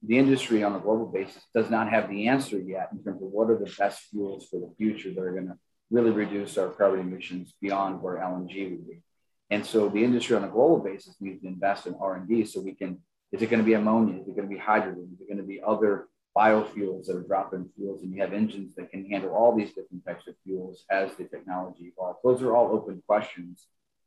the 0.07 0.19
industry 0.19 0.63
on 0.63 0.77
a 0.77 0.79
global 0.79 1.07
basis 1.07 1.43
does 1.53 1.69
not 1.69 1.91
have 1.91 2.09
the 2.09 2.29
answer 2.29 2.61
yet 2.61 2.91
in 2.93 3.03
terms 3.03 3.21
of 3.23 3.29
what 3.31 3.51
are 3.51 3.59
the 3.59 3.75
best 3.77 4.03
fuels 4.03 4.47
for 4.49 4.61
the 4.61 4.73
future 4.79 5.13
that 5.13 5.21
are 5.21 5.33
going 5.33 5.49
to 5.49 5.59
really 5.91 6.13
reduce 6.13 6.57
our 6.59 6.69
carbon 6.69 7.01
emissions 7.01 7.53
beyond 7.61 8.01
where 8.01 8.19
LNG 8.19 8.71
would 8.71 8.87
be. 8.87 9.03
And 9.51 9.67
so 9.67 9.89
the 9.89 10.05
industry 10.05 10.37
on 10.37 10.45
a 10.45 10.49
global 10.49 10.79
basis 10.79 11.17
needs 11.21 11.43
to 11.43 11.49
invest 11.49 11.89
in 11.89 11.97
R&D 12.01 12.45
so 12.45 12.61
we 12.61 12.77
can, 12.77 13.01
is 13.33 13.43
it 13.43 13.51
going 13.51 13.59
to 13.59 13.67
be 13.67 13.75
ammonia? 13.75 14.21
Is 14.21 14.29
it 14.29 14.37
going 14.37 14.49
to 14.49 14.55
be 14.55 14.61
hydrogen? 14.61 15.11
Is 15.13 15.21
it 15.23 15.27
going 15.27 15.39
to 15.39 15.43
be 15.43 15.61
other 15.61 16.07
biofuels 16.37 17.07
that 17.07 17.17
are 17.17 17.23
drop-in 17.23 17.69
fuels? 17.77 18.03
And 18.03 18.13
you 18.15 18.21
have 18.23 18.33
engines 18.33 18.75
that 18.77 18.91
can 18.91 19.05
handle 19.09 19.31
all 19.31 19.55
these 19.55 19.69
different 19.69 20.05
types 20.07 20.27
of 20.27 20.35
fuels 20.45 20.85
as 20.91 21.15
the 21.15 21.25
technology 21.25 21.93
evolves. 21.93 22.19
Those 22.25 22.43
are 22.43 22.55
all 22.55 22.73
open 22.73 23.03
questions 23.07 23.67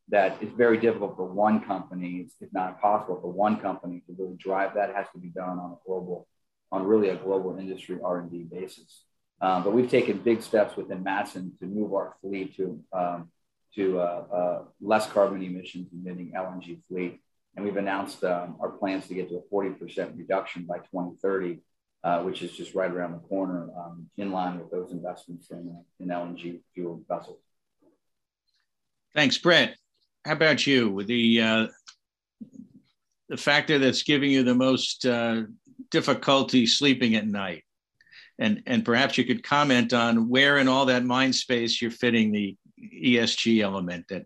that 0.10 0.38
it's 0.42 0.54
very 0.54 0.78
difficult 0.78 1.16
for 1.16 1.26
one 1.26 1.66
company, 1.66 2.28
if 2.40 2.54
not 2.54 2.70
impossible 2.70 3.20
for 3.22 3.32
one 3.32 3.60
company 3.60 4.04
to 4.08 4.16
really 4.18 4.36
drive 4.38 4.76
that. 4.76 4.94
Has 4.96 5.08
to 5.14 5.20
be 5.20 5.30
done 5.30 5.58
on 5.60 5.72
a 5.72 5.76
global, 5.86 6.28
on 6.72 6.86
really 6.86 7.10
a 7.10 7.16
global 7.16 7.58
industry 7.58 7.98
R&D 8.04 8.48
basis. 8.52 9.04
Um, 9.42 9.64
but 9.64 9.74
we've 9.74 9.90
taken 9.90 10.20
big 10.20 10.42
steps 10.42 10.78
within 10.78 11.04
Matson 11.04 11.54
to 11.60 11.66
move 11.66 11.94
our 11.94 12.16
fleet 12.22 12.56
to 12.58 12.80
um, 12.94 13.30
to 13.76 14.00
uh, 14.00 14.24
uh, 14.34 14.64
less 14.80 15.06
carbon 15.08 15.44
emissions 15.44 15.90
emitting 15.92 16.32
LNG 16.34 16.80
fleet, 16.88 17.20
and 17.56 17.66
we've 17.66 17.76
announced 17.76 18.24
um, 18.24 18.56
our 18.62 18.70
plans 18.70 19.08
to 19.08 19.14
get 19.14 19.28
to 19.30 19.36
a 19.36 19.54
40% 19.54 20.18
reduction 20.18 20.64
by 20.64 20.78
2030, 20.78 21.60
uh, 22.06 22.22
which 22.22 22.42
is 22.42 22.54
just 22.54 22.74
right 22.74 22.92
around 22.92 23.12
the 23.12 23.28
corner, 23.28 23.68
um, 23.78 24.08
in 24.18 24.32
line 24.32 24.58
with 24.58 24.72
those 24.72 24.92
investments 24.94 25.52
in, 25.52 25.76
in 26.00 26.08
LNG 26.08 26.62
fueled 26.74 27.04
vessels. 27.10 27.40
Thanks, 29.14 29.38
Brett 29.38 29.76
how 30.26 30.34
about 30.34 30.66
you 30.66 30.90
with 30.90 31.08
the 31.08 31.42
uh, 31.42 31.68
the 33.30 33.38
factor 33.38 33.78
that's 33.80 34.04
giving 34.04 34.32
you 34.32 34.44
the 34.44 34.56
most 34.56 35.06
uh, 35.06 35.44
difficulty 35.92 36.66
sleeping 36.66 37.16
at 37.16 37.28
night? 37.28 37.64
And, 38.38 38.64
and 38.66 38.84
perhaps 38.84 39.18
you 39.18 39.24
could 39.24 39.44
comment 39.44 39.94
on 39.94 40.28
where 40.28 40.58
in 40.58 40.68
all 40.68 40.88
that 40.88 41.06
mind 41.06 41.36
space 41.36 41.82
you're 41.82 41.90
fitting 41.90 42.32
the 42.32 42.58
ESG 43.02 43.64
element 43.64 44.06
that 44.10 44.26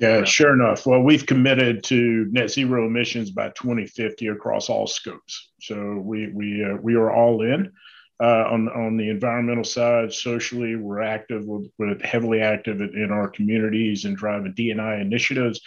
yeah, 0.00 0.24
sure 0.24 0.54
enough. 0.54 0.86
Well, 0.86 1.02
we've 1.02 1.26
committed 1.26 1.84
to 1.84 2.26
net 2.30 2.50
zero 2.50 2.86
emissions 2.86 3.30
by 3.30 3.50
2050 3.50 4.28
across 4.28 4.70
all 4.70 4.86
scopes. 4.86 5.50
So 5.60 6.00
we 6.02 6.32
we 6.32 6.64
uh, 6.64 6.76
we 6.80 6.94
are 6.94 7.12
all 7.12 7.42
in 7.42 7.70
uh, 8.18 8.44
on 8.50 8.68
on 8.70 8.96
the 8.96 9.10
environmental 9.10 9.64
side. 9.64 10.12
Socially, 10.12 10.76
we're 10.76 11.02
active. 11.02 11.44
We're, 11.44 11.66
we're 11.78 11.98
heavily 11.98 12.40
active 12.40 12.80
in, 12.80 12.96
in, 12.96 13.10
our 13.10 13.28
communities 13.28 14.06
and 14.06 14.16
driving 14.16 14.54
DNI 14.54 15.02
initiatives. 15.02 15.60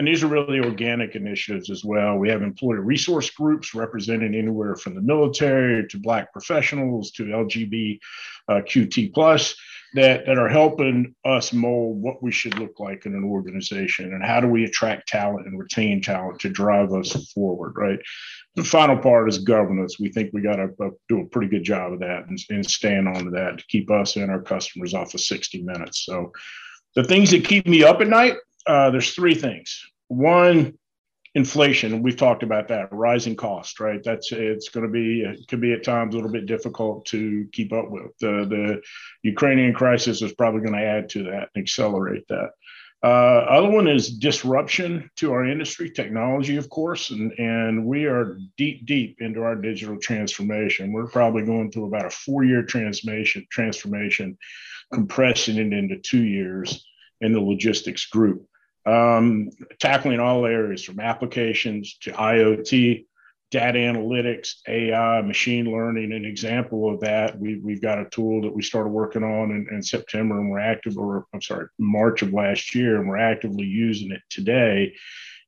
And 0.00 0.08
these 0.08 0.24
are 0.24 0.28
really 0.28 0.60
organic 0.60 1.14
initiatives 1.14 1.68
as 1.68 1.84
well. 1.84 2.16
We 2.16 2.30
have 2.30 2.40
employee 2.40 2.78
resource 2.78 3.28
groups 3.28 3.74
representing 3.74 4.34
anywhere 4.34 4.74
from 4.74 4.94
the 4.94 5.02
military 5.02 5.86
to 5.88 5.98
Black 5.98 6.32
professionals 6.32 7.10
to 7.10 7.24
LGBTQT 8.48 9.12
plus 9.12 9.54
that, 9.92 10.24
that 10.24 10.38
are 10.38 10.48
helping 10.48 11.14
us 11.26 11.52
mold 11.52 12.00
what 12.00 12.22
we 12.22 12.32
should 12.32 12.58
look 12.58 12.80
like 12.80 13.04
in 13.04 13.12
an 13.12 13.24
organization 13.24 14.14
and 14.14 14.24
how 14.24 14.40
do 14.40 14.48
we 14.48 14.64
attract 14.64 15.06
talent 15.06 15.46
and 15.46 15.58
retain 15.58 16.00
talent 16.00 16.40
to 16.40 16.48
drive 16.48 16.94
us 16.94 17.30
forward, 17.34 17.74
right? 17.76 17.98
The 18.54 18.64
final 18.64 18.96
part 18.96 19.28
is 19.28 19.36
governance. 19.40 20.00
We 20.00 20.08
think 20.08 20.30
we 20.32 20.40
got 20.40 20.56
to 20.56 20.70
uh, 20.82 20.88
do 21.10 21.20
a 21.20 21.26
pretty 21.26 21.48
good 21.50 21.64
job 21.64 21.92
of 21.92 22.00
that 22.00 22.26
and, 22.26 22.38
and 22.48 22.64
stand 22.64 23.06
on 23.06 23.26
to 23.26 23.30
that 23.32 23.58
to 23.58 23.64
keep 23.68 23.90
us 23.90 24.16
and 24.16 24.30
our 24.30 24.40
customers 24.40 24.94
off 24.94 25.12
of 25.12 25.20
60 25.20 25.60
minutes. 25.60 26.06
So 26.06 26.32
the 26.96 27.04
things 27.04 27.32
that 27.32 27.44
keep 27.44 27.66
me 27.66 27.84
up 27.84 28.00
at 28.00 28.08
night, 28.08 28.36
uh, 28.66 28.90
there's 28.90 29.14
three 29.14 29.34
things. 29.34 29.89
One, 30.10 30.76
inflation. 31.36 32.02
We've 32.02 32.16
talked 32.16 32.42
about 32.42 32.66
that. 32.66 32.88
Rising 32.90 33.36
cost 33.36 33.78
right? 33.78 34.02
That's 34.02 34.32
it's 34.32 34.68
going 34.68 34.84
to 34.84 34.92
be 34.92 35.22
it 35.22 35.46
could 35.46 35.60
be 35.60 35.72
at 35.72 35.84
times 35.84 36.14
a 36.14 36.16
little 36.18 36.32
bit 36.32 36.46
difficult 36.46 37.06
to 37.06 37.46
keep 37.52 37.72
up 37.72 37.90
with. 37.90 38.10
The 38.18 38.44
the 38.48 38.80
ukrainian 39.22 39.72
crisis 39.72 40.20
is 40.20 40.32
probably 40.32 40.62
going 40.62 40.72
to 40.72 40.84
add 40.84 41.10
to 41.10 41.22
that 41.24 41.50
and 41.54 41.62
accelerate 41.62 42.26
that. 42.28 42.50
Uh, 43.04 43.46
other 43.48 43.70
one 43.70 43.86
is 43.86 44.18
disruption 44.18 45.08
to 45.16 45.32
our 45.32 45.46
industry 45.46 45.88
technology 45.88 46.56
of 46.56 46.68
course 46.68 47.10
and 47.10 47.30
and 47.38 47.86
we 47.86 48.06
are 48.06 48.36
deep 48.56 48.84
deep 48.84 49.18
into 49.20 49.42
our 49.42 49.54
digital 49.54 49.96
transformation. 49.96 50.92
We're 50.92 51.06
probably 51.06 51.44
going 51.44 51.70
through 51.70 51.86
about 51.86 52.06
a 52.06 52.10
four 52.10 52.42
year 52.42 52.64
transformation 52.64 53.46
transformation 53.48 54.36
compressing 54.92 55.56
it 55.58 55.72
into 55.72 55.98
two 55.98 56.24
years 56.24 56.84
in 57.20 57.32
the 57.32 57.40
logistics 57.40 58.06
group 58.06 58.44
um, 58.86 59.50
tackling 59.78 60.20
all 60.20 60.46
areas 60.46 60.84
from 60.84 61.00
applications 61.00 61.96
to 62.02 62.12
IoT, 62.12 63.04
data 63.50 63.78
analytics, 63.78 64.56
AI, 64.68 65.22
machine 65.22 65.70
learning. 65.70 66.12
An 66.12 66.24
example 66.24 66.92
of 66.92 67.00
that, 67.00 67.38
we, 67.38 67.56
we've 67.58 67.82
got 67.82 67.98
a 67.98 68.08
tool 68.10 68.42
that 68.42 68.54
we 68.54 68.62
started 68.62 68.90
working 68.90 69.24
on 69.24 69.50
in, 69.50 69.66
in 69.72 69.82
September 69.82 70.38
and 70.38 70.50
we're 70.50 70.60
active, 70.60 70.96
or 70.96 71.26
I'm 71.34 71.42
sorry, 71.42 71.66
March 71.78 72.22
of 72.22 72.32
last 72.32 72.74
year, 72.74 73.00
and 73.00 73.08
we're 73.08 73.18
actively 73.18 73.66
using 73.66 74.12
it 74.12 74.22
today. 74.30 74.94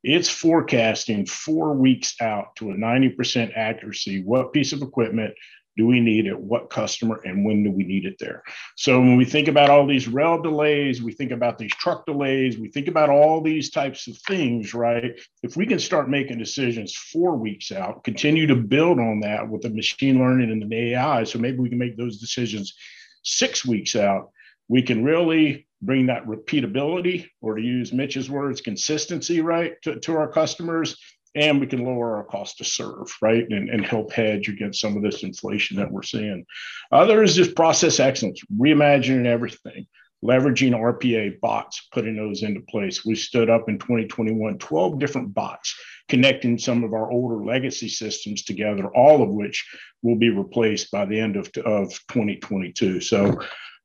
It's 0.03 0.29
forecasting 0.29 1.27
four 1.27 1.75
weeks 1.75 2.17
out 2.21 2.57
to 2.57 2.73
a 2.73 2.75
90% 2.75 3.57
accuracy 3.57 4.25
what 4.25 4.53
piece 4.53 4.73
of 4.73 4.83
equipment 4.83 5.35
do 5.77 5.87
we 5.87 6.01
need 6.01 6.27
it? 6.27 6.39
What 6.39 6.71
customer 6.71 7.21
and 7.25 7.45
when 7.45 7.63
do 7.63 7.71
we 7.71 7.85
need 7.85 8.05
it 8.05 8.17
there? 8.19 8.43
So 8.77 9.01
when 9.01 9.17
we 9.17 9.25
think 9.25 9.49
about 9.49 9.71
all 9.71 9.87
these 9.87 10.09
rail 10.09 10.41
delays, 10.41 11.03
we 11.03 11.13
think 11.13 11.31
about 11.31 11.59
these 11.59 11.75
truck 11.75 12.05
delays, 12.05 12.59
we 12.59 12.71
think 12.71 12.89
about 12.89 13.09
all 13.09 13.41
these 13.41 13.71
types 13.71 14.07
of 14.07 14.17
things, 14.19 14.75
right? 14.75 15.19
If 15.43 15.57
we 15.57 15.67
can 15.67 15.79
start 15.79 16.11
making 16.11 16.39
decisions 16.39 16.95
four 16.95 17.37
weeks 17.37 17.73
out, 17.73 18.05
continue 18.05 18.47
to 18.47 18.57
build 18.57 18.99
on 18.99 19.21
that 19.21 19.49
with 19.49 19.63
the 19.63 19.71
machine 19.71 20.19
learning 20.19 20.51
and 20.51 20.71
the 20.71 20.93
AI, 20.93 21.25
so 21.25 21.39
maybe 21.39 21.59
we 21.59 21.71
can 21.71 21.79
make 21.79 21.97
those 21.97 22.19
decisions 22.19 22.75
six 23.23 23.65
weeks 23.65 23.97
out, 23.97 24.31
we 24.69 24.83
can 24.83 25.05
really 25.05 25.67
bring 25.81 26.07
that 26.07 26.27
repeatability, 26.27 27.27
or 27.41 27.57
to 27.57 27.63
use 27.63 27.93
Mitch's 27.93 28.31
words, 28.31 28.61
consistency, 28.61 29.41
right, 29.41 29.75
to, 29.83 29.99
to 30.01 30.17
our 30.17 30.29
customers 30.29 30.97
and 31.35 31.61
we 31.61 31.67
can 31.67 31.85
lower 31.85 32.17
our 32.17 32.25
cost 32.25 32.59
to 32.59 32.65
serve, 32.65 33.15
right? 33.21 33.45
And, 33.49 33.69
and 33.71 33.85
help 33.85 34.13
hedge 34.13 34.49
against 34.49 34.81
some 34.81 34.97
of 34.97 35.03
this 35.03 35.23
inflation 35.23 35.77
that 35.79 35.91
we're 35.91 36.03
seeing. 36.03 36.45
Other 36.91 37.23
is 37.23 37.35
just 37.35 37.57
process 37.57 38.01
excellence, 38.01 38.41
reimagining 38.55 39.27
everything, 39.27 39.87
leveraging 40.25 40.73
RPA 40.73 41.41
bots, 41.41 41.89
putting 41.93 42.17
those 42.17 42.43
into 42.43 42.61
place. 42.61 43.05
We 43.05 43.15
stood 43.15 43.51
up 43.51 43.69
in 43.69 43.79
2021 43.79 44.59
12 44.59 44.99
different 44.99 45.35
bots 45.35 45.75
connecting 46.09 46.59
some 46.59 46.85
of 46.85 46.93
our 46.93 47.11
older 47.11 47.45
legacy 47.45 47.89
systems 47.89 48.43
together, 48.43 48.87
all 48.95 49.23
of 49.23 49.31
which 49.31 49.67
will 50.03 50.17
be 50.17 50.31
replaced 50.31 50.91
by 50.91 51.07
the 51.07 51.19
end 51.19 51.37
of, 51.37 51.51
of 51.65 51.89
2022. 52.09 53.01
So 53.01 53.41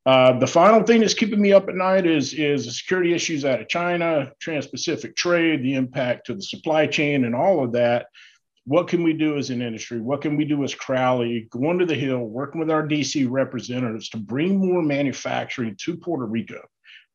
Uh, 0.07 0.39
the 0.39 0.47
final 0.47 0.83
thing 0.83 1.01
that's 1.01 1.13
keeping 1.13 1.41
me 1.41 1.51
up 1.51 1.67
at 1.67 1.75
night 1.75 2.05
is 2.05 2.33
is 2.33 2.65
the 2.65 2.71
security 2.71 3.13
issues 3.13 3.43
out 3.43 3.59
of 3.59 3.67
China, 3.67 4.31
trans-Pacific 4.39 5.17
trade, 5.17 5.61
the 5.61 5.73
impact 5.73 6.25
to 6.25 6.33
the 6.33 6.41
supply 6.41 6.87
chain, 6.87 7.25
and 7.25 7.35
all 7.35 7.61
of 7.61 7.73
that. 7.73 8.05
What 8.63 8.87
can 8.87 9.03
we 9.03 9.11
do 9.11 9.37
as 9.37 9.49
an 9.49 9.61
industry? 9.61 9.99
What 9.99 10.21
can 10.21 10.37
we 10.37 10.45
do 10.45 10.63
as 10.63 10.73
Crowley? 10.73 11.49
Going 11.49 11.77
to 11.79 11.85
the 11.85 11.93
Hill, 11.93 12.19
working 12.19 12.57
with 12.57 12.71
our 12.71 12.87
DC 12.87 13.29
representatives 13.29 14.07
to 14.09 14.17
bring 14.17 14.55
more 14.55 14.81
manufacturing 14.81 15.75
to 15.81 15.97
Puerto 15.97 16.25
Rico 16.25 16.61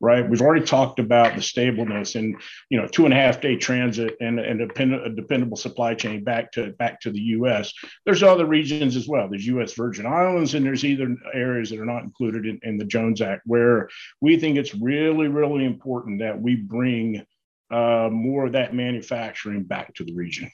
right? 0.03 0.28
We've 0.28 0.42
already 0.42 0.66
talked 0.66 0.98
about 0.98 1.36
the 1.36 1.40
stableness 1.40 2.16
and 2.16 2.36
you 2.68 2.78
know 2.78 2.88
two 2.88 3.05
and 3.05 3.14
a 3.14 3.16
half 3.16 3.40
day 3.40 3.57
transit 3.57 4.16
and, 4.20 4.38
and 4.38 4.61
a, 4.61 4.66
depend, 4.66 4.94
a 4.94 5.09
dependable 5.09 5.57
supply 5.57 5.94
chain 5.94 6.24
back 6.24 6.53
to 6.53 6.72
back 6.72 7.00
to 7.03 7.11
the 7.11 7.20
U.S. 7.20 7.72
There's 8.05 8.22
other 8.22 8.44
regions 8.44 8.96
as 8.96 9.09
well. 9.09 9.28
There's 9.30 9.46
U.S. 9.46 9.72
Virgin 9.74 10.05
Islands 10.05 10.55
and 10.55 10.66
there's 10.66 10.84
either 10.84 11.16
areas 11.32 11.70
that 11.70 11.78
are 11.78 11.86
not 11.86 12.03
included 12.03 12.44
in, 12.44 12.61
in 12.64 12.76
the 12.76 12.84
Jones 12.84 13.22
Act 13.22 13.42
where 13.46 13.88
we 14.20 14.36
think 14.36 14.59
it's 14.59 14.74
really 14.74 15.28
really 15.28 15.64
important 15.64 16.18
that 16.18 16.38
we 16.38 16.57
bring 16.57 17.24
uh, 17.70 18.11
more 18.12 18.46
of 18.46 18.53
that 18.53 18.74
manufacturing 18.74 19.62
back 19.62 19.94
to 19.94 20.05
the 20.05 20.12
region. 20.12 20.50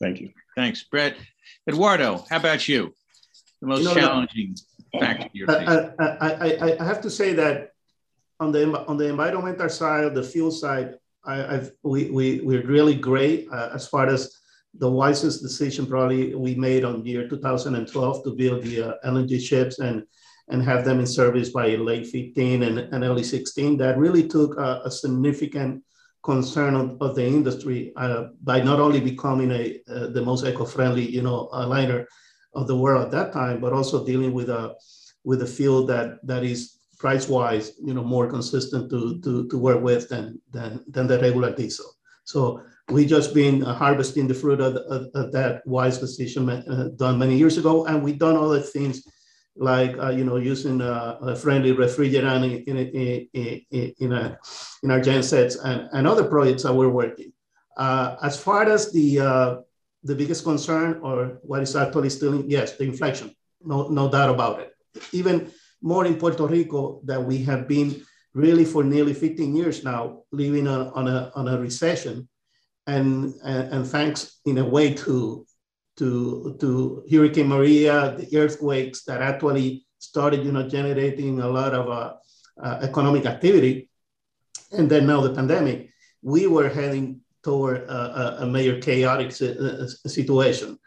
Thank 0.00 0.20
you. 0.20 0.30
Thanks, 0.56 0.82
Brett. 0.82 1.16
Eduardo, 1.68 2.24
how 2.28 2.36
about 2.36 2.68
you? 2.68 2.92
The 3.60 3.68
most 3.68 3.80
you 3.80 3.86
know, 3.86 3.94
challenging 3.94 4.56
factor. 4.98 5.28
I, 5.48 5.90
I, 5.98 6.40
I, 6.40 6.76
I 6.80 6.84
have 6.84 7.00
to 7.02 7.10
say 7.10 7.32
that 7.34 7.72
on 8.40 8.52
the 8.52 8.86
on 8.86 8.96
the 8.96 9.08
environmental 9.08 9.68
side, 9.68 10.14
the 10.14 10.22
fuel 10.22 10.50
side, 10.50 10.94
I, 11.24 11.56
I've, 11.56 11.72
we 11.82 12.10
we 12.10 12.40
we're 12.40 12.66
really 12.66 12.94
great 12.94 13.48
uh, 13.52 13.70
as 13.74 13.88
far 13.88 14.06
as 14.06 14.38
the 14.74 14.90
wisest 14.90 15.42
decision 15.42 15.86
probably 15.86 16.34
we 16.34 16.54
made 16.54 16.84
on 16.84 17.04
year 17.04 17.28
2012 17.28 18.24
to 18.24 18.30
build 18.34 18.62
the 18.62 18.82
uh, 18.82 18.94
LNG 19.04 19.40
ships 19.40 19.78
and 19.80 20.04
and 20.50 20.62
have 20.62 20.84
them 20.84 21.00
in 21.00 21.06
service 21.06 21.50
by 21.50 21.68
late 21.74 22.06
15 22.06 22.62
and, 22.62 22.78
and 22.78 23.04
early 23.04 23.22
16. 23.22 23.76
That 23.76 23.98
really 23.98 24.26
took 24.26 24.56
a, 24.56 24.80
a 24.84 24.90
significant 24.90 25.84
concern 26.22 26.74
of, 26.74 26.96
of 27.02 27.14
the 27.14 27.26
industry 27.26 27.92
uh, 27.96 28.28
by 28.42 28.60
not 28.60 28.80
only 28.80 29.00
becoming 29.00 29.50
a 29.50 29.80
uh, 29.90 30.06
the 30.08 30.22
most 30.22 30.44
eco-friendly 30.44 31.06
you 31.10 31.22
know 31.22 31.48
liner 31.52 32.06
of 32.54 32.66
the 32.66 32.76
world 32.76 33.04
at 33.04 33.10
that 33.10 33.32
time, 33.32 33.60
but 33.60 33.72
also 33.72 34.04
dealing 34.04 34.32
with 34.32 34.48
a 34.48 34.74
with 35.24 35.42
a 35.42 35.46
fuel 35.46 35.84
that 35.86 36.24
that 36.26 36.44
is 36.44 36.77
price 36.98 37.28
wise, 37.28 37.72
you 37.82 37.94
know, 37.94 38.02
more 38.02 38.28
consistent 38.28 38.90
to, 38.90 39.20
to, 39.20 39.46
to 39.48 39.56
work 39.58 39.80
with 39.82 40.08
than, 40.08 40.40
than, 40.52 40.84
than 40.88 41.06
the 41.06 41.18
regular 41.18 41.54
diesel. 41.54 41.86
So 42.24 42.60
we 42.90 43.06
just 43.06 43.34
been 43.34 43.62
uh, 43.62 43.74
harvesting 43.74 44.26
the 44.28 44.34
fruit 44.34 44.60
of, 44.60 44.76
of, 44.76 45.08
of 45.14 45.32
that 45.32 45.66
wise 45.66 45.98
decision 45.98 46.48
uh, 46.50 46.88
done 46.96 47.18
many 47.18 47.36
years 47.36 47.56
ago. 47.56 47.86
And 47.86 48.02
we've 48.02 48.18
done 48.18 48.36
other 48.36 48.60
things 48.60 49.06
like, 49.56 49.96
uh, 49.98 50.10
you 50.10 50.24
know, 50.24 50.36
using 50.36 50.80
uh, 50.80 51.18
a 51.22 51.36
friendly 51.36 51.72
refrigerant 51.72 52.66
in, 52.66 52.76
in, 52.76 53.28
in, 53.72 53.94
in, 54.00 54.12
a, 54.12 54.38
in 54.82 54.90
our 54.90 55.00
gensets 55.00 55.56
and, 55.56 55.88
and 55.92 56.06
other 56.06 56.24
projects 56.24 56.64
that 56.64 56.74
we're 56.74 56.88
working. 56.88 57.32
As 57.78 58.40
far 58.40 58.64
as 58.64 58.92
the, 58.92 59.64
the 60.04 60.14
biggest 60.14 60.44
concern 60.44 61.00
or 61.02 61.38
what 61.42 61.62
is 61.62 61.74
actually 61.76 62.10
still, 62.10 62.44
yes, 62.46 62.76
the 62.76 62.84
inflation, 62.84 63.34
no, 63.62 63.88
no 63.88 64.10
doubt 64.10 64.30
about 64.30 64.60
it. 64.60 64.72
Even 65.12 65.50
more 65.82 66.06
in 66.06 66.16
Puerto 66.16 66.46
Rico 66.46 67.00
that 67.04 67.22
we 67.22 67.38
have 67.44 67.68
been 67.68 68.04
really 68.34 68.64
for 68.64 68.84
nearly 68.84 69.14
15 69.14 69.54
years 69.54 69.84
now 69.84 70.22
living 70.32 70.66
on, 70.66 70.88
on, 70.88 71.08
a, 71.08 71.32
on 71.34 71.48
a 71.48 71.58
recession. 71.58 72.28
And, 72.86 73.34
and, 73.44 73.72
and 73.72 73.86
thanks 73.86 74.40
in 74.46 74.58
a 74.58 74.64
way 74.64 74.94
to, 74.94 75.46
to, 75.98 76.56
to 76.60 77.04
Hurricane 77.10 77.48
Maria, 77.48 78.16
the 78.16 78.36
earthquakes 78.36 79.04
that 79.04 79.20
actually 79.20 79.86
started 79.98 80.44
you 80.44 80.52
know, 80.52 80.68
generating 80.68 81.40
a 81.40 81.48
lot 81.48 81.74
of 81.74 81.88
uh, 81.88 82.14
uh, 82.62 82.78
economic 82.82 83.26
activity. 83.26 83.90
And 84.72 84.90
then 84.90 85.06
now 85.06 85.20
the 85.20 85.34
pandemic, 85.34 85.90
we 86.22 86.46
were 86.46 86.68
heading 86.68 87.20
toward 87.42 87.82
a, 87.82 88.42
a 88.42 88.46
major 88.46 88.80
chaotic 88.80 89.32
situation. 89.32 90.78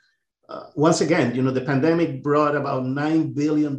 Uh, 0.50 0.64
once 0.76 1.02
again, 1.02 1.34
you 1.34 1.42
know, 1.42 1.52
the 1.52 1.62
pandemic 1.62 2.22
brought 2.22 2.56
about 2.56 2.84
$9 2.84 3.34
billion 3.34 3.78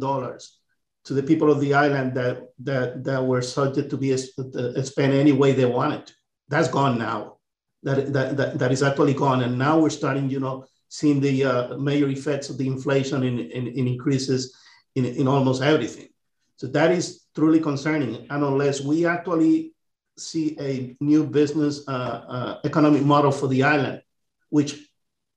to 1.05 1.13
the 1.13 1.23
people 1.23 1.51
of 1.51 1.59
the 1.59 1.73
island 1.73 2.13
that 2.15 2.35
that 2.59 3.03
that 3.03 3.25
were 3.25 3.41
subject 3.41 3.89
to 3.89 3.97
be 3.97 4.15
spent 4.17 5.13
any 5.13 5.31
way 5.31 5.51
they 5.51 5.65
wanted. 5.65 6.11
That's 6.49 6.67
gone 6.67 6.97
now. 6.97 7.37
That, 7.83 8.13
that, 8.13 8.37
that, 8.37 8.59
that 8.59 8.71
is 8.71 8.81
actually 8.81 9.13
gone. 9.13 9.43
And 9.43 9.57
now 9.57 9.77
we're 9.77 9.89
starting, 9.89 10.29
you 10.29 10.39
know, 10.39 10.65
seeing 10.87 11.19
the 11.19 11.43
uh, 11.43 11.77
major 11.77 12.07
effects 12.07 12.49
of 12.49 12.57
the 12.57 12.65
inflation 12.65 13.23
in, 13.23 13.39
in, 13.39 13.67
in, 13.67 13.87
increases 13.87 14.55
in, 14.95 15.03
in 15.03 15.27
almost 15.27 15.61
everything. 15.61 16.07
So 16.55 16.67
that 16.67 16.91
is 16.91 17.25
truly 17.35 17.59
concerning. 17.59 18.25
And 18.29 18.41
unless 18.41 18.79
we 18.79 19.05
actually 19.05 19.73
see 20.17 20.55
a 20.61 20.95
new 21.01 21.25
business 21.25 21.85
uh, 21.87 21.91
uh, 22.35 22.59
economic 22.63 23.03
model 23.03 23.31
for 23.31 23.47
the 23.47 23.63
island, 23.63 24.01
which 24.49 24.77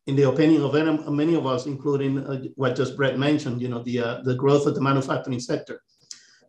in 0.07 0.15
the 0.15 0.29
opinion 0.29 0.63
of 0.63 1.13
many 1.13 1.35
of 1.35 1.47
us, 1.47 1.67
including 1.67 2.19
uh, 2.19 2.41
what 2.55 2.77
just 2.77 2.97
Brett 2.97 3.19
mentioned, 3.19 3.61
you 3.61 3.69
know, 3.69 3.83
the, 3.83 4.01
uh, 4.01 4.23
the 4.23 4.37
growth 4.37 4.67
of 4.67 4.75
the 4.75 4.81
manufacturing 4.81 5.41
sector. 5.41 5.83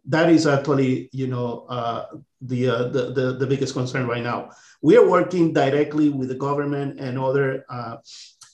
That 0.06 0.30
is 0.30 0.46
actually, 0.46 1.10
you 1.12 1.28
know, 1.28 1.66
uh, 1.68 2.06
the, 2.42 2.70
uh, 2.70 2.84
the, 2.90 3.12
the, 3.14 3.38
the, 3.40 3.48
biggest 3.48 3.74
concern 3.74 4.08
right 4.08 4.24
now. 4.24 4.52
We 4.82 4.96
are 4.96 5.10
working 5.10 5.54
directly 5.54 6.10
with 6.10 6.30
the 6.30 6.36
government 6.36 7.00
and 7.00 7.18
other, 7.18 7.66
uh, 7.70 7.98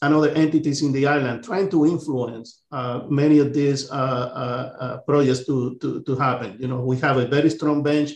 and 0.02 0.14
other 0.14 0.30
entities 0.30 0.82
in 0.82 0.92
the 0.94 1.06
island, 1.06 1.44
trying 1.44 1.70
to 1.70 1.86
influence 1.86 2.64
uh, 2.72 3.02
many 3.10 3.40
of 3.40 3.54
these 3.54 3.88
projects 3.88 5.46
to, 5.46 5.78
to, 5.80 6.02
to 6.02 6.16
happen. 6.16 6.58
You 6.60 6.70
know, 6.70 6.80
we 6.80 6.98
have 7.00 7.18
a 7.18 7.28
very 7.28 7.50
strong 7.50 7.84
bench 7.84 8.12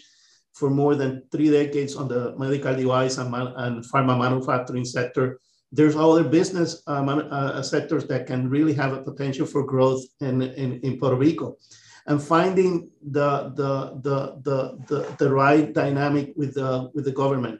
for 0.53 0.69
more 0.69 0.95
than 0.95 1.23
three 1.31 1.51
decades 1.51 1.95
on 1.95 2.07
the 2.07 2.35
medical 2.37 2.75
device 2.75 3.17
and, 3.19 3.33
and 3.35 3.85
pharma 3.85 4.17
manufacturing 4.17 4.85
sector 4.85 5.39
there's 5.71 5.95
other 5.95 6.23
business 6.23 6.81
um, 6.87 7.09
uh, 7.09 7.61
sectors 7.61 8.05
that 8.05 8.25
can 8.25 8.49
really 8.49 8.73
have 8.73 8.93
a 8.93 9.01
potential 9.01 9.45
for 9.45 9.63
growth 9.63 10.03
in, 10.21 10.41
in, 10.41 10.79
in 10.81 10.97
Puerto 10.97 11.15
Rico. 11.15 11.57
And 12.05 12.23
finding 12.23 12.89
the, 13.01 13.51
the, 13.55 13.99
the, 14.01 14.41
the, 14.43 14.77
the, 14.87 15.15
the 15.17 15.29
right 15.29 15.73
dynamic 15.73 16.33
with 16.37 16.53
the, 16.53 16.89
with 16.93 17.03
the 17.03 17.11
government 17.11 17.59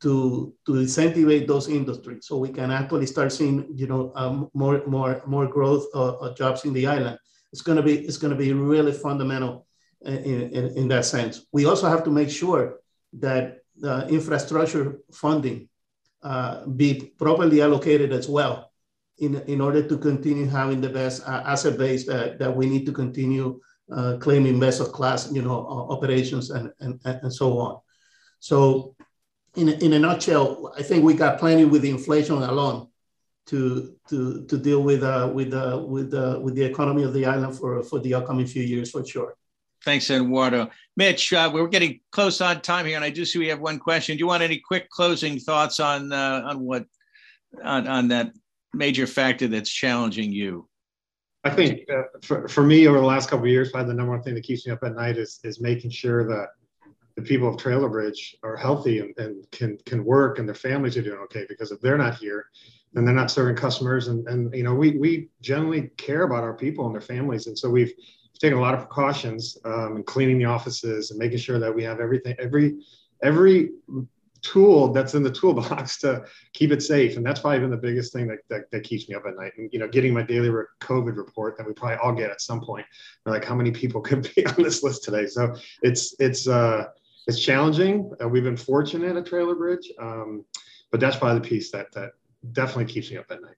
to, 0.00 0.54
to 0.66 0.72
incentivize 0.72 1.46
those 1.46 1.68
industries 1.68 2.26
so 2.26 2.36
we 2.36 2.50
can 2.50 2.70
actually 2.70 3.06
start 3.06 3.32
seeing 3.32 3.66
you 3.74 3.86
know 3.86 4.12
um, 4.14 4.48
more 4.54 4.82
more 4.86 5.22
more 5.26 5.46
growth 5.46 5.86
of, 5.92 6.22
of, 6.22 6.36
jobs 6.36 6.64
in 6.64 6.72
the 6.72 6.86
island 6.86 7.18
it's 7.52 7.62
going 7.62 7.76
to 7.76 7.82
be 7.82 7.98
it's 8.06 8.16
going 8.16 8.30
to 8.30 8.36
be 8.36 8.52
really 8.52 8.92
fundamental 8.92 9.66
in, 10.02 10.52
in, 10.52 10.76
in, 10.76 10.88
that 10.88 11.04
sense 11.04 11.46
we 11.52 11.64
also 11.64 11.88
have 11.88 12.04
to 12.04 12.10
make 12.10 12.30
sure 12.30 12.78
that 13.12 13.58
the 13.76 14.06
infrastructure 14.06 15.00
funding 15.12 15.68
uh, 16.22 16.66
be 16.66 17.12
properly 17.18 17.62
allocated 17.62 18.12
as 18.12 18.28
well 18.28 18.72
in, 19.18 19.36
in 19.42 19.60
order 19.60 19.86
to 19.86 19.98
continue 19.98 20.46
having 20.46 20.80
the 20.80 20.88
best 20.88 21.26
uh, 21.26 21.42
asset 21.46 21.78
base 21.78 22.06
that, 22.06 22.38
that 22.38 22.54
we 22.54 22.66
need 22.66 22.86
to 22.86 22.92
continue 22.92 23.60
uh, 23.90 24.16
claiming 24.20 24.60
best 24.60 24.80
of 24.80 24.92
class, 24.92 25.32
you 25.32 25.42
know, 25.42 25.66
operations 25.90 26.50
and, 26.50 26.70
and, 26.80 27.00
and 27.04 27.32
so 27.32 27.58
on. 27.58 27.80
So 28.40 28.94
in, 29.56 29.68
in 29.68 29.94
a 29.94 29.98
nutshell, 29.98 30.72
I 30.76 30.82
think 30.82 31.04
we 31.04 31.14
got 31.14 31.38
plenty 31.38 31.64
with 31.64 31.84
inflation 31.84 32.36
alone 32.36 32.88
to, 33.46 33.94
to, 34.10 34.44
to 34.44 34.58
deal 34.58 34.82
with, 34.82 35.02
uh, 35.02 35.30
with, 35.32 35.54
uh, 35.54 35.82
with, 35.86 36.12
uh, 36.12 36.38
with 36.42 36.54
the 36.54 36.64
economy 36.64 37.02
of 37.02 37.14
the 37.14 37.24
island 37.24 37.56
for, 37.56 37.82
for 37.82 37.98
the 38.00 38.14
upcoming 38.14 38.46
few 38.46 38.62
years 38.62 38.90
for 38.90 39.04
sure. 39.06 39.37
Thanks, 39.84 40.10
Eduardo. 40.10 40.70
Mitch, 40.96 41.32
uh, 41.32 41.50
we're 41.52 41.68
getting 41.68 42.00
close 42.10 42.40
on 42.40 42.60
time 42.60 42.86
here, 42.86 42.96
and 42.96 43.04
I 43.04 43.10
do 43.10 43.24
see 43.24 43.38
we 43.38 43.48
have 43.48 43.60
one 43.60 43.78
question. 43.78 44.16
Do 44.16 44.20
you 44.20 44.26
want 44.26 44.42
any 44.42 44.58
quick 44.58 44.90
closing 44.90 45.38
thoughts 45.38 45.78
on 45.78 46.12
uh, 46.12 46.42
on 46.44 46.60
what 46.60 46.86
on, 47.62 47.86
on 47.86 48.08
that 48.08 48.32
major 48.74 49.06
factor 49.06 49.46
that's 49.46 49.70
challenging 49.70 50.32
you? 50.32 50.68
I 51.44 51.50
think 51.50 51.88
uh, 51.88 52.02
for, 52.22 52.48
for 52.48 52.64
me 52.64 52.88
over 52.88 52.98
the 52.98 53.06
last 53.06 53.30
couple 53.30 53.44
of 53.44 53.50
years, 53.50 53.70
probably 53.70 53.92
the 53.92 53.96
number 53.96 54.12
one 54.12 54.22
thing 54.22 54.34
that 54.34 54.44
keeps 54.44 54.66
me 54.66 54.72
up 54.72 54.82
at 54.82 54.96
night 54.96 55.16
is 55.16 55.38
is 55.44 55.60
making 55.60 55.90
sure 55.90 56.26
that 56.26 56.48
the 57.16 57.22
people 57.22 57.48
of 57.48 57.56
Trailer 57.56 57.88
Bridge 57.88 58.36
are 58.42 58.56
healthy 58.56 58.98
and, 58.98 59.16
and 59.18 59.48
can 59.52 59.78
can 59.86 60.04
work 60.04 60.38
and 60.38 60.48
their 60.48 60.54
families 60.54 60.96
are 60.96 61.02
doing 61.02 61.18
okay. 61.20 61.46
Because 61.48 61.70
if 61.70 61.80
they're 61.80 61.98
not 61.98 62.16
here, 62.16 62.46
then 62.92 63.04
they're 63.04 63.14
not 63.14 63.30
serving 63.30 63.56
customers. 63.56 64.08
And 64.08 64.26
and 64.26 64.52
you 64.52 64.64
know 64.64 64.74
we 64.74 64.98
we 64.98 65.28
generally 65.40 65.90
care 65.96 66.24
about 66.24 66.42
our 66.42 66.54
people 66.54 66.86
and 66.86 66.94
their 66.94 67.00
families, 67.00 67.46
and 67.46 67.56
so 67.56 67.70
we've 67.70 67.92
taking 68.38 68.58
a 68.58 68.60
lot 68.60 68.74
of 68.74 68.80
precautions 68.80 69.58
um, 69.64 69.96
and 69.96 70.06
cleaning 70.06 70.38
the 70.38 70.44
offices 70.44 71.10
and 71.10 71.18
making 71.18 71.38
sure 71.38 71.58
that 71.58 71.74
we 71.74 71.82
have 71.82 72.00
everything, 72.00 72.34
every 72.38 72.78
every 73.22 73.70
tool 74.42 74.92
that's 74.92 75.14
in 75.14 75.22
the 75.22 75.30
toolbox 75.30 75.98
to 75.98 76.24
keep 76.52 76.70
it 76.70 76.82
safe. 76.82 77.16
And 77.16 77.26
that's 77.26 77.40
probably 77.40 77.60
been 77.60 77.70
the 77.70 77.76
biggest 77.76 78.12
thing 78.12 78.28
that, 78.28 78.38
that, 78.48 78.70
that 78.70 78.84
keeps 78.84 79.08
me 79.08 79.14
up 79.14 79.24
at 79.26 79.36
night. 79.36 79.52
And, 79.58 79.68
you 79.72 79.78
know, 79.78 79.88
getting 79.88 80.14
my 80.14 80.22
daily 80.22 80.48
COVID 80.80 81.16
report 81.16 81.56
that 81.58 81.66
we 81.66 81.72
probably 81.72 81.96
all 81.96 82.12
get 82.12 82.30
at 82.30 82.40
some 82.40 82.60
point. 82.60 82.86
like, 83.26 83.44
how 83.44 83.54
many 83.54 83.70
people 83.70 84.00
could 84.00 84.30
be 84.34 84.46
on 84.46 84.62
this 84.62 84.82
list 84.82 85.04
today? 85.04 85.26
So 85.26 85.54
it's, 85.82 86.14
it's, 86.20 86.46
uh, 86.46 86.86
it's 87.26 87.40
challenging. 87.40 88.10
Uh, 88.22 88.28
we've 88.28 88.44
been 88.44 88.56
fortunate 88.56 89.16
at 89.16 89.26
Trailer 89.26 89.54
Bridge. 89.54 89.90
Um, 89.98 90.44
but 90.90 91.00
that's 91.00 91.16
probably 91.16 91.40
the 91.40 91.48
piece 91.48 91.70
that, 91.72 91.92
that 91.92 92.12
definitely 92.52 92.86
keeps 92.86 93.10
me 93.10 93.18
up 93.18 93.26
at 93.30 93.42
night. 93.42 93.56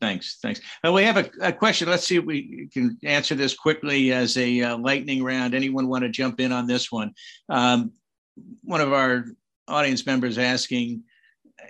Thanks. 0.00 0.38
Thanks. 0.40 0.60
Uh, 0.84 0.92
we 0.92 1.04
have 1.04 1.18
a, 1.18 1.30
a, 1.42 1.52
question. 1.52 1.88
Let's 1.88 2.06
see 2.06 2.16
if 2.16 2.24
we 2.24 2.68
can 2.72 2.98
answer 3.04 3.34
this 3.34 3.54
quickly 3.54 4.12
as 4.12 4.36
a 4.38 4.62
uh, 4.62 4.78
lightning 4.78 5.22
round. 5.22 5.54
Anyone 5.54 5.88
want 5.88 6.04
to 6.04 6.08
jump 6.08 6.40
in 6.40 6.52
on 6.52 6.66
this 6.66 6.90
one? 6.90 7.12
Um, 7.50 7.92
one 8.62 8.80
of 8.80 8.94
our 8.94 9.26
audience 9.68 10.06
members 10.06 10.38
asking 10.38 11.02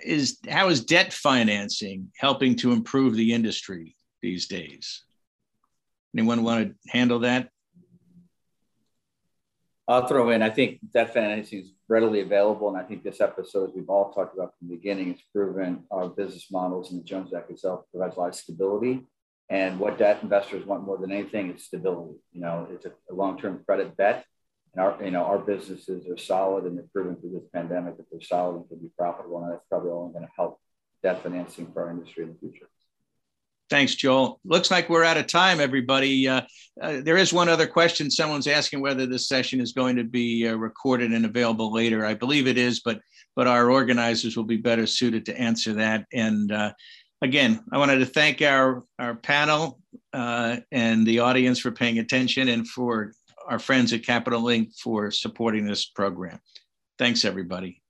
is 0.03 0.37
how 0.49 0.69
is 0.69 0.85
debt 0.85 1.11
financing 1.11 2.11
helping 2.17 2.55
to 2.57 2.71
improve 2.71 3.15
the 3.15 3.33
industry 3.33 3.97
these 4.21 4.47
days? 4.47 5.03
Anyone 6.15 6.43
want 6.43 6.67
to 6.69 6.91
handle 6.91 7.19
that? 7.19 7.49
I'll 9.87 10.07
throw 10.07 10.29
in. 10.29 10.41
I 10.41 10.49
think 10.49 10.79
debt 10.93 11.13
financing 11.13 11.59
is 11.59 11.73
readily 11.89 12.21
available, 12.21 12.69
and 12.69 12.77
I 12.77 12.83
think 12.83 13.03
this 13.03 13.19
episode 13.19 13.69
as 13.69 13.75
we've 13.75 13.89
all 13.89 14.13
talked 14.13 14.35
about 14.35 14.53
from 14.57 14.69
the 14.69 14.75
beginning. 14.75 15.11
has 15.11 15.21
proven 15.33 15.83
our 15.91 16.07
business 16.07 16.47
models 16.51 16.91
and 16.91 17.01
the 17.01 17.03
Jones 17.03 17.33
Act 17.33 17.49
itself 17.49 17.85
provides 17.91 18.15
a 18.15 18.19
lot 18.19 18.29
of 18.29 18.35
stability. 18.35 19.07
And 19.49 19.79
what 19.79 19.97
debt 19.97 20.19
investors 20.23 20.65
want 20.65 20.85
more 20.85 20.97
than 20.97 21.11
anything 21.11 21.53
is 21.53 21.65
stability. 21.65 22.15
You 22.31 22.41
know, 22.41 22.67
it's 22.71 22.85
a, 22.85 22.91
a 23.09 23.13
long-term 23.13 23.63
credit 23.65 23.97
bet, 23.97 24.23
and 24.73 24.83
our 24.83 25.03
you 25.03 25.11
know 25.11 25.23
our 25.23 25.39
businesses 25.39 26.07
are 26.07 26.17
solid, 26.17 26.65
and 26.65 26.77
they've 26.77 26.93
proven 26.93 27.17
through 27.17 27.31
this 27.31 27.49
pandemic 27.53 27.97
that 27.97 28.05
they're 28.09 28.21
solid 28.21 28.57
and 28.57 28.69
can 28.69 28.79
be 28.79 28.89
profitable, 28.97 29.43
and 29.43 29.51
that's 29.51 29.65
probably 29.67 29.91
only 29.91 30.13
going 30.13 30.25
to 30.25 30.31
help 30.35 30.59
debt 31.03 31.21
financing 31.23 31.71
for 31.73 31.83
our 31.83 31.91
industry 31.91 32.23
in 32.23 32.29
the 32.33 32.39
future. 32.39 32.67
Thanks, 33.71 33.95
Joel. 33.95 34.41
Looks 34.43 34.69
like 34.69 34.89
we're 34.89 35.05
out 35.05 35.15
of 35.15 35.27
time, 35.27 35.61
everybody. 35.61 36.27
Uh, 36.27 36.41
uh, 36.81 36.99
there 37.01 37.15
is 37.15 37.31
one 37.31 37.47
other 37.47 37.65
question. 37.65 38.11
Someone's 38.11 38.45
asking 38.47 38.81
whether 38.81 39.05
this 39.05 39.29
session 39.29 39.61
is 39.61 39.71
going 39.71 39.95
to 39.95 40.03
be 40.03 40.45
uh, 40.45 40.55
recorded 40.55 41.13
and 41.13 41.23
available 41.23 41.71
later. 41.71 42.05
I 42.05 42.13
believe 42.13 42.47
it 42.47 42.57
is, 42.57 42.81
but 42.81 42.99
but 43.33 43.47
our 43.47 43.71
organizers 43.71 44.35
will 44.35 44.43
be 44.43 44.57
better 44.57 44.85
suited 44.85 45.25
to 45.27 45.39
answer 45.39 45.71
that. 45.75 46.05
And 46.11 46.51
uh, 46.51 46.73
again, 47.21 47.63
I 47.71 47.77
wanted 47.77 47.99
to 47.99 48.05
thank 48.05 48.41
our 48.41 48.83
our 48.99 49.15
panel 49.15 49.79
uh, 50.11 50.57
and 50.73 51.07
the 51.07 51.19
audience 51.19 51.59
for 51.59 51.71
paying 51.71 51.99
attention, 51.99 52.49
and 52.49 52.67
for 52.67 53.13
our 53.47 53.57
friends 53.57 53.93
at 53.93 54.03
Capital 54.05 54.41
Link 54.41 54.73
for 54.83 55.11
supporting 55.11 55.65
this 55.65 55.85
program. 55.85 56.39
Thanks, 56.99 57.23
everybody. 57.23 57.80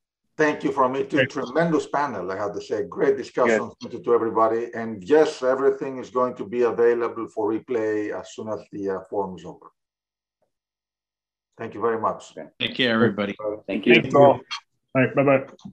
Thank 0.41 0.63
you 0.63 0.71
from 0.71 0.93
me 0.93 1.03
to 1.03 1.27
tremendous 1.27 1.85
panel, 1.85 2.31
I 2.31 2.35
have 2.35 2.53
to 2.55 2.61
say. 2.61 2.83
Great 2.89 3.15
discussion. 3.15 3.65
Yes. 3.65 3.75
Thank 3.79 3.93
you 3.93 4.03
to 4.03 4.13
everybody. 4.15 4.71
And 4.73 5.03
yes, 5.03 5.43
everything 5.43 5.99
is 5.99 6.09
going 6.09 6.35
to 6.37 6.45
be 6.45 6.63
available 6.63 7.27
for 7.27 7.53
replay 7.53 8.11
as 8.19 8.33
soon 8.33 8.49
as 8.49 8.59
the 8.71 8.89
uh, 8.89 8.99
forum 9.07 9.35
is 9.37 9.45
over. 9.45 9.67
Thank 11.59 11.75
you 11.75 11.81
very 11.81 12.01
much. 12.01 12.33
Take 12.59 12.75
care, 12.75 12.95
everybody. 12.95 13.35
Thank 13.67 13.85
you. 13.85 13.93
Thank 13.93 14.11
you. 14.13 14.19
All 14.19 14.41
right, 14.95 15.13
bye-bye. 15.13 15.71